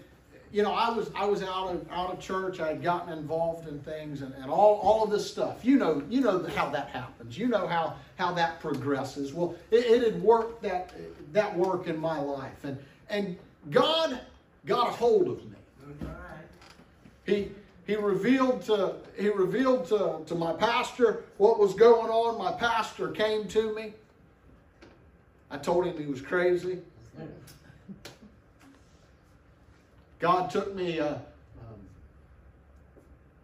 you 0.52 0.62
know, 0.62 0.72
I 0.72 0.90
was 0.90 1.10
I 1.14 1.24
was 1.24 1.42
out 1.42 1.74
of 1.74 1.86
out 1.90 2.12
of 2.12 2.20
church. 2.20 2.60
I 2.60 2.68
had 2.68 2.82
gotten 2.82 3.12
involved 3.12 3.68
in 3.68 3.80
things 3.80 4.22
and, 4.22 4.34
and 4.34 4.50
all, 4.50 4.76
all 4.76 5.04
of 5.04 5.10
this 5.10 5.30
stuff. 5.30 5.64
You 5.64 5.76
know, 5.76 6.02
you 6.08 6.20
know 6.20 6.46
how 6.54 6.70
that 6.70 6.88
happens. 6.88 7.36
You 7.36 7.48
know 7.48 7.66
how 7.66 7.96
how 8.18 8.32
that 8.32 8.60
progresses. 8.60 9.32
Well, 9.32 9.54
it, 9.70 9.86
it 9.86 10.02
had 10.02 10.20
worked 10.20 10.60
that 10.62 10.92
that 11.32 11.56
work 11.56 11.86
in 11.86 11.98
my 11.98 12.18
life, 12.18 12.64
and 12.64 12.76
and 13.08 13.38
God 13.70 14.20
got 14.66 14.88
a 14.88 14.90
hold 14.90 15.28
of 15.28 15.44
me. 15.44 15.56
He 17.24 17.52
he 17.86 17.94
revealed 17.94 18.62
to 18.62 18.96
he 19.16 19.28
revealed 19.28 19.86
to, 19.86 20.20
to 20.26 20.34
my 20.34 20.52
pastor 20.52 21.24
what 21.36 21.60
was 21.60 21.74
going 21.74 22.10
on. 22.10 22.38
My 22.38 22.52
pastor 22.52 23.08
came 23.12 23.46
to 23.48 23.74
me. 23.74 23.94
I 25.50 25.56
told 25.56 25.86
him 25.86 25.96
he 25.96 26.06
was 26.06 26.20
crazy. 26.20 26.80
God 30.18 30.50
took 30.50 30.74
me. 30.74 30.98
Uh, 30.98 31.14
um, 31.14 31.20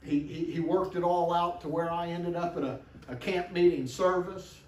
he, 0.02 0.18
he 0.18 0.44
he 0.52 0.60
worked 0.60 0.96
it 0.96 1.04
all 1.04 1.32
out 1.32 1.60
to 1.60 1.68
where 1.68 1.90
I 1.92 2.08
ended 2.08 2.34
up 2.34 2.56
at 2.56 2.64
a, 2.64 2.80
a 3.08 3.14
camp 3.14 3.52
meeting 3.52 3.86
service. 3.86 4.58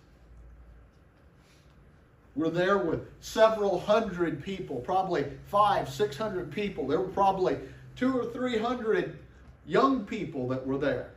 We're 2.36 2.50
there 2.50 2.76
with 2.76 3.00
several 3.20 3.80
hundred 3.80 4.44
people, 4.44 4.76
probably 4.76 5.24
five, 5.46 5.88
six 5.88 6.18
hundred 6.18 6.52
people. 6.52 6.86
There 6.86 7.00
were 7.00 7.08
probably 7.08 7.56
two 7.96 8.12
or 8.12 8.30
three 8.30 8.58
hundred 8.58 9.18
young 9.66 10.04
people 10.04 10.46
that 10.48 10.64
were 10.64 10.76
there. 10.76 11.10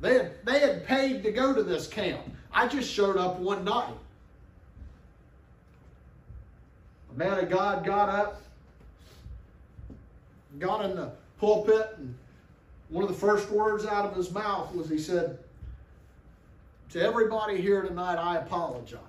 They 0.00 0.14
had, 0.14 0.32
they 0.46 0.60
had 0.60 0.86
paid 0.86 1.22
to 1.24 1.32
go 1.32 1.52
to 1.52 1.62
this 1.62 1.86
camp. 1.86 2.22
I 2.50 2.66
just 2.66 2.90
showed 2.90 3.18
up 3.18 3.38
one 3.38 3.64
night. 3.64 3.94
A 7.14 7.18
man 7.18 7.38
of 7.38 7.50
God 7.50 7.84
got 7.84 8.08
up, 8.08 8.42
got 10.58 10.84
in 10.84 10.96
the 10.96 11.10
pulpit, 11.38 11.94
and 11.98 12.14
one 12.88 13.04
of 13.04 13.10
the 13.10 13.16
first 13.16 13.50
words 13.50 13.84
out 13.84 14.06
of 14.06 14.16
his 14.16 14.30
mouth 14.30 14.74
was 14.74 14.88
he 14.88 14.98
said, 14.98 15.38
To 16.90 17.02
everybody 17.02 17.60
here 17.60 17.82
tonight, 17.82 18.16
I 18.16 18.36
apologize. 18.38 19.07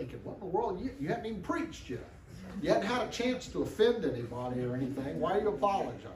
Thinking, 0.00 0.20
what 0.24 0.36
in 0.36 0.40
the 0.40 0.46
world? 0.46 0.80
You, 0.82 0.90
you 0.98 1.08
hadn't 1.08 1.26
even 1.26 1.42
preached 1.42 1.90
yet. 1.90 2.08
You 2.62 2.70
haven't 2.70 2.86
had 2.86 3.06
a 3.06 3.10
chance 3.10 3.48
to 3.48 3.60
offend 3.60 4.02
anybody 4.02 4.62
or 4.62 4.74
anything. 4.74 5.20
Why 5.20 5.32
are 5.32 5.40
you 5.42 5.48
apologizing? 5.48 6.08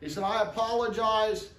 He 0.00 0.08
said, 0.08 0.22
I 0.22 0.40
apologize 0.40 1.50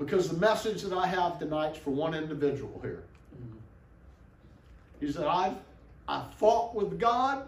because 0.00 0.28
the 0.28 0.36
message 0.36 0.82
that 0.82 0.92
I 0.92 1.06
have 1.06 1.38
tonight 1.38 1.76
is 1.76 1.78
for 1.78 1.90
one 1.90 2.12
individual 2.12 2.80
here. 2.82 3.04
He 4.98 5.12
said, 5.12 5.26
I've, 5.26 5.54
I 6.08 6.24
fought 6.36 6.74
with 6.74 6.98
God, 6.98 7.46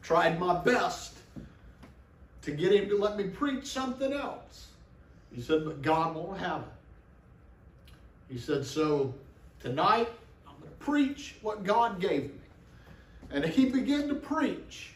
tried 0.00 0.38
my 0.38 0.62
best 0.62 1.14
to 2.42 2.52
get 2.52 2.72
him 2.72 2.88
to 2.88 2.96
let 2.96 3.16
me 3.16 3.24
preach 3.24 3.66
something 3.66 4.12
else. 4.12 4.68
He 5.34 5.42
said, 5.42 5.64
but 5.64 5.82
God 5.82 6.14
won't 6.14 6.38
have 6.38 6.60
it. 6.60 6.73
He 8.28 8.38
said, 8.38 8.64
so 8.64 9.14
tonight 9.60 10.08
I'm 10.46 10.54
going 10.60 10.70
to 10.70 10.76
preach 10.78 11.36
what 11.42 11.64
God 11.64 12.00
gave 12.00 12.24
me. 12.24 12.40
And 13.30 13.44
he 13.44 13.66
began 13.66 14.08
to 14.08 14.14
preach. 14.14 14.94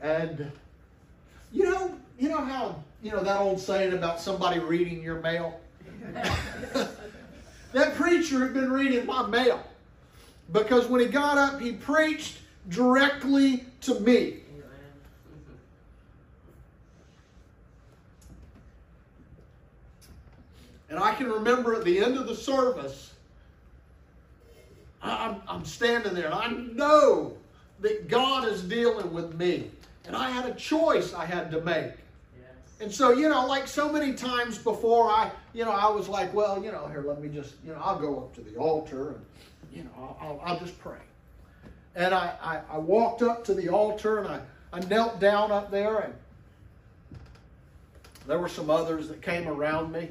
And 0.00 0.50
you 1.52 1.64
know, 1.64 1.94
you 2.18 2.28
know 2.28 2.40
how, 2.40 2.82
you 3.02 3.10
know, 3.10 3.22
that 3.22 3.40
old 3.40 3.60
saying 3.60 3.92
about 3.92 4.20
somebody 4.20 4.58
reading 4.58 5.02
your 5.02 5.20
mail? 5.20 5.60
that 7.72 7.94
preacher 7.94 8.40
had 8.40 8.54
been 8.54 8.72
reading 8.72 9.06
my 9.06 9.26
mail. 9.26 9.62
Because 10.50 10.86
when 10.86 11.00
he 11.00 11.06
got 11.06 11.38
up, 11.38 11.60
he 11.60 11.72
preached 11.72 12.38
directly 12.68 13.64
to 13.82 13.98
me. 14.00 14.18
Amen. 14.18 14.40
And 20.92 21.02
I 21.02 21.14
can 21.14 21.30
remember 21.30 21.74
at 21.74 21.84
the 21.84 22.04
end 22.04 22.18
of 22.18 22.26
the 22.26 22.34
service, 22.34 23.14
I'm, 25.02 25.40
I'm 25.48 25.64
standing 25.64 26.12
there 26.12 26.26
and 26.26 26.34
I 26.34 26.50
know 26.50 27.32
that 27.80 28.08
God 28.08 28.46
is 28.46 28.62
dealing 28.62 29.10
with 29.10 29.34
me. 29.34 29.70
And 30.04 30.14
I 30.14 30.28
had 30.28 30.44
a 30.44 30.54
choice 30.54 31.14
I 31.14 31.24
had 31.24 31.50
to 31.52 31.62
make. 31.62 31.92
And 32.78 32.92
so, 32.92 33.10
you 33.10 33.30
know, 33.30 33.46
like 33.46 33.68
so 33.68 33.90
many 33.90 34.12
times 34.12 34.58
before, 34.58 35.08
I, 35.08 35.30
you 35.54 35.64
know, 35.64 35.70
I 35.70 35.88
was 35.88 36.10
like, 36.10 36.34
well, 36.34 36.62
you 36.62 36.70
know, 36.70 36.86
here, 36.88 37.02
let 37.06 37.22
me 37.22 37.30
just, 37.30 37.54
you 37.64 37.72
know, 37.72 37.80
I'll 37.82 37.98
go 37.98 38.18
up 38.18 38.34
to 38.34 38.42
the 38.42 38.56
altar 38.56 39.12
and, 39.12 39.24
you 39.72 39.84
know, 39.84 39.90
I'll, 39.96 40.18
I'll, 40.20 40.40
I'll 40.44 40.60
just 40.60 40.78
pray. 40.78 41.00
And 41.96 42.12
I, 42.12 42.34
I, 42.42 42.60
I 42.70 42.76
walked 42.76 43.22
up 43.22 43.44
to 43.44 43.54
the 43.54 43.70
altar 43.70 44.18
and 44.18 44.28
I, 44.28 44.40
I 44.74 44.80
knelt 44.80 45.20
down 45.20 45.52
up 45.52 45.70
there 45.70 46.00
and 46.00 46.14
there 48.26 48.38
were 48.38 48.50
some 48.50 48.68
others 48.68 49.08
that 49.08 49.22
came 49.22 49.48
around 49.48 49.90
me. 49.90 50.10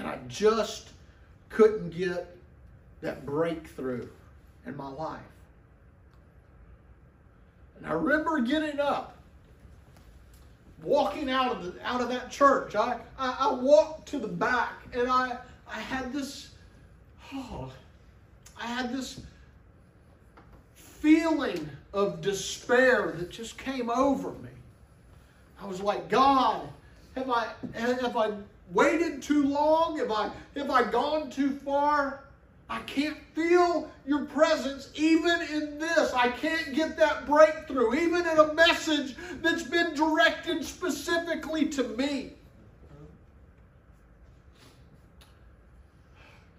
And 0.00 0.08
I 0.08 0.18
just 0.28 0.88
couldn't 1.50 1.90
get 1.90 2.34
that 3.02 3.26
breakthrough 3.26 4.08
in 4.64 4.74
my 4.74 4.88
life. 4.88 5.20
And 7.76 7.86
I 7.86 7.92
remember 7.92 8.40
getting 8.40 8.80
up, 8.80 9.18
walking 10.82 11.28
out 11.28 11.52
of 11.52 11.64
the 11.64 11.86
out 11.86 12.00
of 12.00 12.08
that 12.08 12.30
church. 12.30 12.74
I, 12.74 12.98
I, 13.18 13.36
I 13.40 13.52
walked 13.52 14.08
to 14.08 14.18
the 14.18 14.26
back 14.26 14.72
and 14.94 15.06
I 15.06 15.36
I 15.70 15.78
had 15.78 16.14
this 16.14 16.48
oh 17.34 17.70
I 18.58 18.66
had 18.66 18.94
this 18.94 19.20
feeling 20.74 21.68
of 21.92 22.22
despair 22.22 23.14
that 23.18 23.28
just 23.28 23.58
came 23.58 23.90
over 23.90 24.30
me. 24.30 24.48
I 25.60 25.66
was 25.66 25.82
like, 25.82 26.08
God, 26.08 26.66
have 27.16 27.28
I 27.28 27.48
have 27.74 28.16
I 28.16 28.30
waited 28.72 29.22
too 29.22 29.44
long? 29.44 29.98
Have 29.98 30.10
I 30.10 30.30
have 30.56 30.70
I 30.70 30.90
gone 30.90 31.30
too 31.30 31.50
far? 31.50 32.24
I 32.68 32.78
can't 32.82 33.18
feel 33.34 33.90
your 34.06 34.26
presence 34.26 34.90
even 34.94 35.42
in 35.52 35.80
this. 35.80 36.12
I 36.12 36.28
can't 36.28 36.72
get 36.72 36.96
that 36.98 37.26
breakthrough, 37.26 37.94
even 37.94 38.24
in 38.26 38.38
a 38.38 38.54
message 38.54 39.16
that's 39.42 39.64
been 39.64 39.92
directed 39.94 40.64
specifically 40.64 41.66
to 41.70 41.82
me. 41.82 42.30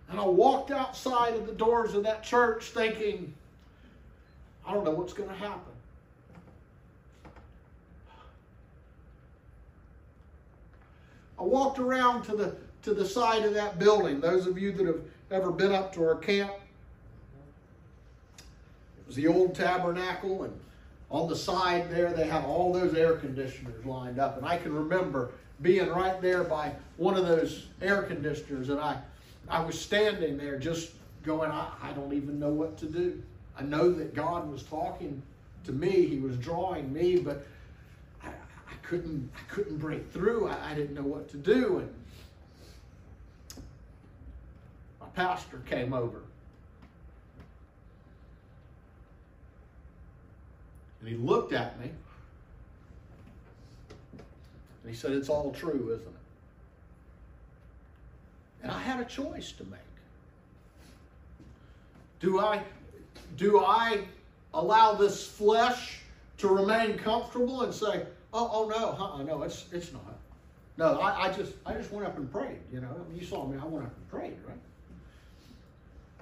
And 0.09 0.19
I 0.19 0.25
walked 0.25 0.71
outside 0.71 1.33
of 1.35 1.47
the 1.47 1.53
doors 1.53 1.93
of 1.93 2.03
that 2.03 2.23
church 2.23 2.65
thinking, 2.65 3.33
I 4.67 4.73
don't 4.73 4.83
know 4.83 4.91
what's 4.91 5.13
going 5.13 5.29
to 5.29 5.35
happen. 5.35 5.70
I 11.41 11.43
walked 11.43 11.79
around 11.79 12.23
to 12.25 12.35
the 12.35 12.55
to 12.83 12.93
the 12.93 13.05
side 13.05 13.43
of 13.45 13.53
that 13.55 13.79
building. 13.79 14.19
Those 14.19 14.45
of 14.45 14.57
you 14.59 14.71
that 14.73 14.85
have 14.85 15.01
ever 15.31 15.51
been 15.51 15.71
up 15.71 15.91
to 15.93 16.07
our 16.07 16.15
camp, 16.15 16.51
it 18.37 19.07
was 19.07 19.15
the 19.15 19.27
old 19.27 19.55
tabernacle, 19.55 20.43
and 20.43 20.59
on 21.09 21.27
the 21.27 21.35
side 21.35 21.89
there 21.89 22.13
they 22.13 22.27
have 22.27 22.45
all 22.45 22.71
those 22.71 22.93
air 22.93 23.15
conditioners 23.15 23.83
lined 23.85 24.19
up. 24.19 24.37
And 24.37 24.45
I 24.45 24.57
can 24.57 24.73
remember 24.73 25.31
being 25.63 25.89
right 25.89 26.21
there 26.21 26.43
by 26.43 26.73
one 26.97 27.17
of 27.17 27.27
those 27.27 27.67
air 27.81 28.03
conditioners, 28.03 28.69
and 28.69 28.79
I 28.79 29.01
I 29.49 29.65
was 29.65 29.79
standing 29.79 30.37
there 30.37 30.59
just 30.59 30.91
going, 31.23 31.49
I, 31.49 31.71
I 31.81 31.91
don't 31.93 32.13
even 32.13 32.39
know 32.39 32.49
what 32.49 32.77
to 32.77 32.85
do. 32.85 33.21
I 33.57 33.63
know 33.63 33.91
that 33.91 34.13
God 34.13 34.51
was 34.51 34.61
talking 34.61 35.21
to 35.65 35.71
me, 35.71 36.05
He 36.05 36.17
was 36.17 36.37
drawing 36.37 36.93
me, 36.93 37.17
but 37.17 37.45
couldn't 38.91 39.31
I 39.37 39.53
couldn't 39.53 39.77
break 39.77 40.11
through. 40.11 40.49
I, 40.49 40.71
I 40.71 40.73
didn't 40.75 40.95
know 40.95 41.01
what 41.01 41.29
to 41.29 41.37
do. 41.37 41.77
And 41.77 41.93
my 44.99 45.07
pastor 45.15 45.61
came 45.65 45.93
over. 45.93 46.21
And 50.99 51.07
he 51.07 51.15
looked 51.15 51.53
at 51.53 51.79
me. 51.79 51.89
And 54.11 54.91
he 54.91 54.93
said, 54.93 55.11
It's 55.13 55.29
all 55.29 55.53
true, 55.53 55.89
isn't 55.93 56.05
it? 56.05 56.13
And 58.63 58.73
I 58.73 58.81
had 58.81 58.99
a 58.99 59.05
choice 59.05 59.53
to 59.53 59.63
make. 59.63 59.79
Do 62.19 62.41
I 62.41 62.61
do 63.37 63.63
I 63.63 64.01
allow 64.53 64.95
this 64.95 65.25
flesh 65.25 66.01
to 66.39 66.49
remain 66.49 66.97
comfortable 66.97 67.61
and 67.61 67.73
say, 67.73 68.05
oh, 68.33 68.49
oh 68.53 68.67
no, 68.67 69.03
uh-uh, 69.03 69.23
no, 69.23 69.43
it's 69.43 69.65
it's 69.71 69.91
not. 69.93 70.01
No, 70.77 70.99
I, 70.99 71.27
I 71.27 71.33
just 71.33 71.53
I 71.65 71.73
just 71.73 71.91
went 71.91 72.07
up 72.07 72.17
and 72.17 72.31
prayed, 72.31 72.59
you 72.71 72.81
know. 72.81 73.05
You 73.13 73.25
saw 73.25 73.45
me, 73.45 73.57
I 73.61 73.65
went 73.65 73.85
up 73.85 73.95
and 73.95 74.09
prayed, 74.09 74.37
right? 74.47 74.57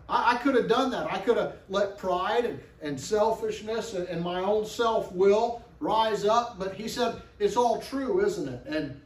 I, 0.09 0.33
I 0.33 0.37
could 0.37 0.55
have 0.55 0.67
done 0.67 0.91
that. 0.91 1.11
I 1.11 1.19
could 1.19 1.37
have 1.37 1.55
let 1.69 1.97
pride 1.97 2.45
and, 2.45 2.59
and 2.81 2.99
selfishness 2.99 3.93
and, 3.93 4.07
and 4.07 4.23
my 4.23 4.41
own 4.41 4.65
self-will 4.65 5.63
rise 5.79 6.25
up, 6.25 6.59
but 6.59 6.73
he 6.73 6.87
said, 6.87 7.21
it's 7.39 7.55
all 7.55 7.79
true, 7.81 8.25
isn't 8.25 8.47
it? 8.47 8.65
And 8.67 8.99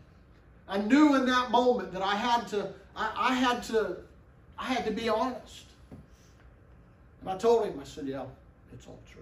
I 0.67 0.79
knew 0.79 1.15
in 1.15 1.25
that 1.27 1.51
moment 1.51 1.91
that 1.93 2.01
I 2.01 2.15
had 2.15 2.47
to, 2.49 2.69
I, 2.95 3.11
I 3.15 3.33
had 3.35 3.63
to, 3.63 3.97
I 4.57 4.65
had 4.65 4.85
to 4.85 4.91
be 4.91 5.09
honest. 5.09 5.65
And 7.21 7.29
I 7.29 7.37
told 7.37 7.65
him, 7.65 7.79
I 7.79 7.83
said, 7.83 8.07
yeah, 8.07 8.23
it's 8.73 8.87
all 8.87 8.99
true. 9.11 9.21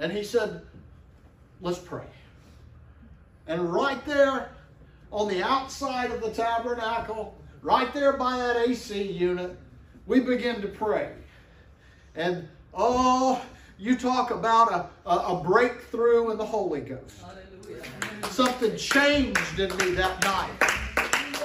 And 0.00 0.10
he 0.10 0.24
said, 0.24 0.62
let's 1.60 1.78
pray. 1.78 2.06
And 3.46 3.72
right 3.72 4.04
there 4.06 4.48
on 5.12 5.28
the 5.28 5.42
outside 5.42 6.10
of 6.10 6.22
the 6.22 6.30
tabernacle, 6.30 7.36
right 7.62 7.92
there 7.92 8.14
by 8.14 8.38
that 8.38 8.56
AC 8.56 9.02
unit, 9.02 9.56
we 10.06 10.20
begin 10.20 10.62
to 10.62 10.68
pray. 10.68 11.12
And 12.14 12.48
oh, 12.72 13.42
you 13.78 13.96
talk 13.96 14.30
about 14.30 14.72
a, 14.72 15.08
a, 15.08 15.16
a 15.36 15.44
breakthrough 15.44 16.30
in 16.30 16.38
the 16.38 16.46
Holy 16.46 16.80
Ghost. 16.80 17.20
Hallelujah. 17.20 17.84
Something 18.30 18.76
changed 18.76 19.58
in 19.58 19.76
me 19.76 19.92
that 19.92 20.22
night. 20.22 20.50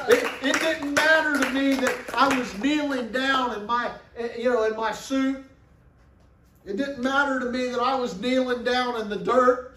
It, 0.07 0.31
it 0.43 0.59
didn't 0.59 0.93
matter 0.93 1.43
to 1.43 1.49
me 1.51 1.73
that 1.75 1.95
I 2.13 2.37
was 2.37 2.57
kneeling 2.59 3.11
down 3.11 3.59
in 3.59 3.65
my, 3.65 3.91
you 4.37 4.45
know, 4.45 4.63
in 4.63 4.75
my 4.77 4.91
suit. 4.91 5.43
It 6.65 6.77
didn't 6.77 7.03
matter 7.03 7.39
to 7.39 7.45
me 7.51 7.67
that 7.69 7.79
I 7.79 7.95
was 7.95 8.19
kneeling 8.19 8.63
down 8.63 8.99
in 8.99 9.09
the 9.09 9.17
dirt. 9.17 9.73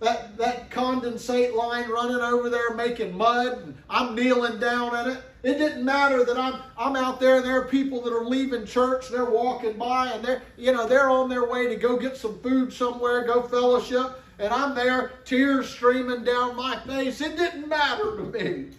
That, 0.00 0.36
that 0.36 0.70
condensate 0.70 1.56
line 1.56 1.90
running 1.90 2.20
over 2.20 2.48
there 2.48 2.72
making 2.74 3.16
mud, 3.16 3.58
and 3.58 3.76
I'm 3.90 4.14
kneeling 4.14 4.60
down 4.60 4.94
in 4.94 5.16
it. 5.16 5.24
It 5.42 5.58
didn't 5.58 5.84
matter 5.84 6.24
that 6.24 6.38
I'm 6.38 6.60
I'm 6.76 6.96
out 6.96 7.18
there 7.20 7.36
and 7.36 7.44
there 7.44 7.60
are 7.60 7.64
people 7.64 8.00
that 8.02 8.12
are 8.12 8.24
leaving 8.24 8.64
church, 8.64 9.08
they're 9.08 9.24
walking 9.24 9.76
by 9.78 10.08
and 10.08 10.24
they're 10.24 10.42
you 10.56 10.72
know 10.72 10.86
they're 10.86 11.10
on 11.10 11.28
their 11.28 11.48
way 11.48 11.68
to 11.68 11.76
go 11.76 11.96
get 11.96 12.16
some 12.16 12.38
food 12.40 12.72
somewhere, 12.72 13.24
go 13.24 13.42
fellowship, 13.42 14.20
and 14.40 14.52
I'm 14.52 14.74
there, 14.74 15.12
tears 15.24 15.68
streaming 15.68 16.24
down 16.24 16.56
my 16.56 16.78
face. 16.80 17.20
It 17.20 17.36
didn't 17.36 17.68
matter 17.68 18.16
to 18.16 18.22
me. 18.24 18.70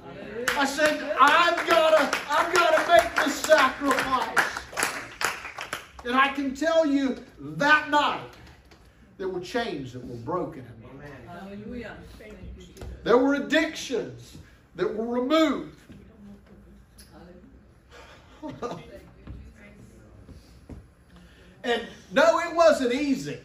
I 0.57 0.65
said, 0.65 1.01
I've 1.19 1.67
gotta 1.67 2.17
I've 2.29 2.53
gotta 2.53 2.87
make 2.91 3.25
this 3.25 3.35
sacrifice. 3.35 4.45
And 6.05 6.15
I 6.15 6.29
can 6.29 6.55
tell 6.55 6.85
you 6.85 7.17
that 7.39 7.89
night 7.89 8.29
there 9.17 9.29
were 9.29 9.39
chains 9.41 9.93
that 9.93 10.05
were 10.05 10.15
broken 10.15 10.59
in 10.59 10.99
me. 10.99 11.05
Hallelujah. 11.27 11.95
Thank 12.17 12.33
you, 12.33 12.63
Jesus. 12.63 12.83
There 13.03 13.17
were 13.17 13.35
addictions 13.35 14.37
that 14.75 14.93
were 14.95 15.05
removed. 15.05 15.75
And 21.63 21.81
no, 22.11 22.39
it 22.39 22.55
wasn't 22.55 22.93
easy. 22.93 23.37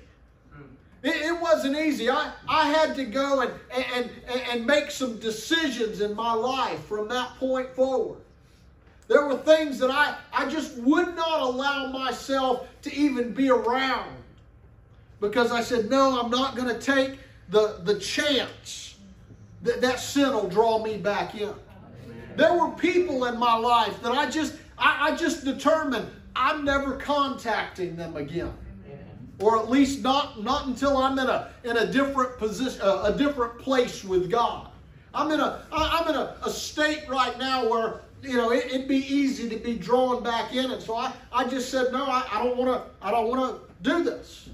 Mm. 0.54 0.62
It, 1.02 1.16
it 1.16 1.40
wasn't 1.40 1.76
easy. 1.76 2.08
I, 2.08 2.32
I 2.48 2.68
had 2.70 2.94
to 2.96 3.04
go 3.04 3.40
and, 3.40 3.52
and, 3.72 4.10
and, 4.28 4.40
and 4.52 4.66
make 4.66 4.90
some 4.90 5.18
decisions 5.18 6.00
in 6.00 6.14
my 6.14 6.32
life 6.32 6.84
from 6.84 7.08
that 7.08 7.36
point 7.38 7.74
forward. 7.74 8.20
There 9.08 9.26
were 9.26 9.36
things 9.36 9.78
that 9.78 9.90
I, 9.90 10.16
I 10.32 10.48
just 10.48 10.76
would 10.78 11.14
not 11.14 11.40
allow 11.40 11.90
myself 11.90 12.66
to 12.82 12.94
even 12.94 13.32
be 13.32 13.50
around 13.50 14.16
because 15.20 15.52
I 15.52 15.62
said, 15.62 15.90
no, 15.90 16.20
I'm 16.20 16.30
not 16.30 16.56
going 16.56 16.68
to 16.68 16.80
take 16.80 17.18
the, 17.50 17.80
the 17.84 17.98
chance 17.98 18.96
that 19.62 19.80
that 19.80 20.00
sin 20.00 20.32
will 20.32 20.48
draw 20.48 20.82
me 20.82 20.96
back 20.96 21.34
in. 21.34 21.54
There 22.36 22.54
were 22.54 22.70
people 22.72 23.26
in 23.26 23.38
my 23.38 23.54
life 23.54 24.00
that 24.02 24.12
I 24.12 24.28
just, 24.28 24.54
I, 24.78 25.10
I 25.10 25.16
just 25.16 25.44
determined 25.44 26.08
I'm 26.34 26.64
never 26.64 26.96
contacting 26.96 27.96
them 27.96 28.16
again 28.16 28.52
or 29.38 29.58
at 29.58 29.68
least 29.68 30.02
not 30.02 30.42
not 30.42 30.66
until 30.66 30.96
I'm 30.96 31.18
in 31.18 31.26
a 31.26 31.52
in 31.64 31.76
a 31.76 31.90
different 31.90 32.38
position, 32.38 32.80
uh, 32.82 33.12
a 33.12 33.16
different 33.16 33.58
place 33.58 34.04
with 34.04 34.30
God. 34.30 34.68
I'm 35.12 35.30
in 35.30 35.40
a 35.40 35.64
I'm 35.72 36.08
in 36.08 36.14
a, 36.14 36.36
a 36.44 36.50
state 36.50 37.08
right 37.08 37.36
now 37.38 37.68
where 37.68 38.02
you 38.24 38.36
know 38.36 38.50
it, 38.52 38.72
would 38.72 38.88
be 38.88 38.96
easy 38.96 39.48
to 39.48 39.56
be 39.56 39.76
drawn 39.76 40.22
back 40.22 40.54
in, 40.54 40.70
and 40.70 40.82
so 40.82 40.96
I 40.96 41.12
I 41.32 41.46
just 41.46 41.70
said 41.70 41.92
no, 41.92 42.04
I, 42.04 42.26
I 42.32 42.44
don't 42.44 42.56
want 42.56 42.70
to 42.70 43.06
I 43.06 43.10
don't 43.10 43.28
want 43.28 43.56
to 43.56 43.72
do 43.82 44.04
this, 44.04 44.48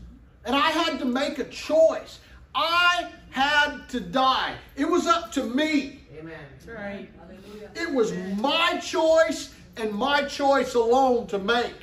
and 0.45 0.55
I 0.55 0.71
had 0.71 0.99
to 0.99 1.05
make 1.05 1.39
a 1.39 1.45
choice. 1.45 2.19
I 2.55 3.11
had 3.31 3.89
to 3.91 4.01
die. 4.01 4.55
It 4.77 4.89
was 4.89 5.07
up 5.07 5.31
to 5.33 5.45
me. 5.45 6.01
Amen. 6.19 6.35
That's 6.53 6.67
right. 6.67 7.09
Hallelujah. 7.19 7.71
It 7.77 7.95
was 7.95 8.13
my 8.37 8.79
choice 8.79 9.55
and 9.77 9.93
my 9.93 10.25
choice 10.25 10.75
alone 10.75 11.27
to 11.29 11.39
make. 11.39 11.75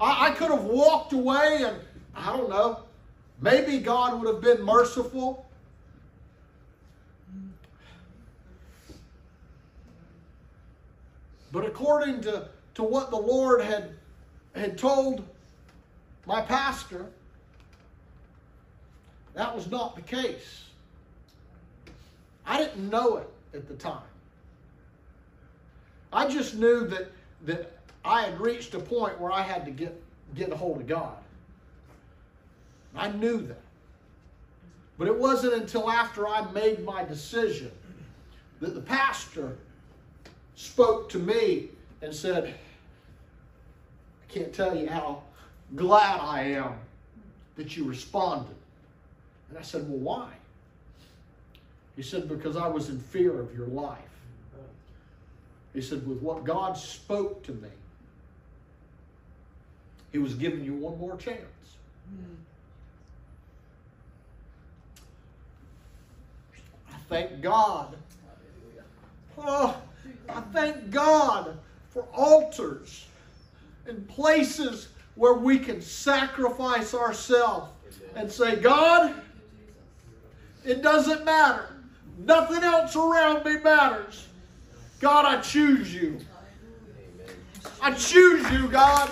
I, 0.00 0.28
I 0.28 0.30
could 0.32 0.50
have 0.50 0.64
walked 0.64 1.12
away 1.12 1.62
and, 1.62 1.76
I 2.14 2.36
don't 2.36 2.50
know, 2.50 2.80
maybe 3.40 3.78
God 3.78 4.20
would 4.20 4.32
have 4.32 4.42
been 4.42 4.64
merciful. 4.64 5.45
But 11.56 11.64
according 11.64 12.20
to, 12.20 12.48
to 12.74 12.82
what 12.82 13.08
the 13.08 13.16
Lord 13.16 13.62
had, 13.62 13.88
had 14.54 14.76
told 14.76 15.26
my 16.26 16.42
pastor, 16.42 17.06
that 19.32 19.56
was 19.56 19.70
not 19.70 19.96
the 19.96 20.02
case. 20.02 20.64
I 22.44 22.58
didn't 22.58 22.90
know 22.90 23.16
it 23.16 23.30
at 23.54 23.68
the 23.68 23.74
time. 23.74 24.02
I 26.12 26.28
just 26.28 26.56
knew 26.56 26.86
that 26.88 27.10
that 27.46 27.72
I 28.04 28.24
had 28.24 28.38
reached 28.38 28.74
a 28.74 28.78
point 28.78 29.18
where 29.18 29.32
I 29.32 29.40
had 29.40 29.64
to 29.64 29.70
get 29.70 29.98
get 30.34 30.52
a 30.52 30.56
hold 30.56 30.82
of 30.82 30.86
God. 30.86 31.16
I 32.94 33.10
knew 33.12 33.40
that. 33.40 33.62
But 34.98 35.08
it 35.08 35.16
wasn't 35.16 35.54
until 35.54 35.90
after 35.90 36.28
I 36.28 36.50
made 36.52 36.84
my 36.84 37.02
decision 37.02 37.72
that 38.60 38.74
the 38.74 38.82
pastor 38.82 39.56
spoke 40.56 41.08
to 41.10 41.18
me 41.18 41.68
and 42.02 42.12
said, 42.12 42.46
I 42.46 44.32
can't 44.32 44.52
tell 44.52 44.76
you 44.76 44.88
how 44.88 45.22
glad 45.76 46.20
I 46.20 46.42
am 46.42 46.74
that 47.56 47.76
you 47.76 47.84
responded. 47.84 48.56
And 49.48 49.58
I 49.58 49.62
said, 49.62 49.88
Well, 49.88 49.98
why? 49.98 50.32
He 51.94 52.02
said, 52.02 52.28
Because 52.28 52.56
I 52.56 52.66
was 52.66 52.88
in 52.88 52.98
fear 52.98 53.38
of 53.40 53.54
your 53.56 53.68
life. 53.68 54.00
He 55.76 55.82
said, 55.82 56.06
with 56.06 56.22
what 56.22 56.44
God 56.44 56.74
spoke 56.78 57.42
to 57.44 57.52
me, 57.52 57.68
He 60.10 60.16
was 60.16 60.32
giving 60.32 60.64
you 60.64 60.72
one 60.72 60.98
more 60.98 61.18
chance. 61.18 61.42
I 66.90 66.96
thank 67.10 67.42
God. 67.42 67.94
Oh, 69.36 69.76
I 70.28 70.40
thank 70.52 70.90
God 70.90 71.58
for 71.90 72.02
altars 72.12 73.06
and 73.86 74.06
places 74.08 74.88
where 75.14 75.34
we 75.34 75.58
can 75.58 75.80
sacrifice 75.80 76.94
ourselves 76.94 77.72
and 78.14 78.30
say, 78.30 78.56
God, 78.56 79.14
it 80.64 80.82
doesn't 80.82 81.24
matter. 81.24 81.68
Nothing 82.18 82.62
else 82.62 82.96
around 82.96 83.44
me 83.44 83.58
matters. 83.58 84.26
God, 85.00 85.24
I 85.24 85.40
choose 85.40 85.94
you. 85.94 86.18
I 87.80 87.92
choose 87.92 88.50
you, 88.50 88.68
God. 88.68 89.10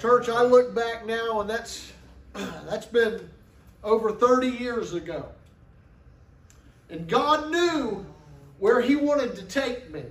Church, 0.00 0.28
I 0.28 0.42
look 0.42 0.74
back 0.74 1.06
now 1.06 1.40
and 1.40 1.50
that's 1.50 1.92
that's 2.68 2.86
been 2.86 3.28
over 3.84 4.12
30 4.12 4.48
years 4.48 4.94
ago. 4.94 5.26
And 6.90 7.06
God 7.06 7.50
knew 7.50 8.06
where 8.58 8.80
he 8.80 8.96
wanted 8.96 9.36
to 9.36 9.42
take 9.42 9.90
me. 9.90 10.02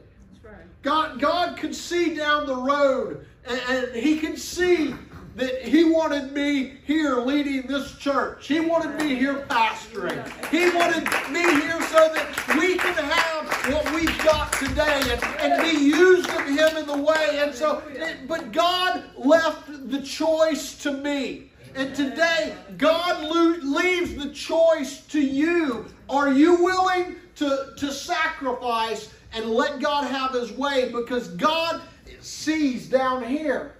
Right. 0.44 0.54
God, 0.82 1.20
God 1.20 1.58
could 1.58 1.76
see 1.76 2.16
down 2.16 2.46
the 2.46 2.56
road, 2.56 3.26
and, 3.46 3.60
and 3.70 3.96
He 3.96 4.20
could 4.20 4.40
see 4.40 4.94
that 5.36 5.64
He 5.64 5.84
wanted 5.84 6.32
me 6.32 6.78
here 6.86 7.18
leading 7.18 7.68
this 7.68 7.96
church. 7.98 8.48
He 8.48 8.60
wanted 8.60 8.98
me 9.00 9.16
here 9.16 9.46
pastoring. 9.50 10.24
He 10.50 10.70
wanted 10.70 11.04
me 11.32 11.42
here 11.62 11.82
so 11.84 12.12
that 12.14 12.58
we 12.60 12.78
could 12.78 12.96
have 12.96 13.74
what 13.74 13.94
we've 13.94 14.18
got 14.24 14.54
today 14.54 15.02
and, 15.12 15.24
and 15.40 15.62
be 15.62 15.86
used 15.86 16.30
of 16.30 16.46
Him 16.46 16.78
in 16.78 16.86
the 16.86 16.98
way. 16.98 17.40
And 17.42 17.54
so, 17.54 17.84
but 18.28 18.52
God 18.52 19.04
left 19.18 19.90
the 19.90 20.02
choice 20.02 20.78
to 20.84 20.92
me. 20.92 21.50
And 21.78 21.96
today, 21.96 22.56
God 22.80 23.24
leaves 23.64 24.16
the 24.16 24.32
choice 24.32 25.02
to 25.10 25.22
you. 25.22 25.86
Are 26.10 26.34
you 26.34 26.64
willing 26.64 27.18
to, 27.36 27.74
to 27.78 27.92
sacrifice 27.92 29.14
and 29.32 29.46
let 29.52 29.80
God 29.80 30.10
have 30.10 30.32
His 30.32 30.52
way? 30.52 30.92
Because 30.92 31.28
God 31.30 31.82
sees 32.20 32.90
down 32.90 33.24
here 33.24 33.76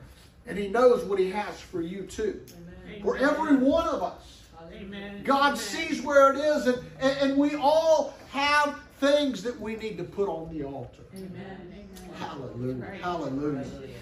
and 0.46 0.60
He 0.60 0.68
knows 0.68 1.06
what 1.06 1.18
He 1.18 1.32
has 1.32 1.60
for 1.60 1.82
you 1.82 2.04
too. 2.04 2.40
Amen. 2.86 3.02
For 3.02 3.18
every 3.18 3.58
one 3.58 3.88
of 3.88 4.04
us. 4.04 4.44
Amen. 4.72 5.24
God 5.24 5.54
Amen. 5.54 5.58
sees 5.58 6.04
where 6.04 6.32
it 6.34 6.38
is, 6.38 6.68
and, 6.68 6.78
and, 7.00 7.18
and 7.18 7.38
we 7.38 7.56
all 7.56 8.14
have 8.30 8.80
things 9.00 9.42
that 9.42 9.60
we 9.60 9.76
need 9.76 9.98
to 9.98 10.04
put 10.04 10.30
on 10.30 10.56
the 10.56 10.64
altar. 10.64 11.02
Amen. 11.16 11.34
Amen. 11.34 11.88
Hallelujah. 12.20 13.00
Hallelujah. 13.02 13.64
Hallelujah. 13.64 13.98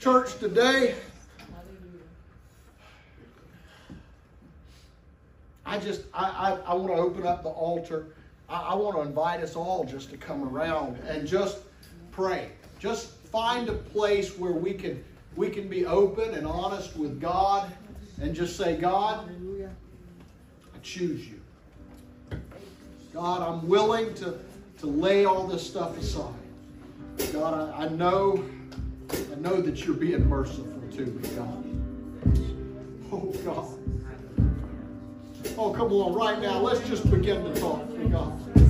Church, 0.00 0.36
today, 0.38 0.96
I 5.66 5.78
just, 5.78 6.02
I, 6.14 6.24
I, 6.24 6.72
I 6.72 6.74
want 6.74 6.88
to 6.88 6.94
open 6.94 7.26
up 7.26 7.42
the 7.42 7.48
altar. 7.48 8.06
I, 8.48 8.60
I 8.60 8.74
want 8.74 8.96
to 8.96 9.02
invite 9.02 9.40
us 9.40 9.56
all 9.56 9.84
just 9.84 10.10
to 10.10 10.16
come 10.16 10.44
around 10.44 10.96
and 11.08 11.26
just 11.26 11.58
pray. 12.12 12.50
Just 12.78 13.10
find 13.32 13.68
a 13.68 13.74
place 13.74 14.38
where 14.38 14.52
we 14.52 14.72
can, 14.72 15.02
we 15.34 15.50
can 15.50 15.68
be 15.68 15.84
open 15.84 16.34
and 16.34 16.46
honest 16.46 16.96
with 16.96 17.20
God 17.20 17.70
and 18.20 18.34
just 18.34 18.56
say, 18.56 18.76
God, 18.76 19.28
I 19.28 20.78
choose 20.82 21.26
you. 21.26 21.40
God, 23.12 23.42
I'm 23.42 23.66
willing 23.66 24.14
to, 24.14 24.38
to 24.78 24.86
lay 24.86 25.24
all 25.24 25.46
this 25.46 25.66
stuff 25.66 25.98
aside. 25.98 26.32
God, 27.32 27.74
I, 27.74 27.84
I 27.84 27.88
know 27.88 28.44
I 29.10 29.38
know 29.38 29.60
that 29.60 29.84
you're 29.84 29.94
being 29.94 30.28
merciful 30.28 30.82
to 30.92 31.06
me, 31.06 31.28
God. 31.36 31.64
Oh 33.12 33.32
God. 33.44 33.85
Oh, 35.58 35.72
come 35.72 35.92
on, 35.92 36.14
right 36.14 36.40
now. 36.40 36.60
Let's 36.60 36.86
just 36.88 37.10
begin 37.10 37.42
to 37.44 37.60
talk 37.60 37.88
to 37.88 38.08
God. 38.08 38.45